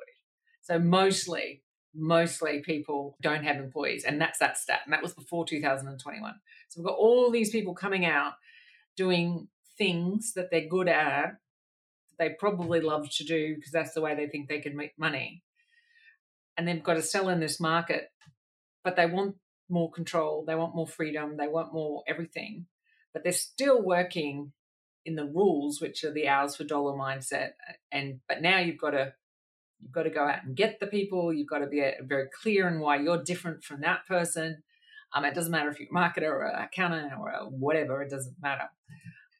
So 0.62 0.78
mostly, 0.78 1.62
mostly 1.94 2.60
people 2.60 3.16
don't 3.20 3.44
have 3.44 3.56
employees. 3.56 4.04
And 4.04 4.20
that's 4.20 4.38
that 4.38 4.58
stat. 4.58 4.80
And 4.84 4.92
that 4.92 5.02
was 5.02 5.14
before 5.14 5.44
2021. 5.44 6.34
So 6.68 6.80
we've 6.80 6.86
got 6.86 6.98
all 6.98 7.30
these 7.30 7.50
people 7.50 7.74
coming 7.74 8.04
out 8.04 8.34
doing 8.96 9.48
things 9.76 10.32
that 10.34 10.50
they're 10.50 10.68
good 10.68 10.88
at 10.88 11.36
they 12.18 12.30
probably 12.38 12.80
love 12.80 13.08
to 13.10 13.24
do 13.24 13.54
because 13.54 13.72
that's 13.72 13.94
the 13.94 14.00
way 14.00 14.14
they 14.14 14.26
think 14.26 14.48
they 14.48 14.60
can 14.60 14.76
make 14.76 14.98
money. 14.98 15.42
And 16.56 16.66
they've 16.66 16.82
got 16.82 16.94
to 16.94 17.02
sell 17.02 17.28
in 17.28 17.40
this 17.40 17.60
market, 17.60 18.10
but 18.82 18.96
they 18.96 19.06
want 19.06 19.36
more 19.68 19.90
control, 19.90 20.44
they 20.46 20.54
want 20.54 20.74
more 20.74 20.86
freedom, 20.86 21.36
they 21.36 21.46
want 21.46 21.72
more 21.72 22.02
everything, 22.08 22.66
but 23.12 23.22
they're 23.22 23.32
still 23.32 23.82
working 23.82 24.52
in 25.04 25.14
the 25.14 25.26
rules, 25.26 25.80
which 25.80 26.04
are 26.04 26.12
the 26.12 26.28
hours 26.28 26.56
for 26.56 26.64
dollar 26.64 26.92
mindset. 26.92 27.50
And 27.92 28.20
but 28.28 28.42
now 28.42 28.58
you've 28.58 28.78
got 28.78 28.90
to 28.90 29.12
you've 29.80 29.92
got 29.92 30.02
to 30.04 30.10
go 30.10 30.24
out 30.24 30.44
and 30.44 30.56
get 30.56 30.80
the 30.80 30.86
people. 30.86 31.32
You've 31.32 31.48
got 31.48 31.58
to 31.58 31.66
be 31.66 31.82
very 32.02 32.28
clear 32.42 32.68
in 32.68 32.80
why 32.80 32.96
you're 32.96 33.22
different 33.22 33.62
from 33.62 33.80
that 33.82 34.06
person. 34.06 34.62
Um, 35.14 35.24
it 35.24 35.34
doesn't 35.34 35.52
matter 35.52 35.70
if 35.70 35.80
you're 35.80 35.88
a 35.88 35.94
marketer 35.94 36.28
or 36.28 36.44
an 36.44 36.62
accountant 36.62 37.12
or 37.18 37.30
whatever. 37.50 38.02
It 38.02 38.10
doesn't 38.10 38.36
matter. 38.42 38.68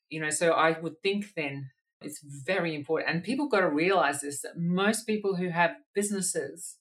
You 0.08 0.20
know, 0.20 0.30
so 0.30 0.52
I 0.52 0.78
would 0.78 1.02
think 1.02 1.26
then 1.36 1.70
it's 2.00 2.20
very 2.22 2.74
important. 2.74 3.10
And 3.10 3.24
people 3.24 3.48
got 3.48 3.60
to 3.60 3.70
realize 3.70 4.20
this 4.20 4.42
that 4.42 4.56
most 4.56 5.06
people 5.06 5.36
who 5.36 5.50
have 5.50 5.72
businesses 5.94 6.76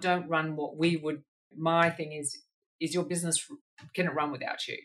don't 0.00 0.28
run 0.28 0.56
what 0.56 0.76
we 0.76 0.96
would. 0.96 1.22
My 1.56 1.90
thing 1.90 2.12
is, 2.12 2.42
is 2.80 2.94
your 2.94 3.04
business, 3.04 3.46
can 3.94 4.06
it 4.06 4.14
run 4.14 4.32
without 4.32 4.66
you? 4.66 4.78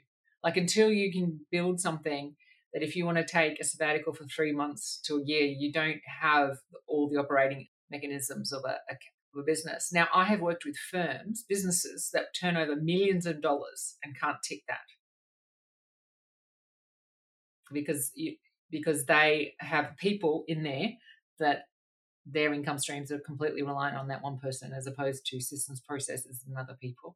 Like 0.44 0.58
until 0.58 0.92
you 0.92 1.12
can 1.12 1.40
build 1.52 1.80
something 1.80 2.36
that 2.74 2.84
if 2.84 2.96
you 2.96 3.06
want 3.06 3.18
to 3.18 3.26
take 3.26 3.60
a 3.60 3.64
sabbatical 3.64 4.14
for 4.14 4.26
three 4.26 4.52
months 4.52 5.00
to 5.06 5.16
a 5.16 5.24
year, 5.24 5.46
you 5.46 5.72
don't 5.72 6.02
have 6.22 6.58
all 6.88 7.10
the 7.10 7.18
operating 7.18 7.68
mechanisms 7.90 8.52
of 8.52 8.64
a, 8.66 8.78
a, 8.92 9.40
a 9.40 9.44
business. 9.44 9.90
Now, 9.92 10.08
I 10.14 10.26
have 10.26 10.42
worked 10.42 10.66
with 10.66 10.76
firms, 10.92 11.44
businesses 11.48 12.10
that 12.14 12.36
turn 12.40 12.58
over 12.58 12.76
millions 12.76 13.26
of 13.26 13.42
dollars 13.42 13.96
and 14.04 14.20
can't 14.20 14.38
tick 14.44 14.64
that 14.68 14.80
because 17.72 18.12
you, 18.16 18.36
because 18.70 19.06
they 19.06 19.54
have 19.60 19.96
people 19.98 20.44
in 20.48 20.64
there 20.64 20.90
that 21.40 21.68
their 22.26 22.54
income 22.54 22.78
streams 22.78 23.12
are 23.12 23.20
completely 23.20 23.62
reliant 23.62 23.96
on 23.96 24.08
that 24.10 24.22
one 24.22 24.38
person 24.38 24.74
as 24.74 24.88
opposed 24.88 25.26
to 25.26 25.40
systems 25.40 25.80
processes 25.80 26.44
and 26.48 26.58
other 26.58 26.78
people. 26.80 27.16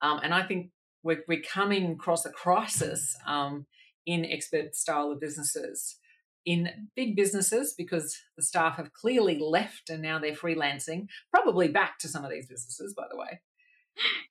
Um, 0.00 0.20
and 0.22 0.34
I 0.34 0.42
think 0.42 0.70
we're, 1.02 1.22
we're 1.28 1.42
coming 1.42 1.92
across 1.92 2.24
a 2.26 2.30
crisis 2.30 3.16
um, 3.26 3.66
in 4.04 4.24
expert 4.24 4.74
style 4.74 5.12
of 5.12 5.20
businesses 5.20 5.98
in 6.44 6.88
big 6.96 7.14
businesses 7.16 7.74
because 7.76 8.18
the 8.36 8.42
staff 8.42 8.76
have 8.76 8.92
clearly 8.92 9.38
left 9.38 9.90
and 9.90 10.02
now 10.02 10.18
they're 10.18 10.32
freelancing, 10.32 11.06
probably 11.30 11.68
back 11.68 11.98
to 12.00 12.08
some 12.08 12.24
of 12.24 12.30
these 12.30 12.46
businesses, 12.46 12.94
by 12.94 13.04
the 13.10 13.16
way. 13.16 13.40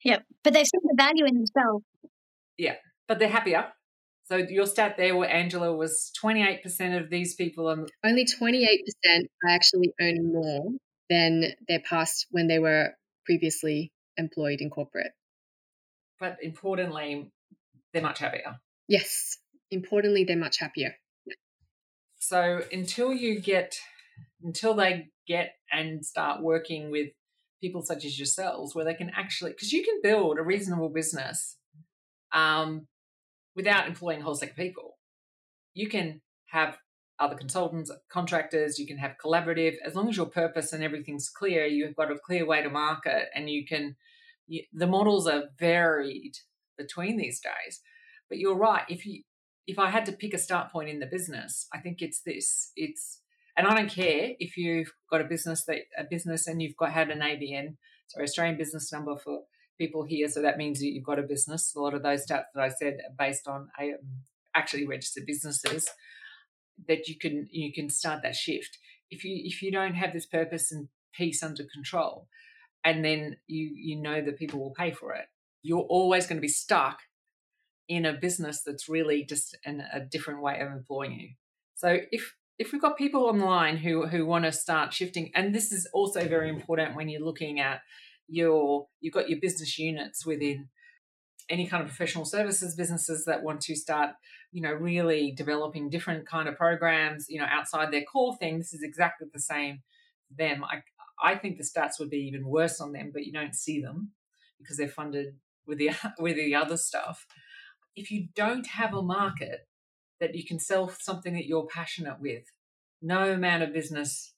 Yep. 0.04 0.24
But 0.44 0.52
they've 0.52 0.66
seen 0.66 0.80
the 0.84 0.94
value 0.96 1.24
in 1.24 1.34
themselves. 1.34 1.84
Yeah. 2.58 2.74
But 3.08 3.18
they're 3.18 3.28
happier. 3.28 3.68
So 4.24 4.36
your 4.36 4.66
stat 4.66 4.96
there, 4.96 5.16
where 5.16 5.28
Angela 5.28 5.74
was 5.74 6.12
28% 6.22 7.00
of 7.02 7.10
these 7.10 7.34
people 7.34 7.68
are 7.68 7.86
only 8.04 8.24
28% 8.24 8.78
are 9.44 9.50
actually 9.50 9.92
earning 10.00 10.32
more 10.32 10.70
than 11.10 11.54
their 11.68 11.80
past 11.80 12.26
when 12.30 12.46
they 12.46 12.58
were 12.58 12.94
previously 13.26 13.92
employed 14.16 14.60
in 14.60 14.70
corporate. 14.70 15.12
But 16.20 16.38
importantly, 16.40 17.30
they're 17.92 18.02
much 18.02 18.20
happier. 18.20 18.60
Yes. 18.88 19.38
Importantly, 19.70 20.24
they're 20.24 20.36
much 20.36 20.58
happier. 20.58 20.94
So 22.18 22.62
until 22.72 23.12
you 23.12 23.40
get, 23.40 23.74
until 24.42 24.74
they 24.74 25.08
get 25.26 25.54
and 25.70 26.04
start 26.06 26.40
working 26.40 26.90
with 26.90 27.08
people 27.60 27.82
such 27.82 28.04
as 28.04 28.18
yourselves, 28.18 28.74
where 28.74 28.84
they 28.84 28.94
can 28.94 29.10
actually, 29.16 29.50
because 29.50 29.72
you 29.72 29.82
can 29.82 30.00
build 30.02 30.38
a 30.38 30.42
reasonable 30.42 30.88
business 30.88 31.56
um, 32.32 32.86
without 33.54 33.86
employing 33.86 34.20
a 34.20 34.24
whole 34.24 34.34
set 34.34 34.50
of 34.50 34.56
people. 34.56 34.98
You 35.74 35.88
can 35.88 36.20
have 36.50 36.78
other 37.18 37.36
consultants, 37.36 37.90
contractors, 38.10 38.78
you 38.78 38.86
can 38.86 38.98
have 38.98 39.16
collaborative, 39.24 39.76
as 39.84 39.94
long 39.94 40.08
as 40.08 40.16
your 40.16 40.26
purpose 40.26 40.72
and 40.72 40.82
everything's 40.82 41.28
clear, 41.28 41.66
you've 41.66 41.96
got 41.96 42.10
a 42.10 42.18
clear 42.18 42.44
way 42.44 42.62
to 42.62 42.70
market 42.70 43.28
and 43.34 43.48
you 43.48 43.64
can, 43.64 43.96
you, 44.46 44.62
the 44.72 44.86
models 44.86 45.26
are 45.26 45.44
varied 45.58 46.36
between 46.76 47.16
these 47.16 47.40
days. 47.40 47.80
But 48.28 48.38
you're 48.38 48.56
right. 48.56 48.84
If 48.88 49.06
you, 49.06 49.22
if 49.66 49.78
I 49.78 49.90
had 49.90 50.06
to 50.06 50.12
pick 50.12 50.34
a 50.34 50.38
start 50.38 50.72
point 50.72 50.88
in 50.88 50.98
the 50.98 51.06
business, 51.06 51.68
I 51.72 51.78
think 51.78 52.02
it's 52.02 52.22
this. 52.22 52.72
It's 52.76 53.20
and 53.56 53.66
I 53.66 53.74
don't 53.74 53.90
care 53.90 54.32
if 54.38 54.56
you've 54.56 54.92
got 55.10 55.20
a 55.20 55.24
business 55.24 55.64
that 55.66 55.82
a 55.96 56.04
business 56.04 56.46
and 56.46 56.62
you've 56.62 56.76
got 56.76 56.92
had 56.92 57.10
an 57.10 57.20
ABN, 57.20 57.76
so 58.06 58.22
Australian 58.22 58.56
business 58.56 58.92
number 58.92 59.16
for 59.16 59.42
people 59.82 60.04
here. 60.04 60.28
So 60.28 60.42
that 60.42 60.58
means 60.58 60.78
that 60.78 60.86
you've 60.86 61.04
got 61.04 61.18
a 61.18 61.22
business. 61.34 61.74
A 61.74 61.80
lot 61.80 61.94
of 61.94 62.02
those 62.02 62.24
stats 62.26 62.50
that 62.54 62.62
I 62.62 62.68
said 62.68 62.94
are 62.94 63.14
based 63.18 63.48
on 63.48 63.68
um, 63.80 64.22
actually 64.54 64.86
registered 64.86 65.26
businesses. 65.26 65.88
That 66.88 67.06
you 67.08 67.16
can 67.18 67.48
you 67.50 67.72
can 67.72 67.90
start 67.90 68.22
that 68.22 68.34
shift 68.34 68.78
if 69.10 69.24
you 69.24 69.40
if 69.44 69.62
you 69.62 69.70
don't 69.70 69.94
have 69.94 70.12
this 70.12 70.26
purpose 70.26 70.72
and 70.72 70.88
peace 71.14 71.42
under 71.42 71.64
control, 71.72 72.28
and 72.82 73.04
then 73.04 73.36
you 73.46 73.70
you 73.74 74.00
know 74.00 74.22
that 74.22 74.38
people 74.38 74.58
will 74.60 74.74
pay 74.74 74.90
for 74.90 75.14
it. 75.14 75.26
You're 75.62 75.88
always 75.98 76.26
going 76.26 76.38
to 76.38 76.48
be 76.48 76.48
stuck 76.48 76.98
in 77.88 78.06
a 78.06 78.12
business 78.14 78.62
that's 78.64 78.88
really 78.88 79.24
just 79.24 79.56
an, 79.64 79.84
a 79.92 80.00
different 80.00 80.42
way 80.42 80.58
of 80.60 80.72
employing 80.72 81.12
you. 81.12 81.28
So 81.74 81.98
if 82.10 82.34
if 82.58 82.72
we've 82.72 82.82
got 82.82 82.96
people 82.96 83.24
online 83.24 83.76
who 83.76 84.06
who 84.06 84.24
want 84.24 84.44
to 84.44 84.52
start 84.52 84.94
shifting, 84.94 85.30
and 85.34 85.54
this 85.54 85.72
is 85.72 85.86
also 85.92 86.26
very 86.26 86.48
important 86.48 86.96
when 86.96 87.08
you're 87.08 87.28
looking 87.30 87.60
at 87.60 87.80
your 88.28 88.86
you've 89.00 89.14
got 89.14 89.28
your 89.28 89.40
business 89.40 89.78
units 89.78 90.24
within 90.24 90.68
any 91.48 91.66
kind 91.66 91.82
of 91.82 91.88
professional 91.88 92.24
services 92.24 92.76
businesses 92.76 93.24
that 93.24 93.42
want 93.42 93.60
to 93.60 93.74
start 93.74 94.10
you 94.52 94.62
know 94.62 94.72
really 94.72 95.32
developing 95.36 95.90
different 95.90 96.26
kind 96.26 96.48
of 96.48 96.56
programs 96.56 97.26
you 97.28 97.38
know 97.38 97.46
outside 97.50 97.92
their 97.92 98.04
core 98.04 98.36
thing 98.36 98.58
this 98.58 98.72
is 98.72 98.82
exactly 98.82 99.26
the 99.32 99.40
same 99.40 99.82
for 100.28 100.34
them. 100.42 100.64
I 100.64 100.82
i 101.22 101.36
think 101.36 101.58
the 101.58 101.64
stats 101.64 101.98
would 101.98 102.10
be 102.10 102.28
even 102.28 102.46
worse 102.46 102.80
on 102.80 102.92
them 102.92 103.10
but 103.12 103.24
you 103.24 103.32
don't 103.32 103.54
see 103.54 103.80
them 103.80 104.12
because 104.58 104.76
they're 104.76 104.88
funded 104.88 105.34
with 105.66 105.78
the 105.78 105.90
with 106.18 106.36
the 106.36 106.54
other 106.54 106.76
stuff. 106.76 107.26
If 107.94 108.10
you 108.10 108.28
don't 108.34 108.66
have 108.68 108.94
a 108.94 109.02
market 109.02 109.66
that 110.20 110.34
you 110.34 110.44
can 110.44 110.58
sell 110.58 110.88
something 111.00 111.34
that 111.34 111.46
you're 111.46 111.66
passionate 111.66 112.20
with, 112.20 112.44
no 113.00 113.32
amount 113.32 113.62
of 113.64 113.72
business 113.72 114.34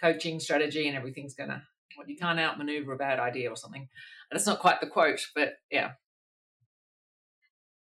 coaching 0.00 0.40
strategy 0.40 0.86
and 0.86 0.96
everything's 0.96 1.34
gonna 1.34 1.64
well, 1.96 2.08
you 2.08 2.16
can't 2.16 2.38
outmaneuver 2.38 2.92
a 2.92 2.96
bad 2.96 3.18
idea 3.18 3.50
or 3.50 3.56
something. 3.56 3.88
And 4.30 4.36
it's 4.36 4.46
not 4.46 4.60
quite 4.60 4.80
the 4.80 4.86
quote, 4.86 5.20
but 5.34 5.54
yeah. 5.70 5.92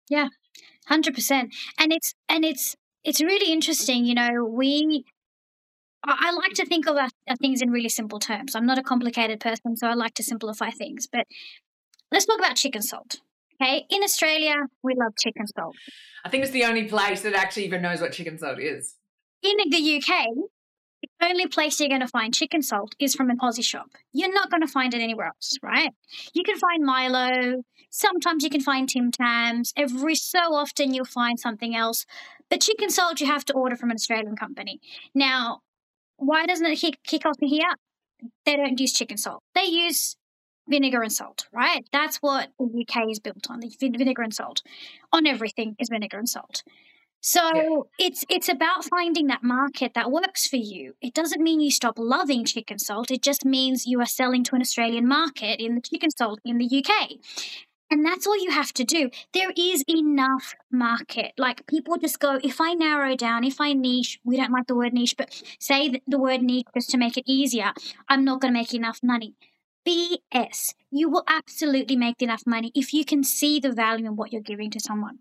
Yeah, 0.10 0.28
hundred 0.88 1.16
percent. 1.16 1.54
And 1.78 1.94
it's 1.94 2.14
and 2.28 2.44
it's 2.44 2.76
it's 3.04 3.22
really 3.22 3.52
interesting. 3.52 4.06
You 4.06 4.16
know, 4.16 4.46
we 4.46 5.06
I 6.04 6.32
like 6.32 6.54
to 6.54 6.66
think 6.66 6.88
of 6.88 6.98
things 7.40 7.62
in 7.62 7.70
really 7.70 7.90
simple 7.90 8.20
terms. 8.20 8.56
I'm 8.56 8.66
not 8.66 8.80
a 8.80 8.84
complicated 8.84 9.40
person, 9.40 9.78
so 9.78 9.88
I 9.88 9.94
like 9.94 10.16
to 10.16 10.24
simplify 10.24 10.72
things. 10.72 11.08
But 11.12 11.28
let's 12.12 12.26
talk 12.26 12.40
about 12.40 12.56
chicken 12.56 12.82
salt. 12.82 13.18
Okay, 13.62 13.86
in 13.90 14.04
Australia, 14.04 14.56
we 14.84 14.96
love 14.96 15.14
chicken 15.22 15.46
salt. 15.48 15.76
I 16.26 16.30
think 16.30 16.44
it's 16.44 16.54
the 16.54 16.66
only 16.66 16.86
place 16.86 17.22
that 17.22 17.34
actually 17.36 17.66
even 17.66 17.84
knows 17.84 18.02
what 18.02 18.14
chicken 18.14 18.38
salt 18.40 18.60
is. 18.60 18.96
In 19.44 19.58
the 19.70 19.98
UK, 19.98 20.28
only 21.22 21.48
place 21.48 21.80
you're 21.80 21.90
going 21.90 22.02
to 22.02 22.08
find 22.08 22.34
chicken 22.34 22.62
salt 22.62 22.96
is 23.00 23.16
from 23.16 23.30
an 23.30 23.38
Aussie 23.40 23.64
shop. 23.64 23.92
You're 24.12 24.34
not 24.34 24.50
going 24.50 24.62
to 24.62 24.68
find 24.68 24.94
it 24.94 25.02
anywhere 25.02 25.28
else, 25.28 25.58
right? 25.62 25.92
You 26.34 26.44
can 26.44 26.58
find 26.58 26.84
Milo. 26.84 27.64
Sometimes 27.90 28.44
you 28.44 28.50
can 28.50 28.62
find 28.62 28.88
Tim 28.88 29.12
Tams. 29.12 29.74
Every 29.76 30.16
so 30.16 30.40
often 30.40 30.94
you'll 30.94 31.06
find 31.06 31.40
something 31.40 31.76
else. 31.76 32.06
But 32.50 32.62
chicken 32.62 32.90
salt 32.90 33.22
you 33.22 33.28
have 33.28 33.46
to 33.46 33.54
order 33.54 33.76
from 33.76 33.92
an 33.92 33.96
Australian 33.96 34.36
company. 34.36 34.80
Now, 35.14 35.62
why 36.18 36.46
doesn't 36.46 36.66
it 36.66 36.78
kick, 36.78 37.00
kick 37.04 37.26
off 37.26 37.38
here? 37.42 37.76
They 38.46 38.56
don't 38.56 38.80
use 38.80 38.94
chicken 38.94 39.18
salt. 39.18 39.44
They 39.56 39.66
use 39.66 40.16
vinegar 40.68 41.02
and 41.02 41.12
salt, 41.12 41.48
right? 41.52 41.86
That's 41.92 42.18
what 42.18 42.50
the 42.60 42.86
UK 42.88 43.10
is 43.10 43.20
built 43.20 43.48
on, 43.50 43.60
the 43.60 43.72
vinegar 43.80 44.22
and 44.22 44.34
salt. 44.34 44.62
On 45.12 45.26
everything 45.26 45.76
is 45.80 45.90
vinegar 45.90 46.18
and 46.18 46.30
salt. 46.30 46.64
So 47.22 47.42
yeah. 47.56 48.08
it's 48.08 48.26
it's 48.30 48.50
about 48.50 48.84
finding 48.84 49.28
that 49.28 49.44
market 49.44 49.94
that 49.94 50.12
works 50.12 50.48
for 50.48 50.56
you. 50.56 50.96
It 51.02 51.14
doesn't 51.14 51.42
mean 51.42 51.62
you 51.62 51.72
stop 51.72 51.98
loving 51.98 52.46
chicken 52.46 52.80
salt. 52.80 53.12
It 53.12 53.22
just 53.22 53.46
means 53.46 53.86
you 53.86 54.02
are 54.02 54.08
selling 54.08 54.44
to 54.46 54.56
an 54.56 54.62
Australian 54.62 55.08
market 55.08 55.60
in 55.64 55.76
the 55.76 55.82
chicken 55.82 56.10
salt 56.10 56.40
in 56.44 56.58
the 56.58 56.84
UK. 56.84 57.12
And 57.92 58.06
that's 58.06 58.26
all 58.26 58.42
you 58.42 58.52
have 58.52 58.74
to 58.74 58.86
do. 58.86 59.10
There 59.34 59.52
is 59.56 59.84
enough 59.88 60.56
market. 60.72 61.34
Like 61.38 61.68
people 61.68 61.98
just 61.98 62.20
go, 62.22 62.40
if 62.42 62.62
I 62.62 62.74
narrow 62.74 63.18
down, 63.18 63.44
if 63.44 63.60
I 63.60 63.74
niche, 63.74 64.18
we 64.24 64.38
don't 64.38 64.52
like 64.52 64.68
the 64.68 64.76
word 64.76 64.94
niche, 64.94 65.16
but 65.18 65.44
say 65.60 66.02
the 66.08 66.18
word 66.18 66.42
niche 66.42 66.68
just 66.74 66.90
to 66.92 66.98
make 66.98 67.18
it 67.18 67.26
easier, 67.28 67.74
I'm 68.08 68.24
not 68.24 68.40
going 68.40 68.54
to 68.54 68.60
make 68.60 68.74
enough 68.74 69.02
money. 69.04 69.36
BS. 69.88 70.74
You 70.92 71.10
will 71.10 71.24
absolutely 71.28 71.96
make 71.96 72.22
enough 72.22 72.44
money 72.46 72.72
if 72.76 72.94
you 72.94 73.06
can 73.06 73.24
see 73.24 73.60
the 73.60 73.72
value 73.72 74.06
in 74.06 74.16
what 74.16 74.32
you're 74.32 74.42
giving 74.42 74.70
to 74.72 74.80
someone. 74.80 75.20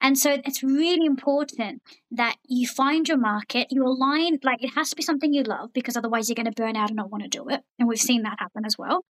And 0.00 0.18
so 0.18 0.38
it's 0.44 0.62
really 0.62 1.06
important 1.06 1.82
that 2.10 2.36
you 2.46 2.66
find 2.66 3.06
your 3.08 3.18
market, 3.18 3.68
you 3.70 3.84
align, 3.84 4.38
like 4.42 4.62
it 4.62 4.74
has 4.74 4.90
to 4.90 4.96
be 4.96 5.02
something 5.02 5.32
you 5.32 5.42
love 5.42 5.72
because 5.72 5.96
otherwise 5.96 6.28
you're 6.28 6.34
going 6.34 6.46
to 6.46 6.52
burn 6.52 6.76
out 6.76 6.90
and 6.90 6.96
not 6.96 7.10
want 7.10 7.22
to 7.24 7.28
do 7.28 7.48
it. 7.48 7.60
And 7.78 7.88
we've 7.88 7.98
seen 7.98 8.22
that 8.22 8.38
happen 8.38 8.64
as 8.64 8.76
well. 8.78 9.04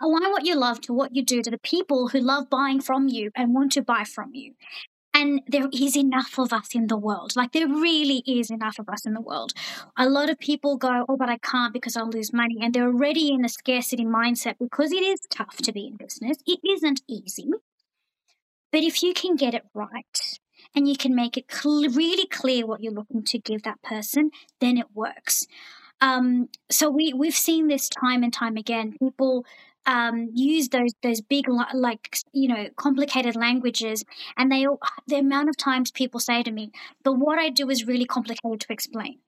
Align 0.00 0.30
what 0.30 0.44
you 0.44 0.54
love 0.54 0.80
to 0.82 0.92
what 0.92 1.14
you 1.16 1.24
do 1.24 1.42
to 1.42 1.50
the 1.50 1.58
people 1.58 2.08
who 2.08 2.20
love 2.20 2.48
buying 2.48 2.80
from 2.80 3.08
you 3.08 3.30
and 3.34 3.54
want 3.54 3.72
to 3.72 3.82
buy 3.82 4.04
from 4.04 4.30
you. 4.32 4.54
And 5.14 5.40
there 5.46 5.68
is 5.72 5.96
enough 5.96 6.38
of 6.38 6.52
us 6.52 6.74
in 6.74 6.86
the 6.86 6.96
world. 6.96 7.34
Like, 7.34 7.52
there 7.52 7.66
really 7.66 8.22
is 8.26 8.50
enough 8.50 8.78
of 8.78 8.88
us 8.88 9.04
in 9.04 9.14
the 9.14 9.20
world. 9.20 9.52
A 9.96 10.08
lot 10.08 10.30
of 10.30 10.38
people 10.38 10.76
go, 10.76 11.04
Oh, 11.08 11.16
but 11.16 11.28
I 11.28 11.38
can't 11.38 11.72
because 11.72 11.96
I'll 11.96 12.10
lose 12.10 12.32
money. 12.32 12.58
And 12.60 12.72
they're 12.72 12.86
already 12.86 13.32
in 13.32 13.44
a 13.44 13.48
scarcity 13.48 14.04
mindset 14.04 14.56
because 14.58 14.92
it 14.92 15.02
is 15.02 15.20
tough 15.30 15.56
to 15.58 15.72
be 15.72 15.86
in 15.86 15.96
business. 15.96 16.36
It 16.46 16.60
isn't 16.62 17.02
easy. 17.08 17.50
But 18.70 18.82
if 18.82 19.02
you 19.02 19.14
can 19.14 19.36
get 19.36 19.54
it 19.54 19.64
right 19.74 20.38
and 20.74 20.88
you 20.88 20.96
can 20.96 21.14
make 21.14 21.36
it 21.36 21.50
cl- 21.50 21.88
really 21.88 22.26
clear 22.26 22.66
what 22.66 22.82
you're 22.82 22.92
looking 22.92 23.24
to 23.24 23.38
give 23.38 23.62
that 23.62 23.82
person, 23.82 24.30
then 24.60 24.76
it 24.76 24.86
works. 24.94 25.46
Um, 26.00 26.48
so 26.70 26.90
we, 26.90 27.12
we've 27.12 27.34
seen 27.34 27.66
this 27.68 27.88
time 27.88 28.22
and 28.22 28.32
time 28.32 28.56
again. 28.56 28.94
People 28.98 29.44
um, 29.88 30.30
use 30.34 30.68
those 30.68 30.92
those 31.02 31.20
big 31.20 31.46
like 31.74 32.18
you 32.32 32.48
know 32.48 32.68
complicated 32.76 33.36
languages, 33.36 34.04
and 34.36 34.52
they 34.52 34.66
the 35.08 35.18
amount 35.18 35.48
of 35.48 35.56
times 35.56 35.90
people 35.90 36.20
say 36.20 36.42
to 36.44 36.52
me, 36.52 36.70
"But 37.04 37.14
what 37.14 37.38
I 37.40 37.50
do 37.50 37.70
is 37.70 37.86
really 37.88 38.06
complicated 38.06 38.60
to 38.60 38.72
explain," 38.72 39.20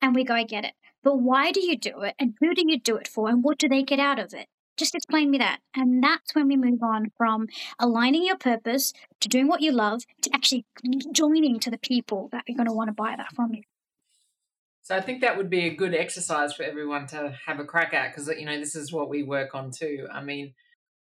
and 0.00 0.14
we 0.14 0.24
go, 0.24 0.34
"I 0.34 0.44
get 0.44 0.64
it." 0.64 0.74
But 1.02 1.18
why 1.20 1.50
do 1.52 1.60
you 1.60 1.76
do 1.76 2.02
it, 2.02 2.14
and 2.18 2.34
who 2.40 2.54
do 2.54 2.62
you 2.66 2.78
do 2.78 2.96
it 2.96 3.08
for, 3.08 3.28
and 3.28 3.42
what 3.42 3.58
do 3.58 3.68
they 3.68 3.82
get 3.82 3.98
out 3.98 4.18
of 4.20 4.32
it? 4.32 4.48
Just 4.76 4.94
explain 4.94 5.30
me 5.30 5.38
that. 5.38 5.60
And 5.74 6.02
that's 6.02 6.34
when 6.34 6.46
we 6.48 6.56
move 6.56 6.82
on 6.82 7.10
from 7.16 7.46
aligning 7.78 8.24
your 8.24 8.36
purpose 8.36 8.92
to 9.20 9.28
doing 9.28 9.48
what 9.48 9.60
you 9.62 9.72
love 9.72 10.02
to 10.22 10.30
actually 10.34 10.64
joining 11.12 11.58
to 11.60 11.70
the 11.70 11.78
people 11.78 12.28
that 12.32 12.44
are 12.48 12.54
going 12.54 12.66
to 12.68 12.72
want 12.72 12.88
to 12.88 12.94
buy 12.94 13.14
that 13.16 13.32
from 13.34 13.54
you. 13.54 13.62
So 14.84 14.94
I 14.94 15.00
think 15.00 15.22
that 15.22 15.38
would 15.38 15.48
be 15.48 15.64
a 15.64 15.74
good 15.74 15.94
exercise 15.94 16.52
for 16.52 16.62
everyone 16.62 17.06
to 17.06 17.34
have 17.46 17.58
a 17.58 17.64
crack 17.64 17.94
at 17.94 18.10
because 18.14 18.28
you 18.28 18.44
know 18.44 18.58
this 18.58 18.76
is 18.76 18.92
what 18.92 19.08
we 19.08 19.22
work 19.22 19.54
on 19.54 19.70
too. 19.70 20.06
I 20.12 20.22
mean, 20.22 20.52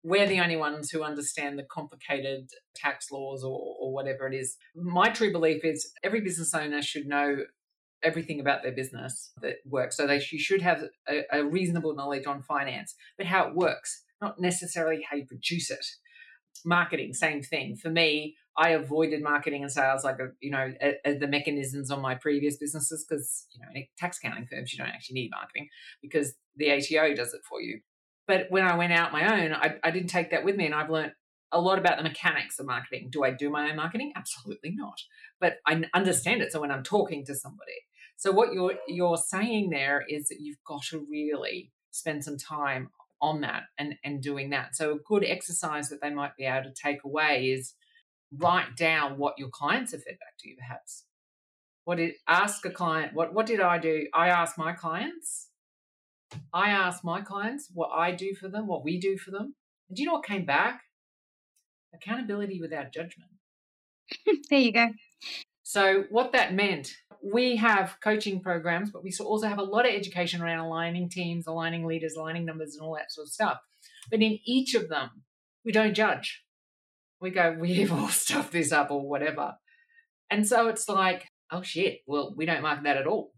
we're 0.02 0.26
the 0.26 0.40
only 0.40 0.56
ones 0.56 0.90
who 0.90 1.04
understand 1.04 1.56
the 1.56 1.62
complicated 1.70 2.50
tax 2.74 3.12
laws 3.12 3.44
or, 3.44 3.76
or 3.78 3.92
whatever 3.92 4.26
it 4.26 4.34
is. 4.34 4.56
My 4.74 5.10
true 5.10 5.30
belief 5.30 5.64
is 5.64 5.92
every 6.02 6.20
business 6.20 6.52
owner 6.54 6.82
should 6.82 7.06
know 7.06 7.44
everything 8.02 8.40
about 8.40 8.64
their 8.64 8.72
business 8.72 9.30
that 9.42 9.58
works. 9.64 9.96
So 9.96 10.08
they 10.08 10.20
you 10.32 10.40
should 10.40 10.62
have 10.62 10.82
a, 11.08 11.22
a 11.32 11.44
reasonable 11.44 11.94
knowledge 11.94 12.26
on 12.26 12.42
finance, 12.42 12.96
but 13.16 13.28
how 13.28 13.46
it 13.46 13.54
works, 13.54 14.02
not 14.20 14.40
necessarily 14.40 15.06
how 15.08 15.18
you 15.18 15.24
produce 15.24 15.70
it. 15.70 15.86
Marketing, 16.64 17.14
same 17.14 17.42
thing. 17.42 17.76
For 17.76 17.90
me, 17.90 18.36
I 18.56 18.70
avoided 18.70 19.22
marketing 19.22 19.62
and 19.62 19.70
sales 19.70 20.04
like 20.04 20.18
a, 20.18 20.30
you 20.40 20.50
know 20.50 20.72
a, 20.82 20.94
a, 21.04 21.18
the 21.18 21.28
mechanisms 21.28 21.90
on 21.90 22.00
my 22.00 22.16
previous 22.16 22.56
businesses 22.56 23.06
because 23.08 23.46
you 23.52 23.60
know 23.60 23.82
tax 23.96 24.18
accounting 24.18 24.46
firms 24.46 24.72
you 24.72 24.78
don't 24.78 24.92
actually 24.92 25.14
need 25.14 25.30
marketing 25.30 25.68
because 26.02 26.34
the 26.56 26.72
ATO 26.72 27.14
does 27.14 27.34
it 27.34 27.42
for 27.48 27.60
you. 27.60 27.80
But 28.26 28.46
when 28.50 28.64
I 28.64 28.76
went 28.76 28.92
out 28.92 29.12
my 29.12 29.40
own, 29.40 29.54
I, 29.54 29.76
I 29.82 29.90
didn't 29.90 30.10
take 30.10 30.30
that 30.32 30.44
with 30.44 30.56
me, 30.56 30.66
and 30.66 30.74
I've 30.74 30.90
learned 30.90 31.12
a 31.52 31.60
lot 31.60 31.78
about 31.78 31.96
the 31.96 32.02
mechanics 32.02 32.58
of 32.58 32.66
marketing. 32.66 33.08
Do 33.10 33.24
I 33.24 33.30
do 33.30 33.48
my 33.48 33.70
own 33.70 33.76
marketing? 33.76 34.12
Absolutely 34.16 34.74
not. 34.74 35.00
But 35.40 35.54
I 35.66 35.82
understand 35.94 36.42
it. 36.42 36.52
So 36.52 36.60
when 36.60 36.70
I'm 36.70 36.82
talking 36.82 37.24
to 37.26 37.34
somebody, 37.34 37.72
so 38.16 38.32
what 38.32 38.52
you're 38.52 38.74
you're 38.88 39.16
saying 39.16 39.70
there 39.70 40.04
is 40.08 40.28
that 40.28 40.40
you've 40.40 40.62
got 40.66 40.82
to 40.90 41.06
really 41.08 41.72
spend 41.90 42.24
some 42.24 42.36
time 42.36 42.90
on 43.20 43.40
that 43.42 43.64
and 43.78 43.94
and 44.04 44.22
doing 44.22 44.50
that. 44.50 44.76
So 44.76 44.92
a 44.92 44.98
good 44.98 45.24
exercise 45.24 45.88
that 45.88 46.00
they 46.00 46.10
might 46.10 46.36
be 46.36 46.44
able 46.44 46.64
to 46.64 46.74
take 46.74 47.04
away 47.04 47.50
is 47.50 47.74
write 48.32 48.76
down 48.76 49.18
what 49.18 49.38
your 49.38 49.48
clients 49.48 49.92
have 49.92 50.02
fed 50.02 50.18
back 50.18 50.34
to 50.40 50.48
you 50.48 50.56
perhaps. 50.56 51.04
What 51.84 51.96
did 51.96 52.14
ask 52.28 52.64
a 52.66 52.70
client, 52.70 53.14
what 53.14 53.32
what 53.32 53.46
did 53.46 53.60
I 53.60 53.78
do? 53.78 54.06
I 54.14 54.28
asked 54.28 54.58
my 54.58 54.72
clients. 54.72 55.48
I 56.52 56.68
asked 56.70 57.04
my 57.04 57.22
clients 57.22 57.70
what 57.72 57.90
I 57.94 58.12
do 58.12 58.34
for 58.34 58.48
them, 58.48 58.66
what 58.66 58.84
we 58.84 59.00
do 59.00 59.16
for 59.16 59.30
them. 59.30 59.54
And 59.88 59.96
do 59.96 60.02
you 60.02 60.06
know 60.06 60.14
what 60.14 60.26
came 60.26 60.44
back? 60.44 60.82
Accountability 61.94 62.60
without 62.60 62.92
judgment. 62.92 63.30
there 64.50 64.58
you 64.58 64.72
go. 64.72 64.88
So, 65.62 66.04
what 66.10 66.32
that 66.32 66.54
meant, 66.54 66.94
we 67.22 67.56
have 67.56 67.96
coaching 68.02 68.40
programs, 68.40 68.90
but 68.90 69.02
we 69.02 69.12
also 69.20 69.48
have 69.48 69.58
a 69.58 69.62
lot 69.62 69.86
of 69.86 69.94
education 69.94 70.42
around 70.42 70.60
aligning 70.60 71.08
teams, 71.08 71.46
aligning 71.46 71.84
leaders, 71.84 72.14
aligning 72.16 72.44
numbers, 72.44 72.74
and 72.74 72.84
all 72.84 72.94
that 72.94 73.12
sort 73.12 73.26
of 73.26 73.32
stuff. 73.32 73.58
But 74.10 74.22
in 74.22 74.38
each 74.44 74.74
of 74.74 74.88
them, 74.88 75.10
we 75.64 75.72
don't 75.72 75.94
judge. 75.94 76.44
We 77.20 77.30
go, 77.30 77.56
we've 77.58 77.92
all 77.92 78.08
stuffed 78.08 78.52
this 78.52 78.72
up 78.72 78.90
or 78.90 79.06
whatever. 79.08 79.54
And 80.30 80.46
so 80.46 80.68
it's 80.68 80.88
like, 80.88 81.28
oh 81.50 81.62
shit, 81.62 82.00
well, 82.06 82.34
we 82.36 82.46
don't 82.46 82.62
mark 82.62 82.82
that 82.84 82.96
at 82.96 83.06
all. 83.06 83.32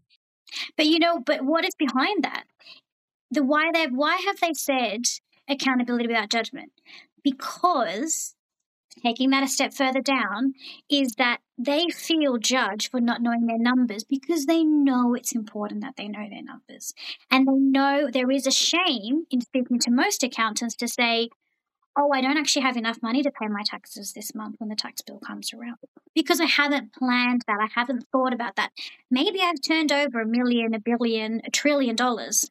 But 0.75 0.87
you 0.87 0.99
know, 0.99 1.19
but 1.19 1.43
what 1.43 1.65
is 1.65 1.75
behind 1.75 2.23
that? 2.23 2.43
The 3.31 3.43
why 3.43 3.71
they 3.73 3.87
why 3.87 4.17
have 4.25 4.39
they 4.41 4.53
said 4.53 5.03
accountability 5.49 6.07
without 6.07 6.29
judgment? 6.29 6.71
Because 7.23 8.35
taking 9.03 9.29
that 9.29 9.43
a 9.43 9.47
step 9.47 9.73
further 9.73 10.01
down, 10.01 10.53
is 10.89 11.13
that 11.17 11.39
they 11.57 11.87
feel 11.89 12.37
judged 12.37 12.89
for 12.89 12.99
not 12.99 13.21
knowing 13.21 13.45
their 13.45 13.59
numbers 13.59 14.03
because 14.03 14.45
they 14.45 14.63
know 14.63 15.13
it's 15.13 15.33
important 15.33 15.81
that 15.81 15.95
they 15.97 16.07
know 16.07 16.27
their 16.29 16.43
numbers. 16.43 16.93
And 17.29 17.47
they 17.47 17.53
know 17.53 18.09
there 18.11 18.31
is 18.31 18.47
a 18.47 18.51
shame 18.51 19.25
in 19.29 19.41
speaking 19.41 19.79
to 19.79 19.91
most 19.91 20.23
accountants 20.23 20.75
to 20.75 20.87
say, 20.87 21.29
oh, 21.97 22.11
I 22.13 22.21
don't 22.21 22.37
actually 22.37 22.61
have 22.63 22.77
enough 22.77 23.01
money 23.01 23.21
to 23.21 23.31
pay 23.31 23.47
my 23.47 23.63
taxes 23.65 24.13
this 24.13 24.33
month 24.33 24.55
when 24.59 24.69
the 24.69 24.75
tax 24.75 25.01
bill 25.01 25.19
comes 25.19 25.53
around 25.53 25.77
because 26.15 26.39
I 26.39 26.45
haven't 26.45 26.93
planned 26.93 27.43
that. 27.47 27.59
I 27.61 27.67
haven't 27.73 28.05
thought 28.11 28.33
about 28.33 28.55
that. 28.55 28.71
Maybe 29.09 29.41
I've 29.41 29.61
turned 29.61 29.91
over 29.91 30.21
a 30.21 30.25
million, 30.25 30.73
a 30.73 30.79
billion, 30.79 31.41
a 31.45 31.49
trillion 31.49 31.95
dollars. 31.95 32.49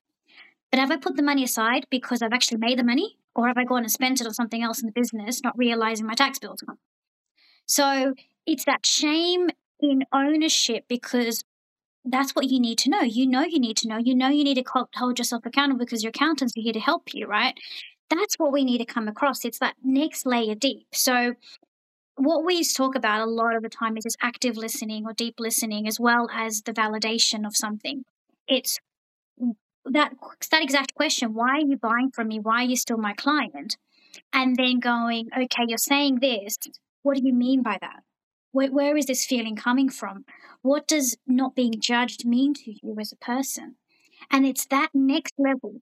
But 0.70 0.78
have 0.78 0.90
I 0.90 0.96
put 0.96 1.16
the 1.16 1.22
money 1.22 1.42
aside 1.42 1.86
because 1.90 2.22
I've 2.22 2.32
actually 2.32 2.58
made 2.58 2.78
the 2.78 2.84
money? 2.84 3.16
Or 3.34 3.46
have 3.46 3.56
I 3.56 3.64
gone 3.64 3.82
and 3.82 3.90
spent 3.90 4.20
it 4.20 4.26
on 4.26 4.34
something 4.34 4.62
else 4.62 4.80
in 4.80 4.86
the 4.86 4.92
business, 4.92 5.42
not 5.42 5.56
realizing 5.56 6.06
my 6.06 6.14
tax 6.14 6.38
bill's 6.38 6.62
gone? 6.62 6.78
So 7.66 8.14
it's 8.46 8.64
that 8.64 8.84
shame 8.84 9.48
in 9.78 10.04
ownership 10.12 10.84
because 10.88 11.44
that's 12.04 12.34
what 12.34 12.48
you 12.48 12.60
need 12.60 12.78
to 12.78 12.90
know. 12.90 13.02
You 13.02 13.26
know 13.26 13.42
you 13.42 13.60
need 13.60 13.76
to 13.78 13.88
know. 13.88 13.98
You 13.98 14.14
know 14.14 14.28
you 14.28 14.44
need 14.44 14.62
to 14.62 14.86
hold 14.96 15.18
yourself 15.18 15.46
accountable 15.46 15.78
because 15.78 16.02
your 16.02 16.10
accountants 16.10 16.54
are 16.56 16.60
here 16.60 16.72
to 16.72 16.80
help 16.80 17.14
you, 17.14 17.26
right? 17.26 17.54
That's 18.08 18.36
what 18.36 18.52
we 18.52 18.64
need 18.64 18.78
to 18.78 18.84
come 18.84 19.06
across. 19.06 19.44
It's 19.44 19.58
that 19.60 19.76
next 19.84 20.26
layer 20.26 20.54
deep. 20.54 20.86
So 20.92 21.34
what 22.16 22.44
we 22.44 22.64
talk 22.64 22.94
about 22.94 23.20
a 23.20 23.30
lot 23.30 23.54
of 23.54 23.62
the 23.62 23.68
time 23.68 23.96
is 23.96 24.04
this 24.04 24.16
active 24.20 24.56
listening 24.56 25.06
or 25.06 25.12
deep 25.12 25.38
listening 25.38 25.86
as 25.86 26.00
well 26.00 26.28
as 26.32 26.62
the 26.62 26.72
validation 26.72 27.46
of 27.46 27.56
something. 27.56 28.04
It's 28.48 28.78
that 29.92 30.14
that 30.50 30.62
exact 30.62 30.94
question 30.94 31.34
why 31.34 31.56
are 31.56 31.66
you 31.66 31.76
buying 31.76 32.10
from 32.10 32.28
me? 32.28 32.40
Why 32.40 32.62
are 32.62 32.68
you 32.68 32.76
still 32.76 32.98
my 32.98 33.14
client? 33.14 33.76
And 34.32 34.56
then 34.56 34.80
going 34.80 35.28
okay 35.36 35.64
you're 35.66 35.78
saying 35.78 36.20
this. 36.20 36.56
What 37.02 37.16
do 37.16 37.22
you 37.24 37.32
mean 37.32 37.62
by 37.62 37.78
that? 37.80 38.02
Where, 38.52 38.70
where 38.70 38.96
is 38.96 39.06
this 39.06 39.24
feeling 39.24 39.56
coming 39.56 39.88
from? 39.88 40.24
What 40.62 40.86
does 40.88 41.16
not 41.26 41.54
being 41.54 41.80
judged 41.80 42.26
mean 42.26 42.52
to 42.54 42.72
you 42.82 42.96
as 42.98 43.12
a 43.12 43.16
person? 43.16 43.76
And 44.30 44.44
it's 44.44 44.66
that 44.66 44.90
next 44.92 45.34
level. 45.38 45.80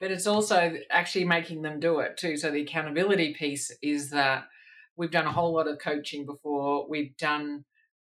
But 0.00 0.10
it's 0.10 0.26
also 0.26 0.76
actually 0.90 1.24
making 1.24 1.62
them 1.62 1.80
do 1.80 2.00
it 2.00 2.16
too. 2.16 2.36
So 2.36 2.50
the 2.50 2.62
accountability 2.62 3.34
piece 3.34 3.70
is 3.82 4.10
that 4.10 4.44
we've 4.96 5.10
done 5.10 5.26
a 5.26 5.32
whole 5.32 5.54
lot 5.54 5.68
of 5.68 5.78
coaching 5.78 6.24
before. 6.26 6.88
We've 6.88 7.16
done 7.16 7.64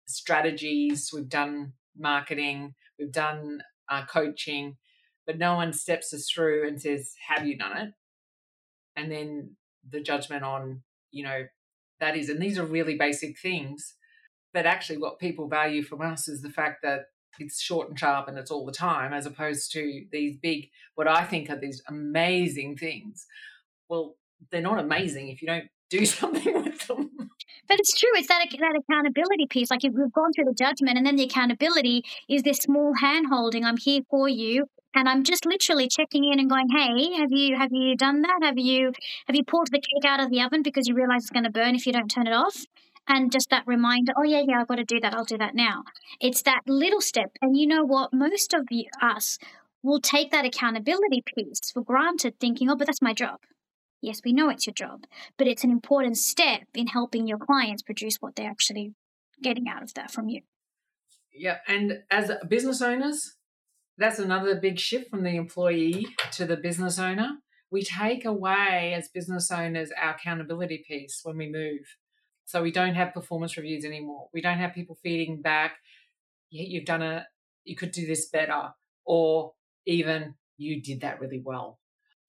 strategies. 0.05 1.11
We've 1.13 1.29
done 1.29 1.73
marketing. 1.97 2.75
We've 2.99 3.11
done 3.11 3.61
uh, 3.89 4.05
coaching 4.05 4.77
but 5.25 5.37
no 5.37 5.55
one 5.55 5.73
steps 5.73 6.13
us 6.13 6.29
through 6.29 6.67
and 6.67 6.81
says, 6.81 7.13
Have 7.27 7.47
you 7.47 7.57
done 7.57 7.77
it? 7.77 7.93
And 8.95 9.11
then 9.11 9.55
the 9.89 10.01
judgment 10.01 10.43
on, 10.43 10.83
you 11.11 11.23
know, 11.23 11.45
that 11.99 12.15
is, 12.15 12.29
and 12.29 12.41
these 12.41 12.57
are 12.57 12.65
really 12.65 12.95
basic 12.95 13.39
things. 13.39 13.95
But 14.53 14.65
actually, 14.65 14.97
what 14.97 15.19
people 15.19 15.47
value 15.47 15.83
from 15.83 16.01
us 16.01 16.27
is 16.27 16.41
the 16.41 16.49
fact 16.49 16.81
that 16.83 17.05
it's 17.39 17.61
short 17.61 17.89
and 17.89 17.97
sharp 17.97 18.27
and 18.27 18.37
it's 18.37 18.51
all 18.51 18.65
the 18.65 18.71
time, 18.71 19.13
as 19.13 19.25
opposed 19.25 19.71
to 19.71 20.05
these 20.11 20.37
big, 20.37 20.69
what 20.95 21.07
I 21.07 21.23
think 21.23 21.49
are 21.49 21.59
these 21.59 21.81
amazing 21.87 22.77
things. 22.77 23.25
Well, 23.89 24.15
they're 24.51 24.61
not 24.61 24.79
amazing 24.79 25.29
if 25.29 25.41
you 25.41 25.47
don't 25.47 25.69
do 25.89 26.05
something 26.05 26.63
with 26.63 26.87
them. 26.87 27.09
But 27.67 27.79
it's 27.79 27.97
true. 27.97 28.09
It's 28.15 28.27
that 28.27 28.45
that 28.51 28.81
accountability 28.87 29.47
piece. 29.49 29.71
Like 29.71 29.83
if 29.83 29.93
we've 29.93 30.11
gone 30.11 30.33
through 30.33 30.45
the 30.45 30.53
judgment, 30.53 30.97
and 30.97 31.05
then 31.05 31.15
the 31.15 31.23
accountability 31.23 32.03
is 32.29 32.43
this 32.43 32.57
small 32.57 32.93
hand 32.99 33.27
holding. 33.31 33.63
I'm 33.63 33.77
here 33.77 34.01
for 34.09 34.27
you 34.27 34.67
and 34.95 35.09
I'm 35.09 35.23
just 35.23 35.45
literally 35.45 35.87
checking 35.87 36.23
in 36.25 36.39
and 36.39 36.49
going, 36.49 36.69
"Hey, 36.69 37.13
have 37.15 37.31
you 37.31 37.55
have 37.55 37.71
you 37.71 37.95
done 37.95 38.21
that? 38.21 38.39
Have 38.43 38.57
you 38.57 38.91
have 39.27 39.35
you 39.35 39.43
pulled 39.43 39.67
the 39.71 39.79
cake 39.79 40.05
out 40.05 40.19
of 40.19 40.29
the 40.29 40.41
oven 40.41 40.61
because 40.61 40.87
you 40.87 40.95
realize 40.95 41.23
it's 41.23 41.29
going 41.29 41.45
to 41.45 41.51
burn 41.51 41.75
if 41.75 41.85
you 41.85 41.93
don't 41.93 42.09
turn 42.09 42.27
it 42.27 42.33
off?" 42.33 42.65
And 43.07 43.31
just 43.31 43.49
that 43.49 43.67
reminder, 43.67 44.13
"Oh 44.17 44.23
yeah, 44.23 44.43
yeah, 44.47 44.61
I've 44.61 44.67
got 44.67 44.75
to 44.75 44.83
do 44.83 44.99
that. 45.01 45.13
I'll 45.13 45.25
do 45.25 45.37
that 45.37 45.55
now." 45.55 45.83
It's 46.19 46.41
that 46.43 46.61
little 46.67 47.01
step, 47.01 47.31
and 47.41 47.57
you 47.57 47.67
know 47.67 47.83
what? 47.83 48.13
Most 48.13 48.53
of 48.53 48.65
you, 48.71 48.85
us 49.01 49.37
will 49.81 49.99
take 49.99 50.31
that 50.31 50.45
accountability 50.45 51.21
piece 51.35 51.71
for 51.73 51.83
granted, 51.83 52.39
thinking, 52.39 52.69
"Oh, 52.69 52.75
but 52.75 52.87
that's 52.87 53.01
my 53.01 53.13
job." 53.13 53.39
Yes, 54.01 54.21
we 54.25 54.33
know 54.33 54.49
it's 54.49 54.67
your 54.67 54.73
job, 54.73 55.05
but 55.37 55.47
it's 55.47 55.63
an 55.63 55.71
important 55.71 56.17
step 56.17 56.67
in 56.73 56.87
helping 56.87 57.25
your 57.25 57.37
clients 57.37 57.81
produce 57.81 58.17
what 58.19 58.35
they're 58.35 58.49
actually 58.49 58.93
getting 59.41 59.67
out 59.67 59.81
of 59.81 59.93
that 59.93 60.11
from 60.11 60.27
you. 60.27 60.41
Yeah, 61.33 61.59
and 61.67 62.03
as 62.11 62.31
business 62.47 62.81
owners, 62.81 63.37
that's 64.03 64.19
another 64.19 64.59
big 64.59 64.77
shift 64.77 65.09
from 65.09 65.23
the 65.23 65.37
employee 65.37 66.05
to 66.33 66.45
the 66.45 66.57
business 66.57 66.99
owner. 66.99 67.37
We 67.71 67.83
take 67.83 68.25
away 68.25 68.93
as 68.93 69.07
business 69.07 69.49
owners 69.49 69.91
our 69.99 70.15
accountability 70.15 70.83
piece 70.85 71.21
when 71.23 71.37
we 71.37 71.49
move. 71.49 71.95
So 72.43 72.61
we 72.61 72.71
don't 72.71 72.95
have 72.95 73.13
performance 73.13 73.55
reviews 73.55 73.85
anymore. 73.85 74.27
We 74.33 74.41
don't 74.41 74.57
have 74.57 74.73
people 74.73 74.97
feeding 75.01 75.41
back, 75.41 75.77
yeah, 76.51 76.65
you've 76.67 76.83
done 76.83 77.01
a, 77.01 77.25
you 77.63 77.77
could 77.77 77.93
do 77.93 78.05
this 78.05 78.27
better, 78.27 78.73
or 79.05 79.53
even 79.87 80.35
you 80.57 80.81
did 80.81 80.99
that 80.99 81.21
really 81.21 81.41
well, 81.41 81.79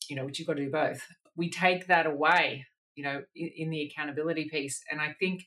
you 0.09 0.15
know, 0.15 0.25
which 0.25 0.39
you've 0.39 0.47
got 0.47 0.55
to 0.55 0.65
do 0.65 0.71
both. 0.71 1.05
We 1.37 1.51
take 1.51 1.89
that 1.89 2.07
away, 2.07 2.67
you 2.95 3.03
know, 3.03 3.23
in, 3.35 3.51
in 3.57 3.71
the 3.71 3.83
accountability 3.83 4.49
piece. 4.49 4.81
And 4.93 5.01
I 5.01 5.17
think 5.19 5.43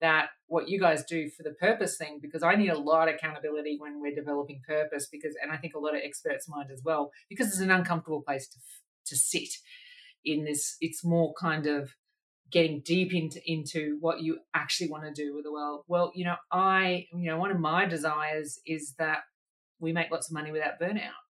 that 0.00 0.30
what 0.46 0.68
you 0.68 0.80
guys 0.80 1.04
do 1.04 1.28
for 1.28 1.42
the 1.42 1.52
purpose 1.52 1.96
thing 1.96 2.18
because 2.20 2.42
I 2.42 2.54
need 2.54 2.70
a 2.70 2.78
lot 2.78 3.08
of 3.08 3.14
accountability 3.14 3.76
when 3.78 4.00
we're 4.00 4.14
developing 4.14 4.62
purpose 4.66 5.06
because 5.10 5.36
and 5.42 5.52
I 5.52 5.56
think 5.56 5.74
a 5.74 5.78
lot 5.78 5.94
of 5.94 6.00
experts 6.02 6.48
mind 6.48 6.70
as 6.72 6.82
well 6.84 7.10
because 7.28 7.48
it's 7.48 7.60
an 7.60 7.70
uncomfortable 7.70 8.22
place 8.22 8.48
to 8.48 8.58
to 9.06 9.16
sit 9.16 9.56
in 10.24 10.44
this. 10.44 10.76
It's 10.80 11.04
more 11.04 11.34
kind 11.38 11.66
of 11.66 11.94
getting 12.50 12.80
deep 12.80 13.14
into 13.14 13.40
into 13.50 13.98
what 14.00 14.22
you 14.22 14.38
actually 14.54 14.90
want 14.90 15.04
to 15.04 15.12
do 15.12 15.34
with 15.34 15.44
the 15.44 15.52
world. 15.52 15.84
Well, 15.86 16.12
you 16.14 16.24
know, 16.24 16.36
I 16.50 17.06
you 17.12 17.30
know 17.30 17.38
one 17.38 17.50
of 17.50 17.60
my 17.60 17.86
desires 17.86 18.58
is 18.66 18.94
that 18.98 19.20
we 19.78 19.92
make 19.92 20.10
lots 20.10 20.28
of 20.28 20.34
money 20.34 20.52
without 20.52 20.80
burnout, 20.80 21.20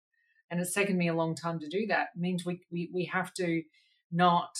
and 0.50 0.60
it's 0.60 0.72
taken 0.74 0.96
me 0.96 1.08
a 1.08 1.14
long 1.14 1.34
time 1.34 1.58
to 1.60 1.68
do 1.68 1.86
that. 1.88 2.08
It 2.14 2.20
means 2.20 2.44
we 2.44 2.62
we 2.70 2.90
we 2.92 3.04
have 3.06 3.34
to 3.34 3.62
not 4.12 4.56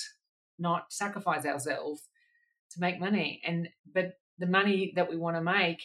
not 0.59 0.93
sacrifice 0.93 1.47
ourselves 1.47 2.03
to 2.73 2.81
make 2.81 3.01
money, 3.01 3.41
and 3.45 3.69
but 3.95 4.13
the 4.39 4.47
money 4.47 4.93
that 4.97 5.11
we 5.11 5.17
want 5.17 5.37
to 5.37 5.43
make 5.43 5.83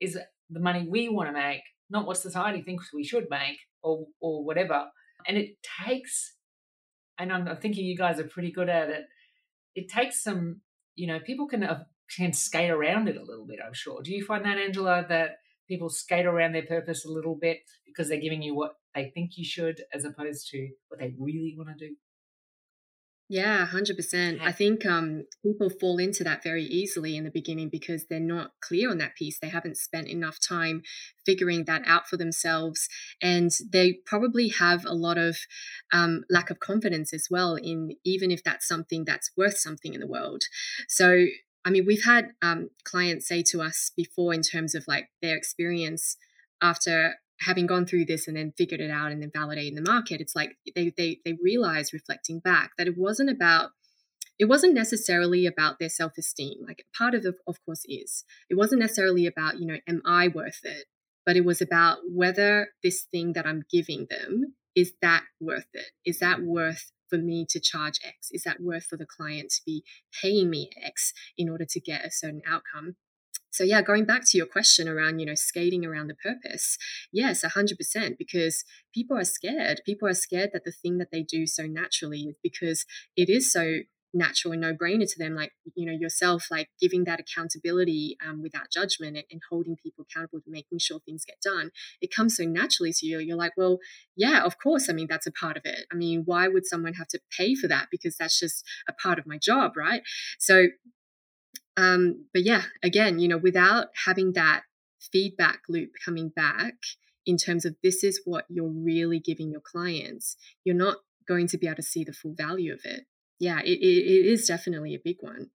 is 0.00 0.18
the 0.50 0.60
money 0.60 0.86
we 0.88 1.08
want 1.08 1.28
to 1.28 1.32
make, 1.32 1.62
not 1.90 2.06
what 2.06 2.16
society 2.16 2.62
thinks 2.62 2.92
we 2.92 3.04
should 3.04 3.26
make 3.30 3.58
or 3.82 4.06
or 4.20 4.44
whatever. 4.44 4.86
And 5.26 5.36
it 5.36 5.56
takes, 5.86 6.34
and 7.18 7.32
I'm, 7.32 7.56
thinking 7.58 7.84
you 7.84 7.96
guys 7.96 8.18
are 8.18 8.24
pretty 8.24 8.50
good 8.50 8.68
at 8.68 8.90
it 8.90 9.04
it 9.74 9.88
takes 9.88 10.22
some, 10.22 10.60
you 10.94 11.06
know, 11.06 11.18
people 11.20 11.46
can 11.46 11.62
uh, 11.62 11.84
can 12.16 12.32
skate 12.32 12.70
around 12.70 13.08
it 13.08 13.16
a 13.16 13.24
little 13.24 13.46
bit. 13.46 13.58
I'm 13.64 13.74
sure. 13.74 14.02
Do 14.02 14.12
you 14.12 14.24
find 14.24 14.44
that, 14.44 14.58
Angela, 14.58 15.04
that 15.08 15.36
people 15.68 15.88
skate 15.88 16.26
around 16.26 16.52
their 16.52 16.66
purpose 16.66 17.04
a 17.04 17.10
little 17.10 17.38
bit 17.40 17.60
because 17.86 18.08
they're 18.08 18.20
giving 18.20 18.42
you 18.42 18.54
what 18.54 18.74
they 18.94 19.10
think 19.14 19.32
you 19.36 19.44
should, 19.44 19.82
as 19.94 20.04
opposed 20.04 20.48
to 20.50 20.68
what 20.88 21.00
they 21.00 21.14
really 21.18 21.54
want 21.56 21.70
to 21.70 21.88
do? 21.88 21.94
Yeah, 23.32 23.66
100%. 23.66 24.42
I 24.42 24.52
think 24.52 24.84
um, 24.84 25.24
people 25.42 25.70
fall 25.70 25.96
into 25.96 26.22
that 26.22 26.42
very 26.42 26.64
easily 26.64 27.16
in 27.16 27.24
the 27.24 27.30
beginning 27.30 27.70
because 27.70 28.04
they're 28.04 28.20
not 28.20 28.50
clear 28.60 28.90
on 28.90 28.98
that 28.98 29.16
piece. 29.16 29.38
They 29.38 29.48
haven't 29.48 29.78
spent 29.78 30.08
enough 30.08 30.36
time 30.38 30.82
figuring 31.24 31.64
that 31.64 31.80
out 31.86 32.06
for 32.06 32.18
themselves. 32.18 32.90
And 33.22 33.50
they 33.72 34.00
probably 34.04 34.48
have 34.48 34.84
a 34.84 34.92
lot 34.92 35.16
of 35.16 35.38
um, 35.94 36.24
lack 36.28 36.50
of 36.50 36.60
confidence 36.60 37.14
as 37.14 37.28
well 37.30 37.54
in 37.54 37.96
even 38.04 38.30
if 38.30 38.44
that's 38.44 38.68
something 38.68 39.06
that's 39.06 39.30
worth 39.34 39.56
something 39.56 39.94
in 39.94 40.00
the 40.00 40.06
world. 40.06 40.42
So, 40.86 41.24
I 41.64 41.70
mean, 41.70 41.86
we've 41.86 42.04
had 42.04 42.32
um, 42.42 42.68
clients 42.84 43.28
say 43.28 43.42
to 43.44 43.62
us 43.62 43.92
before 43.96 44.34
in 44.34 44.42
terms 44.42 44.74
of 44.74 44.84
like 44.86 45.08
their 45.22 45.38
experience 45.38 46.18
after 46.60 47.14
having 47.44 47.66
gone 47.66 47.86
through 47.86 48.04
this 48.06 48.28
and 48.28 48.36
then 48.36 48.52
figured 48.56 48.80
it 48.80 48.90
out 48.90 49.12
and 49.12 49.22
then 49.22 49.30
validating 49.30 49.74
the 49.74 49.82
market, 49.82 50.20
it's 50.20 50.36
like 50.36 50.56
they 50.74 50.92
they 50.96 51.18
they 51.24 51.36
realize 51.42 51.92
reflecting 51.92 52.38
back 52.40 52.72
that 52.78 52.86
it 52.86 52.96
wasn't 52.96 53.30
about 53.30 53.70
it 54.38 54.46
wasn't 54.46 54.74
necessarily 54.74 55.46
about 55.46 55.78
their 55.78 55.88
self-esteem. 55.88 56.64
Like 56.66 56.84
part 56.96 57.14
of 57.14 57.24
it, 57.24 57.34
of 57.46 57.64
course, 57.64 57.84
is. 57.86 58.24
It 58.50 58.56
wasn't 58.56 58.80
necessarily 58.80 59.26
about, 59.26 59.60
you 59.60 59.66
know, 59.66 59.78
am 59.86 60.02
I 60.04 60.28
worth 60.28 60.60
it? 60.64 60.86
But 61.24 61.36
it 61.36 61.44
was 61.44 61.60
about 61.60 61.98
whether 62.10 62.68
this 62.82 63.06
thing 63.10 63.34
that 63.34 63.46
I'm 63.46 63.62
giving 63.70 64.06
them 64.10 64.54
is 64.74 64.94
that 65.02 65.24
worth 65.40 65.68
it? 65.74 65.90
Is 66.04 66.18
that 66.20 66.42
worth 66.42 66.90
for 67.08 67.18
me 67.18 67.46
to 67.50 67.60
charge 67.60 68.00
X? 68.04 68.28
Is 68.32 68.44
that 68.44 68.60
worth 68.60 68.86
for 68.86 68.96
the 68.96 69.06
client 69.06 69.50
to 69.50 69.60
be 69.66 69.84
paying 70.20 70.48
me 70.50 70.70
X 70.82 71.12
in 71.36 71.48
order 71.48 71.66
to 71.68 71.80
get 71.80 72.04
a 72.04 72.10
certain 72.10 72.42
outcome? 72.46 72.96
So 73.52 73.64
yeah, 73.64 73.82
going 73.82 74.04
back 74.04 74.22
to 74.26 74.38
your 74.38 74.46
question 74.46 74.88
around, 74.88 75.20
you 75.20 75.26
know, 75.26 75.34
skating 75.34 75.84
around 75.84 76.08
the 76.08 76.14
purpose. 76.14 76.78
Yes, 77.12 77.44
100% 77.44 78.18
because 78.18 78.64
people 78.92 79.16
are 79.16 79.24
scared. 79.24 79.82
People 79.86 80.08
are 80.08 80.14
scared 80.14 80.50
that 80.52 80.64
the 80.64 80.72
thing 80.72 80.98
that 80.98 81.10
they 81.12 81.22
do 81.22 81.46
so 81.46 81.66
naturally 81.66 82.34
because 82.42 82.84
it 83.16 83.28
is 83.28 83.52
so 83.52 83.80
natural 84.14 84.52
and 84.52 84.60
no 84.60 84.74
brainer 84.74 85.10
to 85.10 85.18
them 85.18 85.34
like 85.34 85.52
you 85.74 85.86
know 85.86 85.96
yourself 85.98 86.48
like 86.50 86.68
giving 86.80 87.04
that 87.04 87.18
accountability 87.20 88.16
um, 88.26 88.42
without 88.42 88.70
judgment 88.70 89.16
and, 89.16 89.24
and, 89.30 89.40
holding 89.48 89.76
people 89.76 90.04
accountable 90.08 90.40
to 90.40 90.50
making 90.50 90.78
sure 90.78 91.00
things 91.00 91.24
get 91.24 91.40
done 91.42 91.70
it 92.00 92.14
comes 92.14 92.36
so 92.36 92.44
naturally 92.44 92.92
to 92.92 93.06
you 93.06 93.18
you're 93.18 93.36
like 93.36 93.52
well 93.56 93.78
yeah 94.14 94.42
of 94.44 94.58
course 94.58 94.90
i 94.90 94.92
mean 94.92 95.06
that's 95.08 95.26
a 95.26 95.32
part 95.32 95.56
of 95.56 95.62
it 95.64 95.86
i 95.90 95.94
mean 95.94 96.22
why 96.26 96.46
would 96.46 96.66
someone 96.66 96.94
have 96.94 97.08
to 97.08 97.18
pay 97.36 97.54
for 97.54 97.68
that 97.68 97.88
because 97.90 98.16
that's 98.16 98.38
just 98.38 98.64
a 98.86 98.92
part 98.92 99.18
of 99.18 99.26
my 99.26 99.38
job 99.38 99.76
right 99.76 100.02
so 100.38 100.66
um, 101.76 102.26
but 102.32 102.42
yeah, 102.44 102.62
again, 102.82 103.18
you 103.18 103.28
know, 103.28 103.38
without 103.38 103.88
having 104.06 104.32
that 104.34 104.62
feedback 105.00 105.60
loop 105.68 105.90
coming 106.04 106.28
back 106.28 106.74
in 107.24 107.36
terms 107.36 107.64
of 107.64 107.76
this 107.82 108.02
is 108.02 108.20
what 108.24 108.44
you're 108.48 108.68
really 108.68 109.18
giving 109.18 109.50
your 109.50 109.60
clients, 109.60 110.36
you're 110.64 110.74
not 110.74 110.96
going 111.26 111.46
to 111.46 111.58
be 111.58 111.66
able 111.66 111.76
to 111.76 111.82
see 111.82 112.04
the 112.04 112.12
full 112.12 112.34
value 112.36 112.72
of 112.72 112.80
it. 112.84 113.04
Yeah, 113.38 113.60
it, 113.60 113.78
it, 113.78 114.06
it 114.06 114.26
is 114.26 114.46
definitely 114.46 114.94
a 114.94 115.00
big 115.02 115.16
one. 115.20 115.50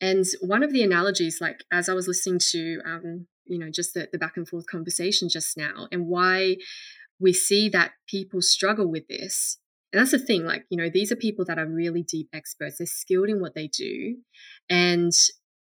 And 0.00 0.24
one 0.40 0.62
of 0.62 0.72
the 0.72 0.82
analogies, 0.82 1.38
like 1.40 1.64
as 1.72 1.88
I 1.88 1.92
was 1.92 2.06
listening 2.06 2.40
to, 2.50 2.80
um, 2.84 3.26
you 3.46 3.58
know, 3.58 3.70
just 3.70 3.94
the, 3.94 4.08
the 4.12 4.18
back 4.18 4.36
and 4.36 4.46
forth 4.46 4.66
conversation 4.66 5.28
just 5.28 5.56
now, 5.56 5.88
and 5.90 6.06
why 6.06 6.56
we 7.18 7.32
see 7.32 7.68
that 7.70 7.92
people 8.06 8.40
struggle 8.40 8.88
with 8.88 9.08
this. 9.08 9.58
And 9.92 10.00
that's 10.00 10.10
the 10.10 10.18
thing, 10.18 10.44
like, 10.44 10.66
you 10.68 10.76
know, 10.76 10.90
these 10.92 11.10
are 11.10 11.16
people 11.16 11.44
that 11.46 11.58
are 11.58 11.66
really 11.66 12.02
deep 12.02 12.28
experts. 12.32 12.76
They're 12.78 12.86
skilled 12.86 13.30
in 13.30 13.40
what 13.40 13.54
they 13.54 13.68
do. 13.68 14.18
And 14.68 15.12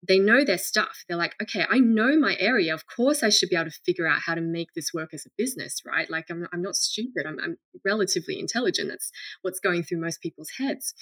they 0.07 0.19
know 0.19 0.43
their 0.43 0.57
stuff. 0.57 1.03
They're 1.07 1.17
like, 1.17 1.35
okay, 1.41 1.65
I 1.69 1.79
know 1.79 2.17
my 2.17 2.35
area. 2.39 2.73
Of 2.73 2.85
course, 2.87 3.21
I 3.21 3.29
should 3.29 3.49
be 3.49 3.55
able 3.55 3.69
to 3.69 3.79
figure 3.85 4.07
out 4.07 4.21
how 4.25 4.35
to 4.35 4.41
make 4.41 4.69
this 4.75 4.91
work 4.93 5.13
as 5.13 5.25
a 5.25 5.29
business, 5.37 5.81
right? 5.85 6.09
Like, 6.09 6.25
I'm, 6.29 6.47
I'm 6.51 6.61
not 6.61 6.75
stupid. 6.75 7.25
I'm, 7.27 7.37
I'm 7.39 7.57
relatively 7.85 8.39
intelligent. 8.39 8.89
That's 8.89 9.11
what's 9.41 9.59
going 9.59 9.83
through 9.83 10.01
most 10.01 10.21
people's 10.21 10.51
heads. 10.57 10.93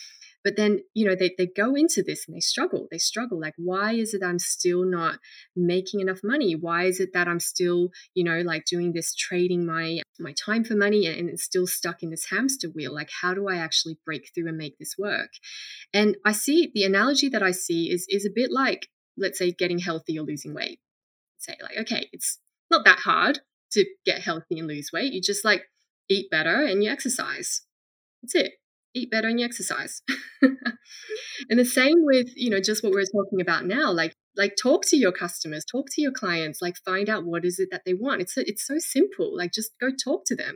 But 0.44 0.56
then, 0.56 0.80
you 0.94 1.06
know, 1.06 1.16
they, 1.16 1.34
they 1.38 1.48
go 1.48 1.76
into 1.76 2.02
this 2.02 2.26
and 2.28 2.36
they 2.36 2.40
struggle. 2.40 2.88
They 2.90 2.98
struggle. 2.98 3.40
Like, 3.40 3.56
why 3.58 3.94
is 3.94 4.14
it 4.14 4.24
I'm 4.24 4.40
still 4.40 4.86
not 4.86 5.20
making 5.56 6.00
enough 6.00 6.20
money? 6.24 6.56
Why 6.56 6.86
is 6.86 7.00
it 7.00 7.10
that 7.14 7.28
I'm 7.28 7.42
still, 7.42 7.90
you 8.14 8.24
know, 8.24 8.40
like 8.40 8.66
doing 8.66 8.94
this 8.94 9.14
trading 9.14 9.66
my 9.66 10.00
my 10.20 10.34
time 10.34 10.64
for 10.64 10.76
money 10.76 11.08
and, 11.08 11.18
and 11.18 11.30
it's 11.30 11.44
still 11.44 11.68
stuck 11.68 12.04
in 12.04 12.10
this 12.10 12.28
hamster 12.30 12.70
wheel? 12.70 12.94
Like, 12.94 13.10
how 13.22 13.34
do 13.34 13.50
I 13.50 13.58
actually 13.58 13.98
break 14.06 14.30
through 14.34 14.48
and 14.48 14.58
make 14.58 14.78
this 14.78 14.96
work? 14.98 15.32
And 15.94 16.16
I 16.26 16.32
see 16.32 16.72
the 16.74 16.84
analogy 16.84 17.28
that 17.30 17.44
I 17.44 17.52
see 17.52 17.92
is 17.92 18.06
is 18.10 18.26
a 18.26 18.34
bit 18.34 18.50
like, 18.52 18.88
let's 19.18 19.38
say, 19.38 19.52
getting 19.52 19.80
healthy 19.80 20.18
or 20.18 20.24
losing 20.24 20.54
weight. 20.54 20.80
Say, 21.38 21.56
like, 21.62 21.78
okay, 21.80 22.10
it's 22.14 22.40
not 22.72 22.86
that 22.86 23.00
hard 23.00 23.40
to 23.72 23.86
get 24.06 24.22
healthy 24.22 24.60
and 24.60 24.68
lose 24.68 24.92
weight. 24.94 25.12
You 25.12 25.22
just 25.22 25.44
like 25.44 25.64
eat 26.10 26.30
better 26.32 26.64
and 26.64 26.82
you 26.84 26.90
exercise. 26.90 27.62
That's 28.22 28.36
it 28.36 28.54
eat 28.96 29.12
better 29.12 29.28
and 29.28 29.40
you 29.40 29.46
exercise. 29.46 30.02
and 30.42 31.60
the 31.60 31.66
same 31.66 31.98
with, 32.00 32.28
you 32.36 32.50
know, 32.50 32.60
just 32.60 32.84
what 32.84 32.94
we're 32.94 33.04
talking 33.04 33.42
about 33.42 33.66
now, 33.66 33.92
like 33.92 34.16
like 34.36 34.56
talk 34.62 34.86
to 34.86 34.98
your 34.98 35.12
customers, 35.12 35.66
talk 35.66 35.88
to 35.92 36.02
your 36.02 36.12
clients, 36.12 36.62
like 36.62 36.76
find 36.86 37.10
out 37.10 37.26
what 37.26 37.44
is 37.44 37.60
it 37.60 37.70
that 37.72 37.82
they 37.86 37.94
want. 37.94 38.22
It's 38.22 38.38
it's 38.38 38.66
so 38.66 38.76
simple. 38.78 39.36
Like 39.36 39.52
just 39.54 39.72
go 39.80 39.90
talk 39.92 40.24
to 40.28 40.36
them. 40.36 40.56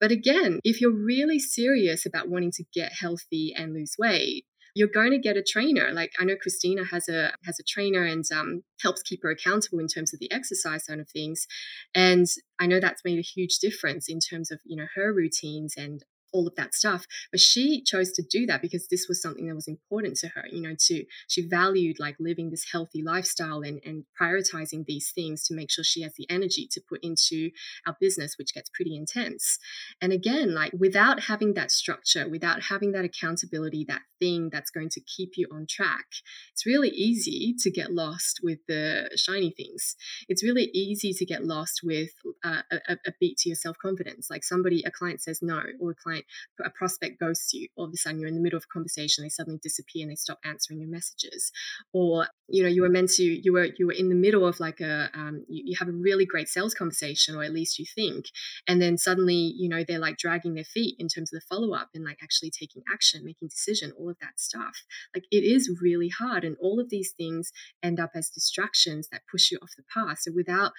But 0.00 0.12
again, 0.12 0.60
if 0.62 0.80
you're 0.80 0.94
really 0.94 1.38
serious 1.38 2.06
about 2.06 2.28
wanting 2.28 2.52
to 2.52 2.64
get 2.72 2.92
healthy 3.00 3.52
and 3.56 3.72
lose 3.72 3.96
weight, 3.98 4.44
you're 4.74 4.88
going 4.88 5.10
to 5.10 5.18
get 5.18 5.36
a 5.36 5.42
trainer. 5.42 5.90
Like 5.92 6.12
I 6.20 6.24
know 6.24 6.36
Christina 6.40 6.84
has 6.84 7.08
a 7.08 7.32
has 7.44 7.58
a 7.58 7.64
trainer 7.66 8.04
and 8.04 8.24
um, 8.32 8.62
helps 8.82 9.02
keep 9.02 9.20
her 9.22 9.30
accountable 9.30 9.80
in 9.80 9.88
terms 9.88 10.14
of 10.14 10.20
the 10.20 10.30
exercise 10.30 10.84
side 10.86 11.00
of 11.00 11.08
things. 11.10 11.46
And 11.94 12.26
I 12.60 12.66
know 12.66 12.78
that's 12.78 13.04
made 13.04 13.18
a 13.18 13.22
huge 13.22 13.58
difference 13.58 14.08
in 14.08 14.20
terms 14.20 14.50
of 14.50 14.60
you 14.64 14.76
know 14.76 14.86
her 14.94 15.12
routines 15.12 15.74
and 15.76 16.02
all 16.32 16.46
of 16.46 16.54
that 16.56 16.74
stuff 16.74 17.06
but 17.30 17.40
she 17.40 17.82
chose 17.82 18.12
to 18.12 18.22
do 18.22 18.46
that 18.46 18.62
because 18.62 18.88
this 18.88 19.06
was 19.08 19.20
something 19.20 19.46
that 19.48 19.54
was 19.54 19.68
important 19.68 20.16
to 20.16 20.28
her 20.28 20.44
you 20.50 20.60
know 20.60 20.74
to 20.78 21.04
she 21.28 21.46
valued 21.46 21.98
like 21.98 22.16
living 22.18 22.50
this 22.50 22.66
healthy 22.70 23.02
lifestyle 23.02 23.60
and 23.60 23.80
and 23.84 24.04
prioritizing 24.20 24.84
these 24.86 25.10
things 25.14 25.44
to 25.44 25.54
make 25.54 25.70
sure 25.70 25.84
she 25.84 26.02
has 26.02 26.12
the 26.16 26.26
energy 26.30 26.68
to 26.70 26.80
put 26.88 27.00
into 27.02 27.50
our 27.86 27.96
business 28.00 28.36
which 28.38 28.54
gets 28.54 28.70
pretty 28.70 28.96
intense. 28.96 29.58
And 30.00 30.12
again 30.12 30.54
like 30.54 30.72
without 30.78 31.24
having 31.24 31.54
that 31.54 31.70
structure 31.70 32.28
without 32.28 32.62
having 32.64 32.92
that 32.92 33.04
accountability 33.04 33.84
that 33.88 34.02
thing 34.18 34.50
that's 34.50 34.70
going 34.70 34.88
to 34.90 35.00
keep 35.00 35.32
you 35.36 35.46
on 35.52 35.66
track 35.68 36.06
it's 36.52 36.66
really 36.66 36.88
easy 36.88 37.54
to 37.58 37.70
get 37.70 37.92
lost 37.92 38.40
with 38.42 38.58
the 38.66 39.10
shiny 39.16 39.50
things. 39.50 39.96
It's 40.28 40.42
really 40.42 40.70
easy 40.74 41.12
to 41.12 41.24
get 41.24 41.44
lost 41.44 41.80
with 41.84 42.10
uh, 42.44 42.62
a, 42.70 42.94
a 43.06 43.12
beat 43.20 43.38
to 43.38 43.48
your 43.48 43.56
self-confidence. 43.56 44.28
Like 44.30 44.44
somebody 44.44 44.82
a 44.84 44.90
client 44.90 45.20
says 45.20 45.40
no 45.42 45.62
or 45.80 45.92
a 45.92 45.94
client 45.94 46.17
a 46.64 46.70
prospect 46.70 47.20
ghosts 47.20 47.52
you. 47.52 47.68
All 47.76 47.86
of 47.86 47.92
a 47.92 47.96
sudden, 47.96 48.20
you're 48.20 48.28
in 48.28 48.34
the 48.34 48.40
middle 48.40 48.56
of 48.56 48.64
a 48.64 48.72
conversation, 48.72 49.24
they 49.24 49.28
suddenly 49.28 49.58
disappear 49.62 50.02
and 50.02 50.10
they 50.10 50.16
stop 50.16 50.38
answering 50.44 50.80
your 50.80 50.90
messages. 50.90 51.52
Or 51.92 52.28
you 52.48 52.62
know, 52.62 52.68
you 52.68 52.82
were 52.82 52.88
meant 52.88 53.10
to, 53.10 53.22
you 53.22 53.52
were 53.52 53.68
you 53.78 53.86
were 53.86 53.92
in 53.92 54.08
the 54.08 54.14
middle 54.14 54.46
of 54.46 54.58
like 54.60 54.80
a, 54.80 55.10
um, 55.14 55.44
you, 55.48 55.62
you 55.66 55.76
have 55.78 55.88
a 55.88 55.92
really 55.92 56.24
great 56.24 56.48
sales 56.48 56.74
conversation, 56.74 57.36
or 57.36 57.42
at 57.42 57.52
least 57.52 57.78
you 57.78 57.84
think, 57.94 58.26
and 58.66 58.80
then 58.80 58.96
suddenly, 58.96 59.52
you 59.56 59.68
know, 59.68 59.84
they're 59.86 59.98
like 59.98 60.16
dragging 60.16 60.54
their 60.54 60.64
feet 60.64 60.96
in 60.98 61.08
terms 61.08 61.32
of 61.32 61.40
the 61.40 61.46
follow 61.54 61.74
up 61.74 61.90
and 61.94 62.04
like 62.04 62.18
actually 62.22 62.50
taking 62.50 62.82
action, 62.90 63.24
making 63.24 63.48
decision, 63.48 63.92
all 63.98 64.10
of 64.10 64.18
that 64.20 64.38
stuff. 64.40 64.84
Like 65.14 65.24
it 65.30 65.44
is 65.44 65.70
really 65.82 66.08
hard, 66.08 66.44
and 66.44 66.56
all 66.60 66.80
of 66.80 66.90
these 66.90 67.12
things 67.12 67.52
end 67.82 68.00
up 68.00 68.10
as 68.14 68.30
distractions 68.30 69.08
that 69.12 69.22
push 69.30 69.50
you 69.50 69.58
off 69.62 69.76
the 69.76 69.84
path. 69.94 70.18
So 70.20 70.32
without 70.34 70.72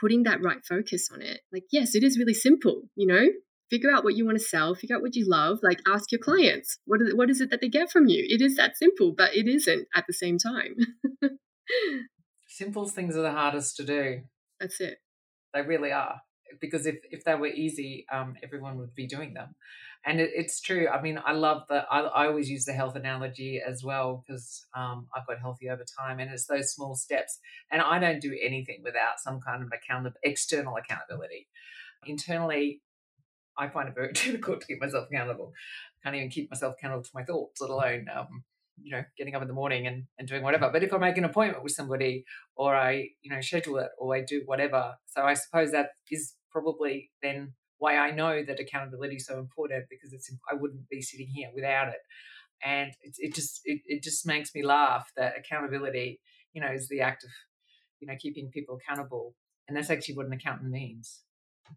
putting 0.00 0.22
that 0.24 0.42
right 0.42 0.64
focus 0.64 1.10
on 1.12 1.20
it. 1.20 1.40
Like, 1.52 1.64
yes, 1.70 1.94
it 1.94 2.02
is 2.02 2.18
really 2.18 2.34
simple, 2.34 2.82
you 2.96 3.06
know, 3.06 3.26
figure 3.70 3.90
out 3.90 4.04
what 4.04 4.16
you 4.16 4.26
want 4.26 4.38
to 4.38 4.44
sell, 4.44 4.74
figure 4.74 4.96
out 4.96 5.02
what 5.02 5.14
you 5.14 5.28
love, 5.28 5.60
like 5.62 5.80
ask 5.86 6.10
your 6.10 6.20
clients, 6.20 6.78
what 6.84 7.00
is, 7.00 7.14
what 7.14 7.30
is 7.30 7.40
it 7.40 7.50
that 7.50 7.60
they 7.60 7.68
get 7.68 7.90
from 7.90 8.08
you? 8.08 8.26
It 8.28 8.42
is 8.42 8.56
that 8.56 8.76
simple, 8.76 9.14
but 9.16 9.34
it 9.34 9.46
isn't 9.46 9.86
at 9.94 10.04
the 10.06 10.12
same 10.12 10.38
time. 10.38 10.74
Simple 12.48 12.86
things 12.88 13.16
are 13.16 13.22
the 13.22 13.30
hardest 13.30 13.76
to 13.76 13.84
do. 13.84 14.22
That's 14.58 14.80
it. 14.80 14.98
They 15.54 15.62
really 15.62 15.92
are. 15.92 16.20
because 16.60 16.86
if, 16.86 16.96
if 17.10 17.24
they 17.24 17.34
were 17.34 17.46
easy, 17.46 18.04
um, 18.12 18.34
everyone 18.42 18.76
would 18.78 18.94
be 18.94 19.06
doing 19.06 19.34
them. 19.34 19.54
And 20.04 20.20
it, 20.20 20.30
it's 20.34 20.60
true. 20.60 20.88
I 20.88 21.00
mean, 21.00 21.20
I 21.24 21.32
love 21.32 21.62
the, 21.68 21.84
I, 21.90 22.00
I 22.00 22.26
always 22.26 22.48
use 22.48 22.64
the 22.64 22.72
health 22.72 22.96
analogy 22.96 23.60
as 23.64 23.84
well 23.84 24.24
because 24.26 24.66
um, 24.76 25.06
I've 25.14 25.26
got 25.26 25.38
healthy 25.38 25.68
over 25.68 25.84
time 25.98 26.18
and 26.18 26.30
it's 26.30 26.46
those 26.46 26.72
small 26.72 26.94
steps. 26.94 27.38
And 27.70 27.82
I 27.82 27.98
don't 27.98 28.20
do 28.20 28.36
anything 28.42 28.80
without 28.82 29.20
some 29.22 29.40
kind 29.40 29.62
of 29.62 29.68
account- 29.72 30.16
external 30.22 30.76
accountability. 30.76 31.48
Internally, 32.06 32.80
I 33.58 33.68
find 33.68 33.88
it 33.88 33.94
very 33.94 34.12
difficult 34.12 34.60
to 34.60 34.66
keep 34.66 34.80
myself 34.80 35.08
accountable. 35.10 35.52
I 36.00 36.08
can't 36.08 36.16
even 36.16 36.30
keep 36.30 36.50
myself 36.50 36.74
accountable 36.78 37.04
to 37.04 37.10
my 37.14 37.24
thoughts, 37.24 37.60
let 37.60 37.70
alone 37.70 38.06
um, 38.14 38.44
you 38.82 38.92
know 38.92 39.02
getting 39.16 39.34
up 39.34 39.42
in 39.42 39.48
the 39.48 39.54
morning 39.54 39.86
and, 39.86 40.04
and 40.18 40.28
doing 40.28 40.42
whatever. 40.42 40.70
But 40.72 40.82
if 40.82 40.92
i 40.92 40.98
make 40.98 41.18
an 41.18 41.24
appointment 41.24 41.62
with 41.62 41.72
somebody 41.72 42.24
or 42.56 42.74
i 42.74 43.08
you 43.22 43.30
know 43.30 43.40
schedule 43.40 43.78
it 43.78 43.90
or 43.98 44.14
i 44.14 44.22
do 44.22 44.42
whatever 44.46 44.94
so 45.06 45.22
i 45.22 45.34
suppose 45.34 45.72
that 45.72 45.90
is 46.10 46.34
probably 46.50 47.10
then 47.22 47.52
why 47.78 47.96
i 47.96 48.10
know 48.10 48.42
that 48.46 48.60
accountability 48.60 49.16
is 49.16 49.26
so 49.26 49.38
important 49.38 49.84
because 49.90 50.12
it's 50.12 50.32
i 50.50 50.54
wouldn't 50.54 50.88
be 50.88 51.02
sitting 51.02 51.28
here 51.28 51.48
without 51.54 51.88
it. 51.88 52.00
And 52.62 52.92
it, 53.00 53.14
it 53.18 53.34
just 53.34 53.60
it, 53.64 53.80
it 53.86 54.02
just 54.02 54.26
makes 54.26 54.54
me 54.54 54.62
laugh 54.62 55.10
that 55.16 55.34
accountability 55.38 56.20
you 56.52 56.60
know 56.60 56.72
is 56.72 56.88
the 56.88 57.00
act 57.00 57.24
of 57.24 57.30
you 58.00 58.06
know 58.06 58.16
keeping 58.18 58.50
people 58.52 58.78
accountable. 58.78 59.34
And 59.68 59.76
that's 59.76 59.90
actually 59.90 60.16
what 60.16 60.26
an 60.26 60.32
accountant 60.32 60.70
means. 60.70 61.22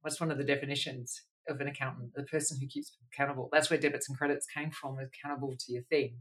What's 0.02 0.20
one 0.20 0.32
of 0.32 0.40
the 0.40 0.44
definitions 0.44 1.22
of 1.48 1.60
an 1.60 1.68
accountant 1.68 2.12
the 2.16 2.24
person 2.24 2.58
who 2.60 2.68
keeps 2.68 2.96
accountable 3.14 3.50
that's 3.52 3.70
where 3.70 3.80
debits 3.80 4.10
and 4.10 4.18
credits 4.18 4.48
came 4.56 4.72
from 4.72 4.98
accountable 5.00 5.54
to 5.60 5.74
your 5.74 5.84
thing 5.84 6.18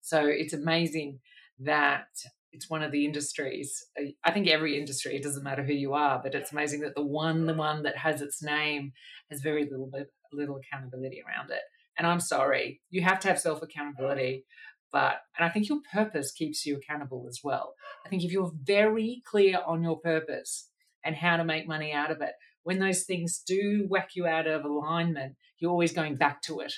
so 0.00 0.26
it's 0.26 0.52
amazing 0.52 1.18
that 1.58 2.08
it's 2.56 2.70
one 2.70 2.82
of 2.82 2.90
the 2.90 3.04
industries. 3.04 3.84
Uh, 4.00 4.06
I 4.24 4.30
think 4.30 4.48
every 4.48 4.78
industry, 4.78 5.14
it 5.14 5.22
doesn't 5.22 5.44
matter 5.44 5.62
who 5.62 5.74
you 5.74 5.92
are, 5.92 6.20
but 6.22 6.34
it's 6.34 6.52
amazing 6.52 6.80
that 6.80 6.94
the 6.94 7.04
one, 7.04 7.46
the 7.46 7.54
one 7.54 7.82
that 7.82 7.98
has 7.98 8.22
its 8.22 8.42
name 8.42 8.92
has 9.30 9.42
very 9.42 9.68
little 9.70 9.90
bit, 9.92 10.08
little 10.32 10.56
accountability 10.56 11.22
around 11.26 11.50
it. 11.50 11.60
And 11.98 12.06
I'm 12.06 12.20
sorry, 12.20 12.80
you 12.90 13.02
have 13.02 13.20
to 13.20 13.28
have 13.28 13.38
self 13.38 13.62
accountability, 13.62 14.44
but 14.90 15.16
and 15.38 15.46
I 15.46 15.50
think 15.50 15.68
your 15.68 15.80
purpose 15.92 16.32
keeps 16.32 16.64
you 16.64 16.76
accountable 16.76 17.26
as 17.28 17.40
well. 17.44 17.74
I 18.04 18.08
think 18.08 18.24
if 18.24 18.32
you're 18.32 18.52
very 18.62 19.22
clear 19.26 19.60
on 19.66 19.82
your 19.82 19.98
purpose 19.98 20.70
and 21.04 21.14
how 21.14 21.36
to 21.36 21.44
make 21.44 21.68
money 21.68 21.92
out 21.92 22.10
of 22.10 22.20
it, 22.20 22.32
when 22.66 22.78
those 22.78 23.04
things 23.04 23.42
do 23.46 23.86
whack 23.88 24.10
you 24.14 24.26
out 24.26 24.46
of 24.46 24.64
alignment, 24.64 25.36
you're 25.58 25.70
always 25.70 25.92
going 25.92 26.16
back 26.16 26.42
to 26.42 26.60
it 26.60 26.74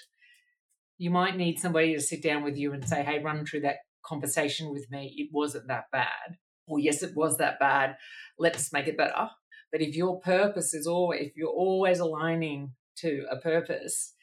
you 0.98 1.10
might 1.10 1.36
need 1.36 1.58
somebody 1.58 1.94
to 1.94 2.00
sit 2.00 2.22
down 2.22 2.42
with 2.42 2.56
you 2.56 2.72
and 2.72 2.86
say, 2.86 3.02
hey, 3.02 3.20
run 3.22 3.46
through 3.46 3.60
that 3.60 3.76
conversation 4.04 4.72
with 4.72 4.90
me. 4.90 5.14
It 5.16 5.30
wasn't 5.32 5.68
that 5.68 5.84
bad. 5.92 6.36
Or 6.66 6.78
yes, 6.78 7.02
it 7.02 7.16
was 7.16 7.38
that 7.38 7.60
bad. 7.60 7.96
Let's 8.38 8.72
make 8.72 8.88
it 8.88 8.98
better. 8.98 9.30
But 9.70 9.80
if 9.80 9.94
your 9.94 10.20
purpose 10.20 10.74
is 10.74 10.86
always, 10.86 11.28
if 11.28 11.36
you're 11.36 11.48
always 11.48 12.00
aligning 12.00 12.72
to 12.98 13.24
a 13.30 13.36
purpose, 13.36 14.14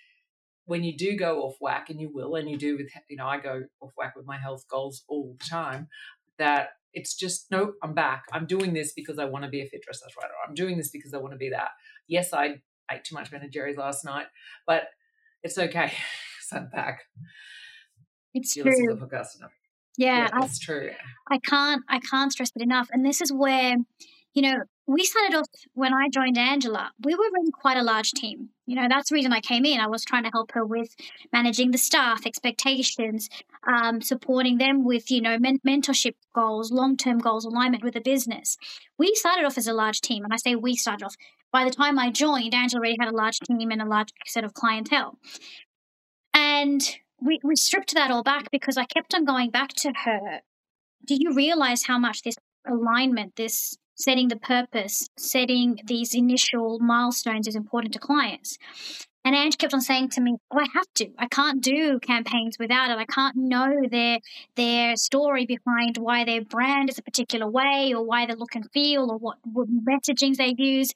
when 0.65 0.83
you 0.83 0.97
do 0.97 1.15
go 1.15 1.43
off 1.43 1.55
whack, 1.61 1.89
and 1.89 1.99
you 1.99 2.11
will, 2.13 2.35
and 2.35 2.49
you 2.49 2.57
do 2.57 2.77
with, 2.77 2.87
you 3.09 3.17
know, 3.17 3.27
I 3.27 3.39
go 3.39 3.63
off 3.79 3.91
whack 3.95 4.15
with 4.15 4.25
my 4.25 4.37
health 4.37 4.65
goals 4.69 5.03
all 5.07 5.35
the 5.39 5.45
time, 5.45 5.87
that 6.37 6.69
it's 6.95 7.13
just, 7.13 7.51
nope, 7.51 7.75
I'm 7.83 7.93
back. 7.93 8.23
I'm 8.31 8.47
doing 8.47 8.73
this 8.73 8.93
because 8.93 9.19
I 9.19 9.25
want 9.25 9.43
to 9.43 9.51
be 9.51 9.61
a 9.61 9.65
fit 9.67 9.81
dressage 9.81 10.15
writer. 10.19 10.33
I'm 10.47 10.55
doing 10.55 10.77
this 10.77 10.89
because 10.89 11.13
I 11.13 11.17
want 11.17 11.33
to 11.33 11.37
be 11.37 11.49
that. 11.49 11.69
Yes, 12.07 12.33
I 12.33 12.61
ate 12.91 13.03
too 13.03 13.15
much 13.15 13.29
Ben 13.29 13.47
& 13.49 13.51
Jerry's 13.51 13.77
last 13.77 14.05
night, 14.05 14.27
but 14.65 14.83
it's 15.43 15.57
okay. 15.57 15.91
I'm 16.53 16.69
back. 16.69 17.01
It's 18.33 18.55
you 18.55 18.63
true. 18.63 18.71
Yeah, 19.97 20.29
yeah 20.33 20.45
it's 20.45 20.59
true. 20.59 20.91
I 21.31 21.39
can't 21.39 21.83
I 21.89 21.99
can't 21.99 22.31
stress 22.31 22.51
it 22.55 22.61
enough. 22.61 22.89
And 22.91 23.05
this 23.05 23.21
is 23.21 23.31
where, 23.31 23.75
you 24.33 24.41
know, 24.41 24.55
we 24.87 25.03
started 25.03 25.37
off 25.37 25.45
when 25.73 25.93
I 25.93 26.09
joined 26.09 26.37
Angela, 26.37 26.91
we 27.03 27.15
were 27.15 27.23
really 27.33 27.51
quite 27.51 27.77
a 27.77 27.83
large 27.83 28.11
team. 28.11 28.49
You 28.65 28.75
know, 28.75 28.87
that's 28.89 29.09
the 29.09 29.15
reason 29.15 29.31
I 29.31 29.41
came 29.41 29.63
in. 29.63 29.79
I 29.79 29.87
was 29.87 30.03
trying 30.03 30.23
to 30.23 30.31
help 30.31 30.51
her 30.53 30.65
with 30.65 30.95
managing 31.31 31.71
the 31.71 31.77
staff, 31.77 32.25
expectations, 32.25 33.29
um, 33.67 34.01
supporting 34.01 34.57
them 34.57 34.83
with, 34.83 35.11
you 35.11 35.21
know, 35.21 35.37
men- 35.37 35.59
mentorship 35.65 36.15
goals, 36.33 36.71
long 36.71 36.97
term 36.97 37.19
goals, 37.19 37.45
alignment 37.45 37.83
with 37.83 37.93
the 37.93 38.01
business. 38.01 38.57
We 38.97 39.13
started 39.13 39.45
off 39.45 39.57
as 39.57 39.67
a 39.67 39.73
large 39.73 40.01
team. 40.01 40.23
And 40.23 40.33
I 40.33 40.37
say 40.37 40.55
we 40.55 40.75
started 40.75 41.05
off. 41.05 41.15
By 41.51 41.63
the 41.63 41.71
time 41.71 41.99
I 41.99 42.11
joined, 42.11 42.53
Angela 42.53 42.79
already 42.79 42.97
had 42.99 43.07
a 43.07 43.15
large 43.15 43.39
team 43.39 43.71
and 43.71 43.81
a 43.81 43.85
large 43.85 44.09
set 44.25 44.43
of 44.43 44.53
clientele. 44.53 45.19
And 46.33 46.81
we, 47.21 47.39
we 47.43 47.55
stripped 47.55 47.93
that 47.93 48.11
all 48.11 48.23
back 48.23 48.49
because 48.51 48.77
I 48.77 48.85
kept 48.85 49.13
on 49.13 49.25
going 49.25 49.51
back 49.51 49.69
to 49.73 49.93
her. 50.03 50.41
Do 51.05 51.15
you 51.15 51.33
realize 51.33 51.83
how 51.83 51.99
much 51.99 52.23
this 52.23 52.35
alignment, 52.67 53.35
this 53.35 53.77
setting 53.95 54.27
the 54.27 54.35
purpose, 54.35 55.09
setting 55.17 55.79
these 55.85 56.13
initial 56.13 56.79
milestones 56.79 57.47
is 57.47 57.55
important 57.55 57.93
to 57.93 57.99
clients? 57.99 58.57
And 59.25 59.35
Ange 59.35 59.57
kept 59.57 59.73
on 59.73 59.81
saying 59.81 60.09
to 60.09 60.21
me, 60.21 60.35
"Oh, 60.51 60.59
I 60.59 60.67
have 60.75 60.87
to. 60.95 61.09
I 61.17 61.27
can't 61.27 61.59
do 61.59 61.99
campaigns 61.99 62.57
without 62.59 62.91
it. 62.91 62.97
I 62.99 63.05
can't 63.05 63.35
know 63.35 63.73
their 63.89 64.19
their 64.55 64.95
story 64.95 65.47
behind 65.47 65.97
why 65.97 66.23
their 66.25 66.43
brand 66.43 66.89
is 66.89 66.99
a 66.99 67.01
particular 67.01 67.49
way, 67.49 67.91
or 67.95 68.03
why 68.03 68.27
they 68.27 68.35
look 68.35 68.53
and 68.55 68.69
feel, 68.71 69.09
or 69.11 69.17
what, 69.17 69.37
what 69.43 69.67
messagings 69.69 70.37
they 70.37 70.53
use." 70.57 70.93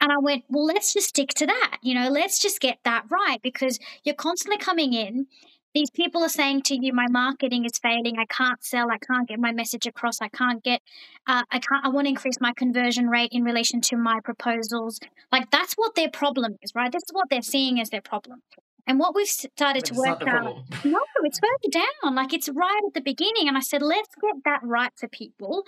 And 0.00 0.12
I 0.12 0.18
went, 0.18 0.44
well, 0.50 0.66
let's 0.66 0.92
just 0.92 1.08
stick 1.08 1.30
to 1.30 1.46
that. 1.46 1.78
You 1.82 1.94
know, 1.94 2.10
let's 2.10 2.38
just 2.38 2.60
get 2.60 2.78
that 2.84 3.06
right 3.10 3.40
because 3.42 3.78
you're 4.04 4.14
constantly 4.14 4.58
coming 4.58 4.92
in. 4.92 5.26
These 5.74 5.90
people 5.90 6.22
are 6.22 6.28
saying 6.28 6.62
to 6.62 6.76
you, 6.80 6.92
my 6.92 7.08
marketing 7.08 7.64
is 7.64 7.78
failing. 7.78 8.16
I 8.18 8.26
can't 8.26 8.62
sell. 8.62 8.90
I 8.90 8.98
can't 8.98 9.28
get 9.28 9.40
my 9.40 9.52
message 9.52 9.86
across. 9.86 10.20
I 10.20 10.28
can't 10.28 10.62
get, 10.62 10.80
uh, 11.26 11.42
I 11.50 11.58
can't, 11.58 11.84
I 11.84 11.88
want 11.88 12.06
to 12.06 12.10
increase 12.10 12.40
my 12.40 12.52
conversion 12.52 13.08
rate 13.08 13.30
in 13.32 13.42
relation 13.42 13.80
to 13.82 13.96
my 13.96 14.20
proposals. 14.20 15.00
Like 15.32 15.50
that's 15.50 15.74
what 15.74 15.96
their 15.96 16.10
problem 16.10 16.58
is, 16.62 16.72
right? 16.74 16.92
This 16.92 17.02
is 17.02 17.12
what 17.12 17.28
they're 17.28 17.42
seeing 17.42 17.80
as 17.80 17.90
their 17.90 18.00
problem. 18.02 18.42
And 18.86 18.98
what 19.00 19.14
we've 19.14 19.26
started 19.26 19.84
but 19.88 19.94
to 19.94 19.94
work 19.94 20.26
out, 20.28 20.56
no, 20.84 21.00
it's 21.24 21.40
further 21.40 21.84
down. 22.02 22.14
Like 22.14 22.32
it's 22.32 22.48
right 22.48 22.82
at 22.86 22.94
the 22.94 23.00
beginning. 23.00 23.48
And 23.48 23.56
I 23.56 23.60
said, 23.60 23.82
let's 23.82 24.14
get 24.20 24.44
that 24.44 24.60
right 24.62 24.92
for 24.94 25.08
people 25.08 25.64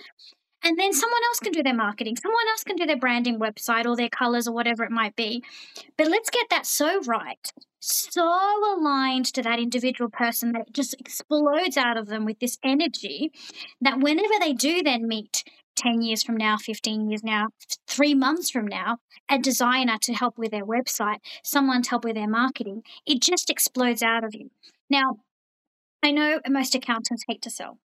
and 0.63 0.77
then 0.77 0.93
someone 0.93 1.21
else 1.29 1.39
can 1.39 1.53
do 1.53 1.63
their 1.63 1.73
marketing. 1.73 2.15
Someone 2.17 2.47
else 2.49 2.63
can 2.63 2.75
do 2.75 2.85
their 2.85 2.97
branding 2.97 3.39
website 3.39 3.85
or 3.85 3.95
their 3.95 4.09
colors 4.09 4.47
or 4.47 4.53
whatever 4.53 4.83
it 4.83 4.91
might 4.91 5.15
be. 5.15 5.43
But 5.97 6.07
let's 6.07 6.29
get 6.29 6.47
that 6.49 6.65
so 6.65 7.01
right 7.01 7.51
so 7.79 8.75
aligned 8.75 9.25
to 9.25 9.41
that 9.41 9.59
individual 9.59 10.09
person 10.09 10.51
that 10.51 10.67
it 10.67 10.73
just 10.73 10.95
explodes 10.99 11.77
out 11.77 11.97
of 11.97 12.07
them 12.07 12.25
with 12.25 12.39
this 12.39 12.57
energy 12.63 13.31
that 13.79 13.99
whenever 13.99 14.33
they 14.39 14.53
do 14.53 14.81
then 14.81 15.07
meet 15.07 15.43
10 15.75 16.01
years 16.01 16.23
from 16.23 16.35
now 16.35 16.57
15 16.57 17.09
years 17.09 17.23
now 17.23 17.47
3 17.87 18.15
months 18.15 18.49
from 18.49 18.65
now 18.65 18.97
a 19.29 19.37
designer 19.37 19.97
to 20.01 20.13
help 20.13 20.37
with 20.37 20.51
their 20.51 20.65
website 20.65 21.19
someone 21.43 21.83
to 21.83 21.91
help 21.91 22.03
with 22.03 22.15
their 22.15 22.27
marketing 22.27 22.83
it 23.05 23.21
just 23.21 23.49
explodes 23.49 24.01
out 24.01 24.23
of 24.23 24.33
you. 24.33 24.49
Now 24.89 25.19
I 26.03 26.11
know 26.11 26.41
most 26.47 26.75
accountants 26.75 27.25
hate 27.27 27.41
to 27.43 27.51
sell 27.51 27.77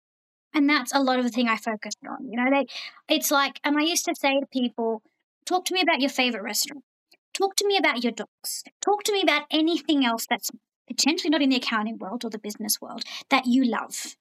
and 0.55 0.69
that's 0.69 0.95
a 0.95 1.03
lot 1.03 1.19
of 1.19 1.25
the 1.25 1.31
thing 1.31 1.49
I 1.49 1.57
focused 1.57 1.99
on. 2.09 2.29
You 2.29 2.37
know, 2.37 2.51
they 2.51 2.67
it's 3.15 3.31
like 3.31 3.61
and 3.65 3.77
I 3.79 3.83
used 3.83 4.05
to 4.07 4.15
say 4.15 4.41
to 4.41 4.47
people, 4.47 5.03
talk 5.47 5.65
to 5.67 5.75
me 5.75 5.81
about 5.81 6.01
your 6.01 6.11
favorite 6.11 6.43
restaurant. 6.43 6.85
Talk 7.35 7.57
to 7.57 7.67
me 7.67 7.77
about 7.77 8.05
your 8.05 8.13
dogs. 8.13 8.63
Talk 8.81 9.05
to 9.05 9.13
me 9.13 9.23
about 9.23 9.45
anything 9.51 10.05
else 10.05 10.27
that's 10.29 10.51
potentially 10.87 11.31
not 11.31 11.43
in 11.43 11.51
the 11.51 11.57
accounting 11.57 11.99
world 11.99 12.25
or 12.25 12.31
the 12.31 12.39
business 12.39 12.81
world 12.81 13.05
that 13.31 13.47
you 13.47 13.65
love. 13.65 14.17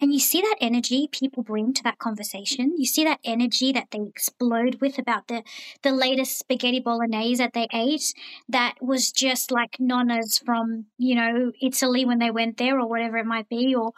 And 0.00 0.12
you 0.12 0.20
see 0.20 0.40
that 0.40 0.56
energy 0.60 1.08
people 1.10 1.42
bring 1.42 1.74
to 1.74 1.82
that 1.82 1.98
conversation. 1.98 2.74
You 2.78 2.86
see 2.86 3.02
that 3.02 3.18
energy 3.24 3.72
that 3.72 3.88
they 3.90 4.00
explode 4.00 4.80
with 4.80 4.96
about 4.96 5.26
the, 5.26 5.42
the 5.82 5.90
latest 5.90 6.38
spaghetti 6.38 6.78
bolognese 6.78 7.42
that 7.42 7.52
they 7.52 7.66
ate 7.72 8.14
that 8.48 8.74
was 8.80 9.10
just 9.10 9.50
like 9.50 9.76
nonnas 9.80 10.42
from, 10.44 10.86
you 10.98 11.16
know, 11.16 11.50
Italy 11.60 12.04
when 12.04 12.20
they 12.20 12.30
went 12.30 12.58
there 12.58 12.78
or 12.78 12.88
whatever 12.88 13.16
it 13.18 13.26
might 13.26 13.48
be, 13.48 13.74
or 13.74 13.92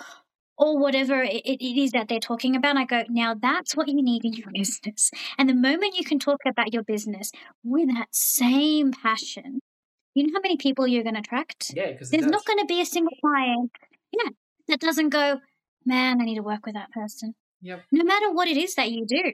or 0.60 0.78
whatever 0.78 1.22
it, 1.22 1.42
it 1.46 1.80
is 1.80 1.92
that 1.92 2.08
they're 2.08 2.20
talking 2.20 2.54
about. 2.54 2.76
I 2.76 2.84
go, 2.84 3.02
now 3.08 3.34
that's 3.34 3.74
what 3.74 3.88
you 3.88 4.02
need 4.02 4.24
in 4.24 4.34
your 4.34 4.50
business. 4.54 5.10
And 5.38 5.48
the 5.48 5.54
moment 5.54 5.96
you 5.96 6.04
can 6.04 6.18
talk 6.18 6.40
about 6.46 6.72
your 6.72 6.82
business 6.82 7.32
with 7.64 7.88
that 7.88 8.08
same 8.12 8.92
passion, 8.92 9.60
you 10.14 10.26
know 10.26 10.34
how 10.34 10.40
many 10.42 10.58
people 10.58 10.86
you're 10.86 11.02
going 11.02 11.14
to 11.14 11.20
attract? 11.20 11.72
Yeah, 11.74 11.92
because 11.92 12.10
there's 12.10 12.26
not 12.26 12.44
going 12.44 12.58
to 12.58 12.66
be 12.66 12.80
a 12.80 12.84
single 12.84 13.16
client, 13.20 13.70
yeah, 14.12 14.30
that 14.68 14.80
doesn't 14.80 15.08
go, 15.08 15.40
man, 15.86 16.20
I 16.20 16.24
need 16.24 16.36
to 16.36 16.42
work 16.42 16.66
with 16.66 16.74
that 16.74 16.92
person. 16.92 17.34
Yep. 17.62 17.84
No 17.90 18.04
matter 18.04 18.30
what 18.30 18.48
it 18.48 18.56
is 18.58 18.74
that 18.74 18.90
you 18.90 19.06
do. 19.06 19.32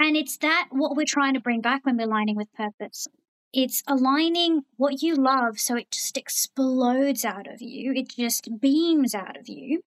And 0.00 0.16
it's 0.16 0.38
that 0.38 0.68
what 0.70 0.96
we're 0.96 1.04
trying 1.06 1.34
to 1.34 1.40
bring 1.40 1.60
back 1.60 1.84
when 1.84 1.96
we're 1.96 2.06
aligning 2.06 2.36
with 2.36 2.52
purpose. 2.54 3.06
It's 3.52 3.82
aligning 3.86 4.62
what 4.76 5.02
you 5.02 5.14
love 5.14 5.60
so 5.60 5.76
it 5.76 5.90
just 5.90 6.16
explodes 6.16 7.24
out 7.24 7.46
of 7.46 7.60
you. 7.60 7.92
It 7.94 8.08
just 8.08 8.48
beams 8.60 9.14
out 9.14 9.36
of 9.36 9.48
you. 9.48 9.82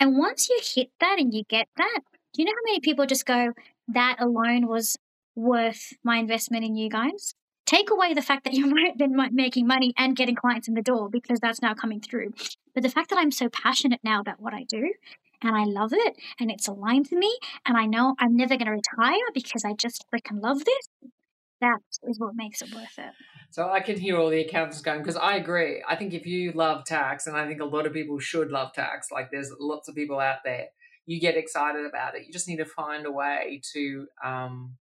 And 0.00 0.16
once 0.16 0.48
you 0.48 0.58
hit 0.62 0.88
that 0.98 1.18
and 1.18 1.32
you 1.32 1.44
get 1.44 1.68
that, 1.76 2.00
do 2.32 2.42
you 2.42 2.46
know 2.46 2.52
how 2.52 2.70
many 2.70 2.80
people 2.80 3.04
just 3.04 3.26
go, 3.26 3.52
that 3.88 4.16
alone 4.18 4.66
was 4.66 4.96
worth 5.36 5.92
my 6.02 6.16
investment 6.16 6.64
in 6.64 6.74
you 6.74 6.88
guys? 6.88 7.34
Take 7.66 7.90
away 7.90 8.14
the 8.14 8.22
fact 8.22 8.44
that 8.44 8.54
you've 8.54 8.72
been 8.96 9.14
making 9.32 9.66
money 9.66 9.92
and 9.98 10.16
getting 10.16 10.34
clients 10.34 10.68
in 10.68 10.74
the 10.74 10.82
door 10.82 11.10
because 11.10 11.38
that's 11.38 11.60
now 11.60 11.74
coming 11.74 12.00
through. 12.00 12.32
But 12.74 12.82
the 12.82 12.88
fact 12.88 13.10
that 13.10 13.18
I'm 13.18 13.30
so 13.30 13.50
passionate 13.50 14.00
now 14.02 14.20
about 14.20 14.40
what 14.40 14.54
I 14.54 14.64
do 14.64 14.94
and 15.42 15.54
I 15.54 15.64
love 15.64 15.92
it 15.92 16.16
and 16.38 16.50
it's 16.50 16.66
aligned 16.66 17.06
to 17.10 17.16
me 17.16 17.36
and 17.66 17.76
I 17.76 17.86
know 17.86 18.14
I'm 18.18 18.36
never 18.36 18.56
going 18.56 18.66
to 18.66 18.72
retire 18.72 19.26
because 19.34 19.64
I 19.64 19.74
just 19.74 20.06
freaking 20.12 20.42
love 20.42 20.64
this. 20.64 20.88
that 21.60 21.80
is 22.04 22.18
what 22.18 22.34
makes 22.34 22.62
it 22.62 22.74
worth 22.74 22.98
it. 22.98 23.12
So 23.50 23.68
I 23.68 23.80
can 23.80 23.98
hear 23.98 24.16
all 24.16 24.30
the 24.30 24.40
accountants 24.40 24.80
going 24.80 25.00
because 25.00 25.16
I 25.16 25.36
agree. 25.36 25.82
I 25.88 25.96
think 25.96 26.14
if 26.14 26.24
you 26.24 26.52
love 26.52 26.84
tax, 26.84 27.26
and 27.26 27.36
I 27.36 27.46
think 27.46 27.60
a 27.60 27.64
lot 27.64 27.86
of 27.86 27.92
people 27.92 28.18
should 28.20 28.50
love 28.50 28.72
tax, 28.72 29.08
like 29.10 29.30
there's 29.30 29.52
lots 29.58 29.88
of 29.88 29.96
people 29.96 30.20
out 30.20 30.38
there, 30.44 30.66
you 31.06 31.20
get 31.20 31.36
excited 31.36 31.84
about 31.84 32.14
it. 32.14 32.24
You 32.26 32.32
just 32.32 32.46
need 32.46 32.58
to 32.58 32.64
find 32.64 33.06
a 33.06 33.10
way 33.10 33.60
to 33.72 34.06
um, 34.24 34.76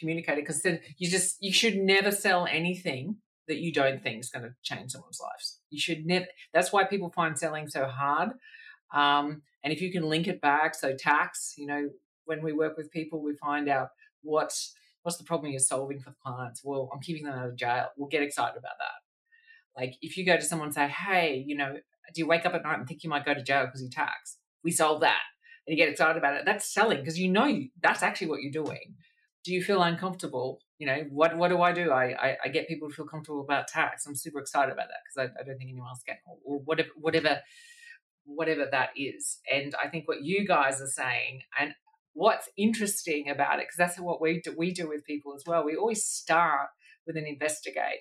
communicate 0.00 0.38
it 0.38 0.46
because 0.46 0.62
then 0.62 0.80
you 0.96 1.10
just 1.10 1.36
you 1.40 1.52
should 1.52 1.76
never 1.76 2.10
sell 2.10 2.46
anything 2.50 3.16
that 3.48 3.58
you 3.58 3.72
don't 3.72 4.02
think 4.02 4.20
is 4.20 4.30
going 4.30 4.44
to 4.44 4.54
change 4.62 4.92
someone's 4.92 5.20
lives. 5.20 5.60
You 5.70 5.78
should 5.78 6.06
never. 6.06 6.26
That's 6.54 6.72
why 6.72 6.84
people 6.84 7.10
find 7.10 7.38
selling 7.38 7.68
so 7.68 7.84
hard. 7.84 8.30
Um, 8.94 9.42
and 9.62 9.72
if 9.72 9.82
you 9.82 9.92
can 9.92 10.04
link 10.04 10.26
it 10.26 10.40
back, 10.40 10.74
so 10.74 10.94
tax, 10.96 11.54
you 11.58 11.66
know, 11.66 11.90
when 12.24 12.42
we 12.42 12.52
work 12.52 12.76
with 12.76 12.90
people, 12.90 13.22
we 13.22 13.36
find 13.36 13.68
out 13.68 13.88
what's 14.22 14.74
what's 15.06 15.18
the 15.18 15.24
problem 15.24 15.52
you're 15.52 15.60
solving 15.60 16.00
for 16.00 16.10
the 16.10 16.16
clients. 16.20 16.62
Well, 16.64 16.90
I'm 16.92 17.00
keeping 17.00 17.22
them 17.22 17.38
out 17.38 17.46
of 17.46 17.54
jail. 17.54 17.86
We'll 17.96 18.08
get 18.08 18.22
excited 18.24 18.58
about 18.58 18.72
that. 18.80 19.80
Like 19.80 19.94
if 20.02 20.16
you 20.16 20.26
go 20.26 20.36
to 20.36 20.42
someone 20.42 20.66
and 20.66 20.74
say, 20.74 20.88
hey, 20.88 21.44
you 21.46 21.56
know, 21.56 21.74
do 22.12 22.20
you 22.20 22.26
wake 22.26 22.44
up 22.44 22.54
at 22.54 22.64
night 22.64 22.80
and 22.80 22.88
think 22.88 23.04
you 23.04 23.10
might 23.10 23.24
go 23.24 23.32
to 23.32 23.42
jail 23.42 23.66
because 23.66 23.80
you 23.80 23.88
tax? 23.88 24.38
We 24.64 24.72
solve 24.72 25.02
that. 25.02 25.20
And 25.64 25.76
you 25.78 25.84
get 25.84 25.92
excited 25.92 26.16
about 26.16 26.34
it. 26.34 26.42
That's 26.44 26.72
selling 26.74 26.98
because 26.98 27.20
you 27.20 27.30
know 27.30 27.56
that's 27.80 28.02
actually 28.02 28.26
what 28.26 28.42
you're 28.42 28.50
doing. 28.50 28.96
Do 29.44 29.52
you 29.52 29.62
feel 29.62 29.80
uncomfortable? 29.80 30.58
You 30.78 30.88
know, 30.88 31.04
what 31.10 31.36
what 31.36 31.48
do 31.50 31.62
I 31.62 31.72
do? 31.72 31.92
I, 31.92 32.06
I, 32.20 32.36
I 32.46 32.48
get 32.48 32.66
people 32.66 32.88
to 32.88 32.94
feel 32.94 33.06
comfortable 33.06 33.42
about 33.42 33.68
tax. 33.68 34.06
I'm 34.06 34.16
super 34.16 34.40
excited 34.40 34.72
about 34.72 34.88
that 34.88 34.98
because 35.04 35.30
I, 35.30 35.40
I 35.40 35.44
don't 35.44 35.56
think 35.56 35.70
anyone 35.70 35.88
else 35.88 36.02
can 36.02 36.16
or, 36.26 36.36
or 36.44 36.58
whatever 36.64 36.88
whatever 36.96 37.40
whatever 38.24 38.66
that 38.72 38.90
is. 38.96 39.38
And 39.52 39.72
I 39.80 39.86
think 39.88 40.08
what 40.08 40.24
you 40.24 40.44
guys 40.44 40.80
are 40.80 40.88
saying, 40.88 41.42
and 41.60 41.74
what's 42.16 42.48
interesting 42.56 43.28
about 43.28 43.58
it, 43.58 43.66
because 43.66 43.76
that's 43.76 44.00
what 44.00 44.22
we 44.22 44.40
do, 44.40 44.54
we 44.56 44.72
do 44.72 44.88
with 44.88 45.04
people 45.04 45.34
as 45.34 45.44
well. 45.46 45.64
We 45.64 45.76
always 45.76 46.04
start 46.04 46.68
with 47.06 47.16
an 47.16 47.26
investigate. 47.26 48.00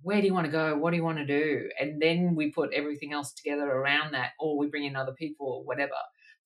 Where 0.00 0.20
do 0.20 0.26
you 0.26 0.32
want 0.32 0.46
to 0.46 0.52
go? 0.52 0.76
What 0.76 0.90
do 0.90 0.96
you 0.96 1.04
want 1.04 1.18
to 1.18 1.26
do? 1.26 1.68
And 1.78 2.00
then 2.00 2.34
we 2.34 2.50
put 2.50 2.72
everything 2.72 3.12
else 3.12 3.32
together 3.34 3.70
around 3.70 4.14
that, 4.14 4.30
or 4.40 4.58
we 4.58 4.68
bring 4.68 4.84
in 4.84 4.96
other 4.96 5.12
people 5.12 5.46
or 5.48 5.64
whatever. 5.64 5.92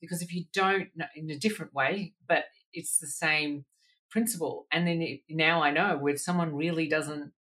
Because 0.00 0.20
if 0.20 0.34
you 0.34 0.44
don't, 0.52 0.88
in 1.14 1.30
a 1.30 1.38
different 1.38 1.72
way, 1.72 2.12
but 2.28 2.44
it's 2.72 2.98
the 2.98 3.06
same 3.06 3.64
principle. 4.10 4.66
And 4.72 4.86
then 4.86 5.00
it, 5.00 5.20
now 5.30 5.62
I 5.62 5.70
know 5.70 6.06
if 6.08 6.20
someone 6.20 6.54
really 6.54 6.88
doesn't 6.88 7.32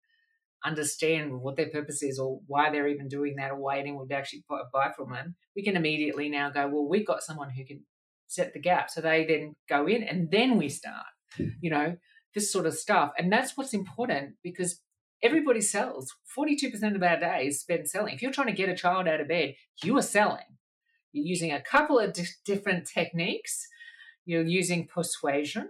understand 0.65 1.41
what 1.41 1.57
their 1.57 1.71
purpose 1.71 2.03
is 2.03 2.19
or 2.19 2.41
why 2.47 2.71
they're 2.71 2.89
even 2.89 3.09
doing 3.09 3.37
that 3.37 3.51
or 3.51 3.57
why 3.57 3.79
anyone 3.79 4.07
would 4.07 4.13
actually 4.17 4.45
buy 4.49 4.93
from 4.97 5.11
them, 5.11 5.37
we 5.57 5.65
can 5.65 5.77
immediately 5.77 6.29
now 6.29 6.51
go, 6.51 6.69
well, 6.69 6.89
we've 6.89 7.07
got 7.07 7.23
someone 7.23 7.51
who 7.51 7.65
can 7.65 7.83
set 8.27 8.53
the 8.53 8.61
gap. 8.61 8.91
So 8.91 9.01
they 9.01 9.25
then 9.25 9.55
go 9.69 9.87
in 9.87 10.03
and 10.03 10.31
then 10.31 10.57
we 10.57 10.69
start, 10.69 11.07
you 11.61 11.71
know, 11.71 11.97
this 12.35 12.53
sort 12.53 12.67
of 12.67 12.75
stuff. 12.75 13.13
And 13.19 13.33
that's 13.33 13.57
what's 13.57 13.75
important 13.75 14.35
because 14.43 14.81
everybody 15.23 15.61
sells. 15.61 16.13
42% 16.37 16.95
of 16.95 17.03
our 17.03 17.19
day 17.19 17.47
is 17.47 17.61
spent 17.61 17.89
selling. 17.89 18.15
If 18.15 18.23
you're 18.23 18.33
trying 18.33 18.49
to 18.49 18.53
get 18.53 18.69
a 18.69 18.77
child 18.77 19.07
out 19.07 19.21
of 19.21 19.29
bed, 19.29 19.55
you 19.83 19.97
are 19.97 20.03
selling. 20.03 20.45
You're 21.13 21.27
using 21.27 21.53
a 21.53 21.63
couple 21.63 21.99
of 21.99 22.13
di- 22.13 22.25
different 22.45 22.87
techniques. 22.87 23.67
You're 24.27 24.43
using 24.43 24.87
persuasion, 24.87 25.69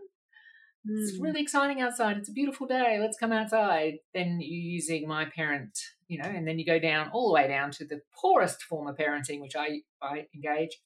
it's 0.87 1.19
mm. 1.19 1.23
really 1.23 1.41
exciting 1.41 1.81
outside. 1.81 2.19
It's 2.19 2.29
a 2.29 2.33
beautiful 2.33 2.67
day. 2.67 2.99
Let's 3.01 3.17
come 3.17 3.33
outside. 3.33 3.95
Then 4.13 4.39
you're 4.41 4.73
using 4.73 5.09
my 5.09 5.25
parent, 5.25 5.79
you 6.09 6.19
know, 6.19 6.29
and 6.29 6.47
then 6.47 6.59
you 6.59 6.67
go 6.67 6.79
down 6.79 7.11
all 7.11 7.29
the 7.29 7.35
way 7.35 7.49
down 7.49 7.71
to 7.73 7.87
the 7.87 8.01
poorest 8.15 8.63
form 8.63 8.89
of 8.89 8.97
parenting, 8.97 9.41
which 9.41 9.57
I, 9.57 9.81
I 10.03 10.27
engage. 10.35 10.79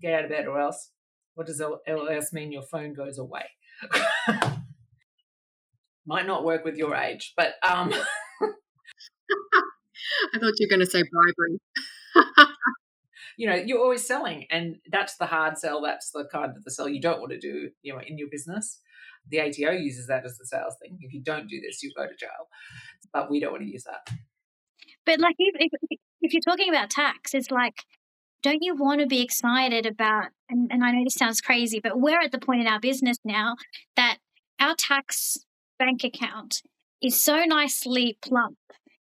Get 0.00 0.14
out 0.14 0.24
of 0.24 0.30
bed 0.30 0.46
or 0.46 0.60
else. 0.60 0.90
What 1.34 1.46
does 1.46 1.60
else 1.60 2.32
mean? 2.32 2.52
Your 2.52 2.62
phone 2.62 2.94
goes 2.94 3.18
away. 3.18 3.44
Might 6.06 6.26
not 6.26 6.44
work 6.44 6.64
with 6.64 6.76
your 6.76 6.94
age, 6.94 7.32
but 7.36 7.54
um. 7.62 7.92
I 10.34 10.38
thought 10.38 10.52
you 10.58 10.66
were 10.66 10.76
going 10.76 10.84
to 10.84 10.90
say 10.90 11.02
bribery. 11.02 11.58
you 13.36 13.48
know, 13.48 13.54
you're 13.54 13.80
always 13.80 14.06
selling, 14.06 14.46
and 14.50 14.76
that's 14.90 15.16
the 15.16 15.26
hard 15.26 15.58
sell. 15.58 15.82
That's 15.82 16.10
the 16.10 16.28
kind 16.30 16.56
of 16.56 16.62
the 16.64 16.70
sell 16.70 16.88
you 16.88 17.00
don't 17.00 17.20
want 17.20 17.32
to 17.32 17.38
do, 17.38 17.70
you 17.82 17.92
know, 17.92 18.00
in 18.06 18.18
your 18.18 18.28
business. 18.30 18.80
The 19.30 19.40
ATO 19.40 19.72
uses 19.72 20.06
that 20.08 20.24
as 20.24 20.36
the 20.36 20.46
sales 20.46 20.76
thing. 20.80 20.98
If 21.00 21.12
you 21.12 21.22
don't 21.22 21.48
do 21.48 21.60
this, 21.60 21.82
you 21.82 21.90
go 21.96 22.06
to 22.06 22.14
jail. 22.14 22.48
But 23.12 23.30
we 23.30 23.40
don't 23.40 23.52
want 23.52 23.64
to 23.64 23.70
use 23.70 23.84
that. 23.84 24.14
But 25.06 25.20
like, 25.20 25.36
if, 25.38 25.54
if, 25.58 25.98
if 26.20 26.32
you're 26.32 26.42
talking 26.42 26.68
about 26.68 26.90
tax, 26.90 27.34
it's 27.34 27.50
like, 27.50 27.84
don't 28.44 28.62
you 28.62 28.76
want 28.76 29.00
to 29.00 29.06
be 29.06 29.22
excited 29.22 29.86
about? 29.86 30.26
And, 30.50 30.70
and 30.70 30.84
I 30.84 30.92
know 30.92 31.02
this 31.02 31.14
sounds 31.14 31.40
crazy, 31.40 31.80
but 31.82 31.98
we're 31.98 32.20
at 32.20 32.30
the 32.30 32.38
point 32.38 32.60
in 32.60 32.66
our 32.68 32.78
business 32.78 33.16
now 33.24 33.56
that 33.96 34.18
our 34.60 34.74
tax 34.76 35.38
bank 35.78 36.04
account 36.04 36.62
is 37.02 37.18
so 37.18 37.44
nicely 37.44 38.18
plump 38.20 38.58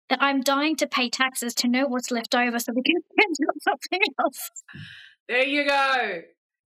that 0.10 0.22
I'm 0.22 0.42
dying 0.42 0.78
to 0.78 0.88
pay 0.88 1.10
taxes 1.10 1.54
to 1.56 1.68
know 1.68 1.86
what's 1.86 2.12
left 2.12 2.34
over 2.34 2.60
so 2.60 2.72
we 2.74 2.82
can 2.84 3.02
spend 3.12 3.50
on 3.50 3.60
something 3.60 4.00
else. 4.20 4.52
There 5.28 5.46
you 5.46 5.68
go. 5.68 6.22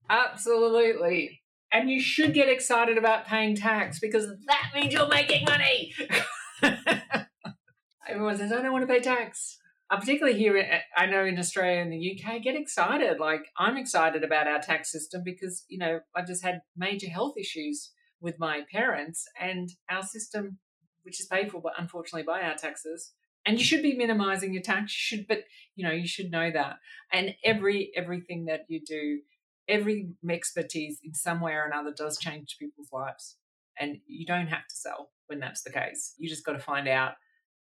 Absolutely. 0.08 1.42
And 1.72 1.90
you 1.90 2.00
should 2.00 2.36
get 2.36 2.50
excited 2.50 3.00
about 3.00 3.26
paying 3.26 3.56
tax 3.56 4.00
because 4.00 4.28
that 4.46 4.72
means 4.76 4.94
you're 4.94 5.08
making 5.08 5.46
money. 5.46 5.94
Everyone 8.08 8.38
says, 8.38 8.52
I 8.52 8.62
don't 8.62 8.72
want 8.72 8.88
to 8.88 8.94
pay 8.94 9.00
tax. 9.00 9.60
Particularly 9.90 10.38
here, 10.38 10.82
I 10.96 11.08
know 11.08 11.26
in 11.26 11.40
Australia 11.40 11.82
and 11.82 11.92
the 11.92 12.22
UK, 12.24 12.44
get 12.44 12.56
excited. 12.56 13.20
Like, 13.20 13.46
I'm 13.58 13.76
excited 13.76 14.24
about 14.24 14.48
our 14.48 14.60
tax 14.60 14.92
system 14.92 15.24
because, 15.26 15.66
you 15.68 15.80
know, 15.80 16.02
I 16.16 16.22
just 16.22 16.44
had 16.44 16.62
major 16.78 17.10
health 17.10 17.36
issues 17.38 17.92
with 18.22 18.38
my 18.38 18.62
parents 18.72 19.26
and 19.40 19.70
our 19.90 20.04
system, 20.04 20.60
which 21.02 21.20
is 21.20 21.26
paid 21.26 21.52
for, 21.52 21.60
but 21.60 21.74
unfortunately 21.78 22.24
by 22.24 22.42
our 22.42 22.56
taxes. 22.56 23.14
And 23.46 23.58
you 23.58 23.64
should 23.64 23.82
be 23.82 23.96
minimizing 23.96 24.54
your 24.54 24.62
tax. 24.62 24.94
You 24.94 25.18
should, 25.18 25.28
but 25.28 25.46
you 25.76 25.84
know, 25.84 25.94
you 25.94 26.08
should 26.08 26.30
know 26.30 26.52
that. 26.52 26.76
And 27.12 27.34
every 27.44 27.92
everything 27.96 28.46
that 28.46 28.66
you 28.68 28.82
do 28.86 29.22
every 29.70 30.10
expertise 30.30 31.00
in 31.04 31.14
some 31.14 31.40
way 31.40 31.54
or 31.54 31.64
another 31.64 31.94
does 31.96 32.18
change 32.18 32.58
people's 32.60 32.90
lives. 32.92 33.38
And 33.80 34.00
you 34.08 34.26
don't 34.26 34.48
have 34.48 34.68
to 34.68 34.76
sell 34.76 35.12
when 35.28 35.40
that's 35.40 35.62
the 35.62 35.72
case. 35.72 36.16
You 36.18 36.28
just 36.28 36.44
got 36.44 36.54
to 36.54 36.60
find 36.60 36.88
out 36.88 37.14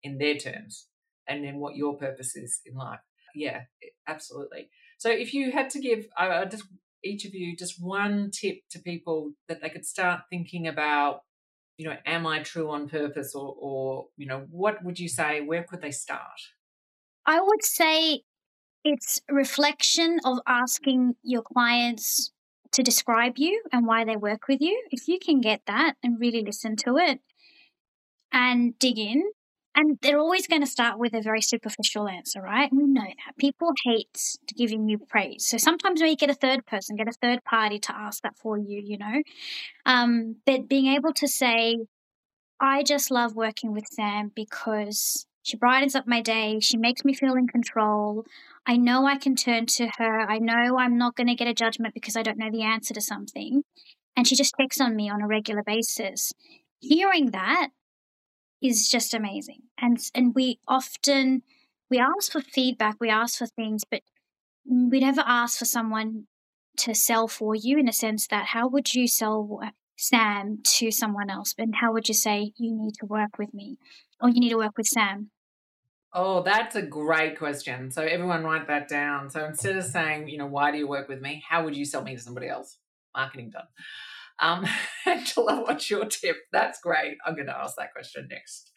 in 0.04 0.18
their 0.18 0.36
terms 0.36 0.88
and 1.28 1.44
then 1.44 1.58
what 1.58 1.76
your 1.76 1.98
purpose 1.98 2.36
is 2.36 2.62
in 2.66 2.76
life. 2.76 3.00
Yeah, 3.34 3.62
absolutely. 4.08 4.70
So 4.98 5.10
if 5.10 5.34
you 5.34 5.52
had 5.52 5.70
to 5.72 5.80
give 5.80 6.06
uh, 6.18 6.46
just 6.46 6.64
each 7.04 7.26
of 7.26 7.34
you 7.34 7.56
just 7.56 7.82
one 7.82 8.32
tip 8.32 8.60
to 8.72 8.80
people 8.80 9.32
that 9.48 9.62
they 9.62 9.70
could 9.70 9.86
start 9.86 10.22
thinking 10.30 10.68
about, 10.68 11.22
you 11.78 11.88
know, 11.88 11.96
am 12.06 12.26
I 12.26 12.40
true 12.40 12.70
on 12.72 12.90
purpose 12.90 13.36
or, 13.36 13.56
or 13.60 14.08
you 14.18 14.26
know, 14.26 14.46
what 14.50 14.84
would 14.84 15.00
you 15.00 15.10
say? 15.10 15.42
Where 15.42 15.64
could 15.64 15.82
they 15.82 15.92
start? 15.92 16.40
I 17.26 17.42
would 17.42 17.64
say 17.64 18.22
it's 18.84 19.20
reflection 19.30 20.20
of 20.24 20.40
asking 20.48 21.16
your 21.24 21.42
clients 21.42 22.32
to 22.72 22.84
describe 22.84 23.38
you 23.38 23.64
and 23.72 23.88
why 23.88 24.06
they 24.06 24.16
work 24.16 24.48
with 24.48 24.62
you. 24.62 24.88
If 24.92 25.08
you 25.08 25.18
can 25.20 25.42
get 25.42 25.62
that 25.66 25.96
and 26.04 26.20
really 26.20 26.44
listen 26.44 26.76
to 26.78 26.98
it 26.98 27.20
and 28.32 28.78
dig 28.80 29.00
in, 29.00 29.24
and 29.76 30.00
they're 30.02 30.20
always 30.20 30.48
going 30.48 30.62
to 30.62 30.68
start 30.68 30.98
with 30.98 31.14
a 31.14 31.22
very 31.22 31.42
superficial 31.42 32.08
answer, 32.08 32.42
right? 32.42 32.72
We 32.72 32.86
know 32.86 33.04
that 33.04 33.38
people 33.38 33.74
hate 33.84 34.38
giving 34.56 34.88
you 34.88 34.98
praise. 34.98 35.46
So 35.46 35.58
sometimes 35.58 36.02
when 36.02 36.10
you 36.10 36.16
get 36.16 36.30
a 36.30 36.34
third 36.34 36.66
person, 36.66 36.96
get 36.96 37.10
a 37.10 37.14
third 37.22 37.44
party 37.44 37.80
to 37.80 37.96
ask 37.96 38.24
that 38.24 38.38
for 38.38 38.58
you, 38.58 38.82
you 38.82 38.98
know. 38.98 39.22
Um, 39.86 40.38
but 40.46 40.70
being 40.70 40.88
able 40.88 41.12
to 41.14 41.28
say, 41.28 41.78
I 42.60 42.84
just 42.84 43.12
love 43.12 43.36
working 43.36 43.74
with 43.74 43.86
Sam 43.92 44.32
because 44.34 45.26
she 45.44 45.58
brightens 45.58 45.94
up 45.94 46.08
my 46.08 46.22
day. 46.22 46.60
She 46.62 46.78
makes 46.78 47.04
me 47.04 47.14
feel 47.14 47.36
in 47.36 47.48
control. 47.48 48.26
I 48.66 48.78
know 48.78 49.06
I 49.06 49.18
can 49.18 49.36
turn 49.36 49.66
to 49.68 49.90
her. 49.98 50.22
I 50.22 50.40
know 50.40 50.78
I'm 50.80 50.98
not 50.98 51.16
going 51.16 51.28
to 51.28 51.36
get 51.36 51.50
a 51.50 51.54
judgment 51.54 51.94
because 51.94 52.16
I 52.16 52.24
don't 52.24 52.38
know 52.38 52.50
the 52.50 52.64
answer 52.64 52.94
to 52.94 53.02
something. 53.02 53.64
And 54.16 54.26
she 54.26 54.36
just 54.36 54.56
checks 54.60 54.80
on 54.80 54.96
me 54.96 55.10
on 55.10 55.22
a 55.22 55.28
regular 55.28 55.64
basis. 55.64 56.32
Hearing 56.80 57.32
that 57.32 57.70
is 58.62 58.90
just 58.90 59.14
amazing. 59.14 59.64
And 59.78 60.00
and 60.14 60.34
we 60.36 60.60
often 60.68 61.44
we 61.90 62.00
ask 62.00 62.32
for 62.32 62.42
feedback, 62.42 62.98
we 63.00 63.10
ask 63.10 63.38
for 63.38 63.48
things, 63.48 63.84
but 63.90 64.02
we 64.66 65.00
never 65.00 65.24
ask 65.26 65.60
for 65.60 65.66
someone 65.66 66.28
to 66.78 66.94
sell 66.94 67.28
for 67.28 67.56
you 67.56 67.78
in 67.78 67.88
a 67.88 67.94
sense 67.94 68.28
that 68.28 68.48
how 68.48 68.68
would 68.68 68.94
you 68.94 69.08
sell 69.08 69.60
uh, 69.64 69.70
Sam 69.98 70.60
to 70.64 70.92
someone 70.92 71.30
else? 71.30 71.54
And 71.58 71.76
how 71.76 71.94
would 71.94 72.08
you 72.08 72.14
say 72.14 72.52
you 72.58 72.76
need 72.76 72.96
to 73.00 73.06
work 73.06 73.38
with 73.38 73.54
me 73.54 73.78
or 74.20 74.30
you 74.30 74.40
need 74.40 74.50
to 74.50 74.58
work 74.58 74.78
with 74.78 74.88
Sam? 74.88 75.32
Oh, 76.14 76.44
that's 76.44 76.76
a 76.76 76.82
great 76.82 77.38
question. 77.38 77.92
So 77.92 78.02
everyone 78.02 78.44
write 78.44 78.68
that 78.68 78.88
down. 78.88 79.30
So 79.30 79.46
instead 79.46 79.76
of 79.76 79.84
saying, 79.84 80.30
you 80.30 80.38
know, 80.38 80.46
why 80.46 80.72
do 80.72 80.78
you 80.78 80.88
work 80.88 81.10
with 81.10 81.22
me? 81.22 81.44
How 81.48 81.64
would 81.66 81.76
you 81.76 81.86
sell 81.86 82.04
me 82.04 82.16
to 82.16 82.22
somebody 82.22 82.48
else? 82.48 82.78
Marketing 83.16 83.50
done. 83.50 83.68
Um, 84.40 84.66
Angela, 85.06 85.62
what's 85.62 85.90
your 85.90 86.06
tip? 86.06 86.38
That's 86.52 86.80
great. 86.82 87.18
I'm 87.26 87.36
going 87.36 87.48
to 87.48 87.58
ask 87.58 87.76
that 87.78 87.94
question 87.94 88.28
next. 88.30 88.72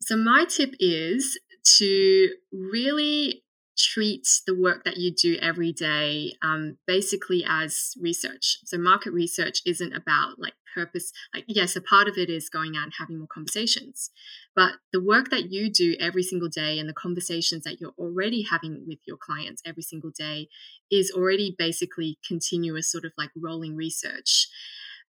So 0.00 0.16
my 0.16 0.44
tip 0.48 0.74
is 0.78 1.38
to 1.78 2.28
really 2.52 3.42
treat 3.78 4.26
the 4.46 4.58
work 4.58 4.84
that 4.84 4.96
you 4.96 5.14
do 5.14 5.36
every 5.40 5.72
day 5.72 6.32
um, 6.42 6.76
basically 6.86 7.44
as 7.48 7.94
research. 8.00 8.58
So 8.64 8.76
market 8.76 9.12
research 9.12 9.60
isn't 9.64 9.92
about 9.92 10.38
like 10.38 10.54
purpose. 10.74 11.12
Like 11.32 11.44
yes, 11.46 11.76
a 11.76 11.80
part 11.80 12.08
of 12.08 12.18
it 12.18 12.28
is 12.28 12.48
going 12.48 12.76
out 12.76 12.84
and 12.84 12.92
having 12.98 13.18
more 13.18 13.28
conversations, 13.28 14.10
but 14.54 14.72
the 14.92 15.02
work 15.02 15.30
that 15.30 15.50
you 15.52 15.70
do 15.70 15.96
every 16.00 16.22
single 16.22 16.48
day 16.48 16.78
and 16.78 16.88
the 16.88 16.94
conversations 16.94 17.64
that 17.64 17.80
you're 17.80 17.94
already 17.98 18.42
having 18.42 18.84
with 18.86 18.98
your 19.06 19.16
clients 19.16 19.62
every 19.64 19.82
single 19.82 20.10
day 20.10 20.48
is 20.90 21.12
already 21.14 21.54
basically 21.56 22.18
continuous 22.26 22.90
sort 22.90 23.04
of 23.04 23.12
like 23.16 23.30
rolling 23.36 23.76
research. 23.76 24.48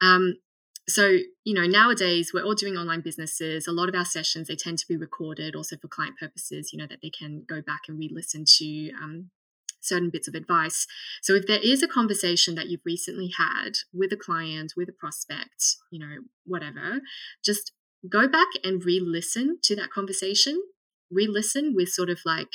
Um, 0.01 0.37
so 0.89 1.19
you 1.45 1.55
know 1.55 1.67
nowadays 1.67 2.33
we're 2.35 2.45
all 2.45 2.55
doing 2.55 2.77
online 2.77 3.03
businesses. 3.03 3.67
A 3.67 3.73
lot 3.73 3.89
of 3.89 3.95
our 3.95 4.05
sessions 4.05 4.49
they 4.49 4.57
tend 4.57 4.79
to 4.79 4.89
be 4.89 4.97
recorded 4.97 5.55
also 5.55 5.77
for 5.77 5.89
client 5.89 6.17
purposes 6.19 6.73
you 6.73 6.79
know 6.79 6.87
that 6.89 6.99
they 7.03 7.11
can 7.11 7.45
go 7.49 7.63
back 7.63 7.83
and 7.89 7.99
re-listen 7.99 8.45
to 8.59 8.91
um, 9.01 9.31
certain 9.81 10.11
bits 10.11 10.27
of 10.27 10.35
advice. 10.35 10.87
So 11.23 11.35
if 11.35 11.47
there 11.47 11.61
is 11.63 11.83
a 11.83 11.89
conversation 11.89 12.57
that 12.57 12.69
you've 12.69 12.85
recently 12.85 13.33
had 13.39 13.79
with 13.93 14.13
a 14.13 14.17
client 14.17 14.73
with 14.77 14.89
a 14.89 14.93
prospect 14.93 15.77
you 15.91 16.01
know 16.01 16.23
whatever 16.45 17.01
just 17.45 17.73
go 18.09 18.29
back 18.29 18.49
and 18.65 18.85
re-listen 18.85 19.59
to 19.63 19.77
that 19.77 19.91
conversation. 19.91 20.63
Re-listen 21.11 21.75
with 21.75 21.91
sort 21.91 22.11
of 22.11 22.21
like 22.25 22.53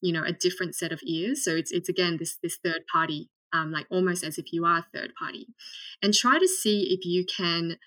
you 0.00 0.12
know 0.12 0.24
a 0.24 0.32
different 0.32 0.74
set 0.74 0.92
of 0.92 1.00
ears. 1.04 1.44
So 1.44 1.54
it's 1.54 1.70
it's 1.72 1.88
again 1.88 2.16
this 2.18 2.38
this 2.42 2.58
third 2.62 2.84
party 2.92 3.28
um, 3.52 3.70
like 3.72 3.86
almost 3.90 4.24
as 4.24 4.38
if 4.38 4.52
you 4.52 4.64
are 4.64 4.78
a 4.78 4.86
third 4.92 5.12
party, 5.18 5.48
and 6.02 6.14
try 6.14 6.38
to 6.38 6.48
see 6.48 6.94
if 6.94 7.04
you 7.04 7.24
can 7.24 7.78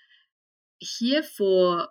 hear 0.78 1.22
for 1.22 1.88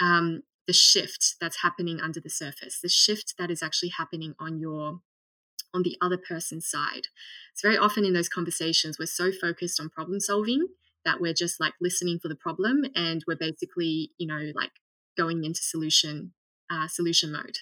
um, 0.00 0.42
the 0.66 0.72
shift 0.72 1.36
that's 1.40 1.62
happening 1.62 2.00
under 2.00 2.20
the 2.20 2.30
surface, 2.30 2.80
the 2.82 2.88
shift 2.88 3.34
that 3.38 3.50
is 3.50 3.62
actually 3.62 3.92
happening 3.96 4.34
on 4.38 4.58
your 4.58 5.00
on 5.74 5.82
the 5.82 5.96
other 6.00 6.16
person's 6.16 6.68
side. 6.68 7.08
It's 7.52 7.62
very 7.62 7.76
often 7.76 8.04
in 8.04 8.14
those 8.14 8.28
conversations 8.28 8.98
we're 8.98 9.06
so 9.06 9.30
focused 9.32 9.80
on 9.80 9.90
problem 9.90 10.20
solving 10.20 10.68
that 11.04 11.20
we're 11.20 11.34
just 11.34 11.60
like 11.60 11.74
listening 11.80 12.18
for 12.18 12.28
the 12.28 12.34
problem 12.34 12.84
and 12.94 13.22
we're 13.26 13.36
basically 13.36 14.10
you 14.18 14.26
know 14.26 14.52
like 14.54 14.72
going 15.16 15.44
into 15.44 15.62
solution 15.62 16.32
uh, 16.70 16.88
solution 16.88 17.32
mode. 17.32 17.58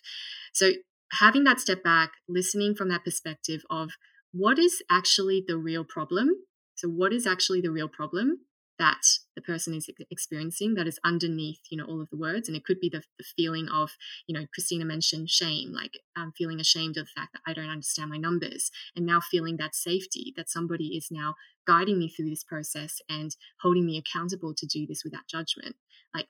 So 0.53 0.73
having 1.13 1.45
that 1.45 1.61
step 1.61 1.83
back, 1.83 2.13
listening 2.29 2.75
from 2.75 2.89
that 2.89 3.05
perspective 3.05 3.63
of 3.71 3.91
what 4.35 4.59
is 4.59 4.83
actually 4.91 5.45
the 5.47 5.57
real 5.57 5.85
problem? 5.85 6.31
So, 6.75 6.89
what 6.89 7.13
is 7.13 7.27
actually 7.27 7.61
the 7.61 7.71
real 7.71 7.89
problem 7.89 8.41
that 8.81 9.03
the 9.37 9.43
person 9.43 9.73
is 9.73 9.89
experiencing 10.11 10.75
that 10.75 10.89
is 10.89 10.99
underneath, 11.05 11.61
you 11.71 11.79
know, 11.79 11.85
all 11.85 12.01
of 12.01 12.11
the 12.11 12.17
words? 12.17 12.49
And 12.49 12.57
it 12.57 12.65
could 12.65 12.81
be 12.81 12.89
the, 12.89 13.03
the 13.17 13.25
feeling 13.37 13.69
of, 13.69 13.93
you 14.27 14.37
know, 14.37 14.47
Christina 14.53 14.85
mentioned 14.85 15.31
shame, 15.31 15.73
like 15.73 15.93
I'm 16.17 16.33
feeling 16.33 16.59
ashamed 16.59 16.97
of 16.97 17.07
the 17.07 17.21
fact 17.21 17.35
that 17.35 17.43
I 17.47 17.55
don't 17.55 17.71
understand 17.71 18.11
my 18.11 18.17
numbers, 18.17 18.73
and 18.97 19.07
now 19.07 19.21
feeling 19.21 19.57
that 19.59 19.77
safety 19.77 20.35
that 20.37 20.51
somebody 20.51 20.97
is 20.97 21.09
now 21.13 21.37
guiding 21.65 22.01
me 22.01 22.09
through 22.09 22.31
this 22.31 22.43
process 22.43 23.01
and 23.09 23.37
holding 23.63 23.87
me 23.87 23.97
accountable 23.97 24.53
to 24.57 24.67
do 24.67 24.85
this 24.85 25.03
without 25.05 25.29
judgment. 25.31 25.77
Like, 26.13 26.27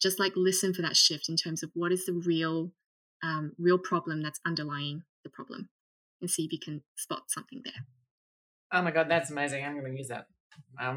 just 0.00 0.20
like 0.20 0.34
listen 0.36 0.72
for 0.72 0.82
that 0.82 0.96
shift 0.96 1.28
in 1.28 1.34
terms 1.34 1.64
of 1.64 1.70
what 1.74 1.90
is 1.90 2.06
the 2.06 2.12
real, 2.12 2.70
um, 3.20 3.52
real 3.58 3.78
problem 3.78 4.22
that's 4.22 4.40
underlying 4.46 5.02
the 5.24 5.30
problem 5.30 5.70
and 6.20 6.30
see 6.30 6.44
if 6.44 6.52
you 6.52 6.58
can 6.58 6.82
spot 6.96 7.24
something 7.28 7.62
there. 7.64 7.86
Oh 8.72 8.82
my 8.82 8.90
God, 8.90 9.08
that's 9.08 9.30
amazing. 9.30 9.64
I'm 9.64 9.78
going 9.78 9.92
to 9.92 9.98
use 9.98 10.08
that 10.08 10.26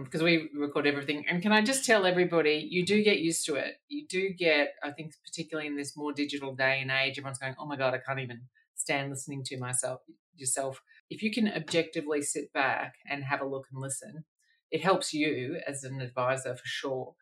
because 0.04 0.22
um, 0.22 0.26
we 0.26 0.50
record 0.56 0.88
everything. 0.88 1.26
And 1.30 1.42
can 1.42 1.52
I 1.52 1.62
just 1.62 1.86
tell 1.86 2.06
everybody, 2.06 2.68
you 2.70 2.86
do 2.86 3.04
get 3.04 3.20
used 3.20 3.46
to 3.46 3.56
it. 3.56 3.76
You 3.88 4.06
do 4.08 4.30
get, 4.30 4.74
I 4.84 4.92
think, 4.92 5.14
particularly 5.26 5.68
in 5.68 5.78
this 5.78 5.96
more 5.96 6.14
digital 6.14 6.56
day 6.56 6.80
and 6.82 6.92
age, 6.92 7.18
everyone's 7.18 7.40
going, 7.40 7.56
oh 7.60 7.66
my 7.66 7.78
God, 7.78 7.94
I 7.94 8.00
can't 8.00 8.20
even 8.20 8.42
stand 8.76 9.10
listening 9.12 9.44
to 9.46 9.58
myself, 9.58 10.02
yourself. 10.36 10.82
If 11.10 11.22
you 11.22 11.32
can 11.32 11.48
objectively 11.48 12.22
sit 12.22 12.52
back 12.54 12.96
and 13.10 13.24
have 13.24 13.42
a 13.42 13.46
look 13.46 13.68
and 13.72 13.82
listen, 13.82 14.26
it 14.72 14.84
helps 14.84 15.14
you 15.14 15.60
as 15.68 15.84
an 15.84 16.02
advisor 16.02 16.56
for 16.56 16.66
sure 16.66 17.14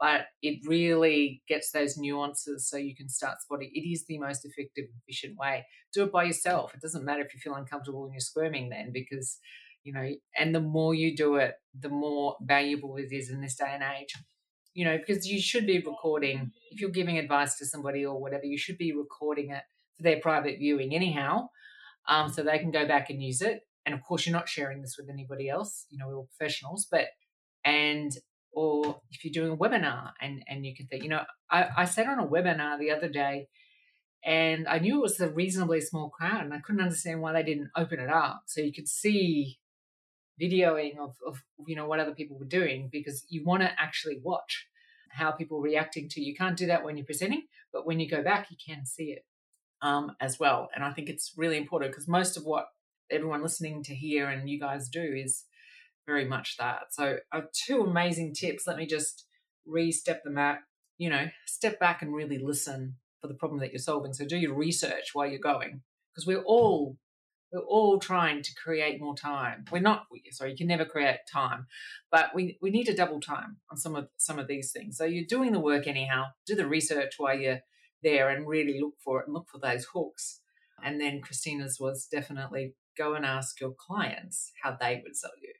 but 0.00 0.26
it 0.42 0.60
really 0.66 1.42
gets 1.48 1.72
those 1.72 1.96
nuances 1.96 2.68
so 2.68 2.76
you 2.76 2.94
can 2.94 3.08
start 3.08 3.40
spotting. 3.40 3.70
It 3.72 3.88
is 3.88 4.04
the 4.06 4.18
most 4.18 4.44
effective, 4.44 4.86
efficient 5.02 5.36
way. 5.38 5.66
Do 5.92 6.04
it 6.04 6.12
by 6.12 6.24
yourself. 6.24 6.72
It 6.74 6.80
doesn't 6.80 7.04
matter 7.04 7.22
if 7.22 7.34
you 7.34 7.40
feel 7.40 7.54
uncomfortable 7.54 8.04
and 8.04 8.12
you're 8.12 8.20
squirming 8.20 8.68
then, 8.68 8.90
because 8.92 9.38
you 9.84 9.92
know, 9.92 10.08
and 10.36 10.54
the 10.54 10.60
more 10.60 10.94
you 10.94 11.16
do 11.16 11.36
it, 11.36 11.54
the 11.78 11.88
more 11.88 12.36
valuable 12.42 12.96
it 12.96 13.10
is 13.10 13.30
in 13.30 13.40
this 13.40 13.56
day 13.56 13.70
and 13.72 13.82
age. 13.82 14.14
You 14.74 14.84
know, 14.84 14.98
because 14.98 15.26
you 15.26 15.40
should 15.40 15.66
be 15.66 15.78
recording 15.78 16.52
if 16.70 16.80
you're 16.80 16.90
giving 16.90 17.18
advice 17.18 17.56
to 17.58 17.66
somebody 17.66 18.04
or 18.04 18.20
whatever, 18.20 18.44
you 18.44 18.58
should 18.58 18.78
be 18.78 18.92
recording 18.92 19.50
it 19.50 19.62
for 19.96 20.02
their 20.02 20.20
private 20.20 20.58
viewing 20.58 20.94
anyhow, 20.94 21.48
um, 22.08 22.28
so 22.28 22.42
they 22.42 22.58
can 22.58 22.70
go 22.70 22.86
back 22.86 23.10
and 23.10 23.22
use 23.22 23.40
it. 23.40 23.62
And 23.86 23.94
of 23.94 24.02
course, 24.02 24.26
you're 24.26 24.36
not 24.36 24.48
sharing 24.48 24.82
this 24.82 24.96
with 24.98 25.08
anybody 25.10 25.48
else. 25.48 25.86
You 25.90 25.98
know, 25.98 26.08
we're 26.08 26.16
all 26.16 26.28
professionals, 26.38 26.86
but 26.90 27.06
and 27.64 28.12
or 28.52 29.00
if 29.10 29.24
you're 29.24 29.32
doing 29.32 29.52
a 29.52 29.56
webinar 29.56 30.12
and, 30.20 30.42
and 30.48 30.64
you 30.64 30.74
can 30.74 30.86
think, 30.86 31.02
you 31.02 31.08
know, 31.08 31.22
I, 31.50 31.68
I 31.76 31.84
sat 31.84 32.06
on 32.06 32.18
a 32.18 32.26
webinar 32.26 32.78
the 32.78 32.90
other 32.90 33.08
day 33.08 33.48
and 34.24 34.66
I 34.66 34.78
knew 34.78 34.98
it 34.98 35.02
was 35.02 35.20
a 35.20 35.28
reasonably 35.28 35.80
small 35.80 36.10
crowd 36.10 36.44
and 36.44 36.52
I 36.52 36.58
couldn't 36.58 36.80
understand 36.80 37.20
why 37.20 37.32
they 37.32 37.42
didn't 37.42 37.70
open 37.76 38.00
it 38.00 38.10
up 38.10 38.42
so 38.46 38.60
you 38.60 38.72
could 38.72 38.88
see 38.88 39.58
videoing 40.40 40.98
of, 40.98 41.16
of 41.26 41.42
you 41.66 41.74
know 41.74 41.86
what 41.86 42.00
other 42.00 42.14
people 42.14 42.38
were 42.38 42.44
doing 42.44 42.88
because 42.92 43.24
you 43.28 43.44
want 43.44 43.62
to 43.62 43.70
actually 43.78 44.20
watch 44.22 44.66
how 45.10 45.32
people 45.32 45.60
reacting 45.60 46.08
to 46.08 46.20
you. 46.20 46.34
can't 46.34 46.56
do 46.56 46.66
that 46.66 46.84
when 46.84 46.96
you're 46.96 47.06
presenting, 47.06 47.42
but 47.72 47.86
when 47.86 47.98
you 47.98 48.08
go 48.08 48.22
back, 48.22 48.48
you 48.50 48.56
can 48.64 48.84
see 48.86 49.06
it 49.06 49.24
um, 49.82 50.12
as 50.20 50.38
well. 50.38 50.68
And 50.74 50.84
I 50.84 50.92
think 50.92 51.08
it's 51.08 51.32
really 51.36 51.56
important 51.56 51.92
because 51.92 52.08
most 52.08 52.36
of 52.36 52.44
what 52.44 52.66
everyone 53.10 53.42
listening 53.42 53.82
to 53.84 53.94
hear 53.94 54.28
and 54.28 54.48
you 54.48 54.60
guys 54.60 54.88
do 54.88 55.02
is 55.02 55.44
very 56.08 56.24
much 56.24 56.56
that. 56.56 56.92
So, 56.92 57.18
uh, 57.30 57.42
two 57.52 57.82
amazing 57.82 58.34
tips. 58.34 58.66
Let 58.66 58.78
me 58.78 58.86
just 58.86 59.26
re-step 59.66 60.24
them 60.24 60.38
out. 60.38 60.56
You 60.96 61.10
know, 61.10 61.26
step 61.46 61.78
back 61.78 62.02
and 62.02 62.14
really 62.14 62.38
listen 62.38 62.96
for 63.20 63.28
the 63.28 63.34
problem 63.34 63.60
that 63.60 63.70
you're 63.72 63.78
solving. 63.78 64.14
So, 64.14 64.24
do 64.24 64.38
your 64.38 64.54
research 64.54 65.10
while 65.12 65.28
you're 65.28 65.38
going, 65.38 65.82
because 66.10 66.26
we're 66.26 66.42
all 66.42 66.96
we're 67.52 67.60
all 67.60 67.98
trying 67.98 68.42
to 68.42 68.54
create 68.54 69.00
more 69.00 69.14
time. 69.14 69.64
We're 69.70 69.80
not 69.80 70.06
sorry, 70.32 70.50
you 70.52 70.56
can 70.56 70.66
never 70.66 70.84
create 70.84 71.20
time, 71.30 71.66
but 72.10 72.34
we, 72.34 72.58
we 72.60 72.70
need 72.70 72.84
to 72.84 72.94
double 72.94 73.20
time 73.20 73.58
on 73.70 73.76
some 73.76 73.94
of 73.94 74.08
some 74.16 74.38
of 74.38 74.48
these 74.48 74.72
things. 74.72 74.96
So 74.96 75.04
you're 75.04 75.24
doing 75.26 75.52
the 75.52 75.60
work 75.60 75.86
anyhow. 75.86 76.24
Do 76.46 76.54
the 76.54 76.66
research 76.66 77.14
while 77.18 77.38
you're 77.38 77.60
there 78.02 78.30
and 78.30 78.46
really 78.46 78.80
look 78.80 78.94
for 79.04 79.20
it 79.20 79.26
and 79.26 79.34
look 79.34 79.48
for 79.50 79.58
those 79.58 79.86
hooks. 79.92 80.40
And 80.82 81.00
then 81.00 81.20
Christina's 81.20 81.78
was 81.80 82.06
definitely 82.06 82.74
go 82.96 83.14
and 83.14 83.26
ask 83.26 83.60
your 83.60 83.74
clients 83.78 84.52
how 84.62 84.76
they 84.78 85.00
would 85.04 85.16
sell 85.16 85.32
you 85.42 85.52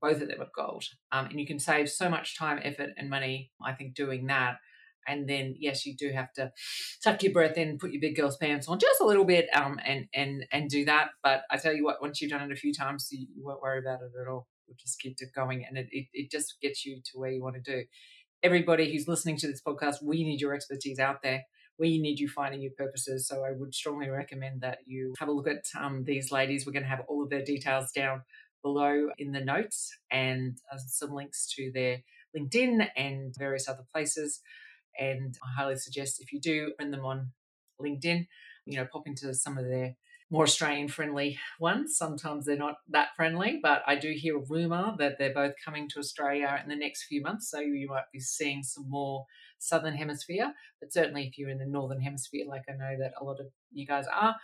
both 0.00 0.20
of 0.20 0.28
them 0.28 0.40
are 0.40 0.50
gold. 0.54 0.84
Um, 1.12 1.26
and 1.26 1.40
you 1.40 1.46
can 1.46 1.58
save 1.58 1.88
so 1.88 2.08
much 2.08 2.38
time, 2.38 2.60
effort, 2.62 2.90
and 2.96 3.10
money, 3.10 3.50
I 3.64 3.72
think, 3.72 3.94
doing 3.94 4.26
that. 4.26 4.56
And 5.06 5.28
then, 5.28 5.54
yes, 5.58 5.86
you 5.86 5.96
do 5.96 6.10
have 6.12 6.32
to 6.34 6.52
tuck 7.02 7.22
your 7.22 7.32
breath 7.32 7.56
in, 7.56 7.78
put 7.78 7.90
your 7.90 8.00
big 8.00 8.16
girl's 8.16 8.36
pants 8.36 8.68
on 8.68 8.78
just 8.78 9.00
a 9.00 9.06
little 9.06 9.24
bit, 9.24 9.48
um, 9.54 9.80
and 9.84 10.06
and 10.14 10.44
and 10.52 10.68
do 10.68 10.84
that. 10.84 11.08
But 11.22 11.42
I 11.50 11.56
tell 11.56 11.72
you 11.72 11.84
what, 11.84 12.02
once 12.02 12.20
you've 12.20 12.30
done 12.30 12.42
it 12.42 12.52
a 12.52 12.56
few 12.56 12.72
times, 12.72 13.08
you, 13.10 13.26
you 13.34 13.44
won't 13.44 13.62
worry 13.62 13.78
about 13.78 14.00
it 14.02 14.10
at 14.20 14.28
all. 14.30 14.46
You'll 14.66 14.76
just 14.78 15.00
keep 15.00 15.16
it 15.18 15.30
going, 15.34 15.64
and 15.66 15.78
it, 15.78 15.88
it 15.90 16.06
it 16.12 16.30
just 16.30 16.54
gets 16.60 16.84
you 16.84 16.96
to 16.96 17.18
where 17.18 17.30
you 17.30 17.42
want 17.42 17.56
to 17.56 17.62
do. 17.62 17.84
Everybody 18.42 18.92
who's 18.92 19.08
listening 19.08 19.36
to 19.38 19.46
this 19.46 19.62
podcast, 19.66 19.96
we 20.02 20.22
need 20.22 20.40
your 20.40 20.54
expertise 20.54 20.98
out 20.98 21.22
there 21.22 21.44
we 21.80 21.98
need 21.98 22.20
you 22.20 22.28
finding 22.28 22.60
your 22.60 22.72
purposes. 22.76 23.26
So 23.26 23.42
I 23.42 23.52
would 23.56 23.74
strongly 23.74 24.10
recommend 24.10 24.60
that 24.60 24.78
you 24.84 25.14
have 25.18 25.28
a 25.28 25.32
look 25.32 25.48
at 25.48 25.64
um, 25.76 26.04
these 26.04 26.30
ladies. 26.30 26.66
We're 26.66 26.72
going 26.72 26.84
to 26.84 26.88
have 26.88 27.04
all 27.08 27.22
of 27.22 27.30
their 27.30 27.42
details 27.42 27.90
down 27.90 28.22
below 28.62 29.08
in 29.18 29.32
the 29.32 29.44
notes 29.44 29.90
and 30.10 30.58
uh, 30.72 30.78
some 30.78 31.12
links 31.12 31.52
to 31.56 31.70
their 31.72 31.98
LinkedIn 32.36 32.88
and 32.96 33.34
various 33.38 33.68
other 33.68 33.84
places. 33.92 34.40
And 34.98 35.36
I 35.42 35.60
highly 35.60 35.76
suggest 35.76 36.20
if 36.20 36.32
you 36.32 36.40
do 36.40 36.72
friend 36.76 36.92
them 36.92 37.04
on 37.04 37.32
LinkedIn, 37.80 38.26
you 38.66 38.76
know, 38.76 38.86
pop 38.90 39.06
into 39.06 39.32
some 39.34 39.58
of 39.58 39.64
their 39.64 39.96
more 40.30 40.44
Australian 40.44 40.88
friendly 40.88 41.38
ones. 41.58 41.96
Sometimes 41.96 42.46
they're 42.46 42.56
not 42.56 42.76
that 42.90 43.08
friendly, 43.16 43.58
but 43.60 43.82
I 43.86 43.96
do 43.96 44.12
hear 44.12 44.38
a 44.38 44.44
rumor 44.48 44.94
that 44.98 45.18
they're 45.18 45.34
both 45.34 45.54
coming 45.64 45.88
to 45.88 45.98
Australia 45.98 46.60
in 46.62 46.68
the 46.68 46.76
next 46.76 47.04
few 47.04 47.20
months. 47.20 47.50
So 47.50 47.58
you 47.58 47.88
might 47.88 48.04
be 48.12 48.20
seeing 48.20 48.62
some 48.62 48.88
more 48.88 49.26
Southern 49.58 49.94
Hemisphere. 49.94 50.52
But 50.80 50.92
certainly, 50.92 51.26
if 51.26 51.36
you're 51.36 51.50
in 51.50 51.58
the 51.58 51.66
Northern 51.66 52.00
Hemisphere, 52.00 52.46
like 52.48 52.62
I 52.68 52.72
know 52.72 52.96
that 53.00 53.12
a 53.20 53.24
lot 53.24 53.40
of 53.40 53.46
you 53.72 53.86
guys 53.86 54.06
are, 54.06 54.36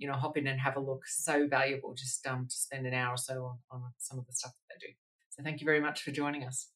you 0.00 0.08
know, 0.08 0.14
hop 0.14 0.36
in 0.36 0.46
and 0.46 0.58
have 0.58 0.76
a 0.76 0.80
look. 0.80 1.06
So 1.06 1.46
valuable 1.46 1.94
just 1.94 2.26
um, 2.26 2.46
to 2.48 2.56
spend 2.56 2.86
an 2.86 2.94
hour 2.94 3.14
or 3.14 3.18
so 3.18 3.44
on, 3.44 3.58
on 3.70 3.82
some 3.98 4.18
of 4.18 4.26
the 4.26 4.32
stuff 4.32 4.52
that 4.52 4.74
they 4.74 4.86
do. 4.86 4.92
So 5.28 5.42
thank 5.44 5.60
you 5.60 5.66
very 5.66 5.80
much 5.80 6.02
for 6.02 6.10
joining 6.10 6.42
us. 6.42 6.68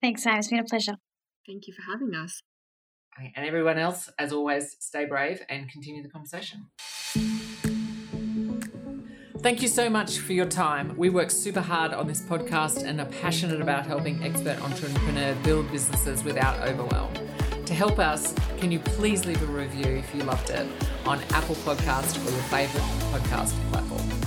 Thanks, 0.00 0.22
Sam. 0.22 0.38
It's 0.38 0.48
been 0.48 0.60
a 0.60 0.64
pleasure. 0.64 0.96
Thank 1.46 1.66
you 1.66 1.72
for 1.72 1.82
having 1.90 2.14
us. 2.14 2.42
And 3.18 3.46
everyone 3.46 3.78
else, 3.78 4.10
as 4.18 4.32
always, 4.32 4.76
stay 4.80 5.04
brave 5.06 5.42
and 5.48 5.68
continue 5.68 6.02
the 6.02 6.08
conversation. 6.08 6.66
Thank 9.38 9.60
you 9.60 9.68
so 9.68 9.90
much 9.90 10.18
for 10.18 10.34
your 10.34 10.46
time. 10.46 10.96
We 10.96 11.10
work 11.10 11.30
super 11.30 11.60
hard 11.60 11.92
on 11.92 12.06
this 12.06 12.22
podcast 12.22 12.84
and 12.84 13.00
are 13.00 13.06
passionate 13.06 13.60
about 13.60 13.86
helping 13.86 14.22
expert 14.22 14.62
entrepreneurs 14.62 15.36
build 15.38 15.70
businesses 15.70 16.22
without 16.22 16.60
overwhelm. 16.60 17.12
To 17.72 17.78
help 17.78 17.98
us, 17.98 18.34
can 18.58 18.70
you 18.70 18.78
please 18.80 19.24
leave 19.24 19.42
a 19.42 19.46
review 19.46 19.86
if 19.86 20.14
you 20.14 20.24
loved 20.24 20.50
it 20.50 20.68
on 21.06 21.18
Apple 21.30 21.54
Podcast 21.54 22.18
or 22.18 22.30
your 22.30 22.42
favourite 22.42 22.86
podcast 23.10 23.54
platform? 23.70 24.21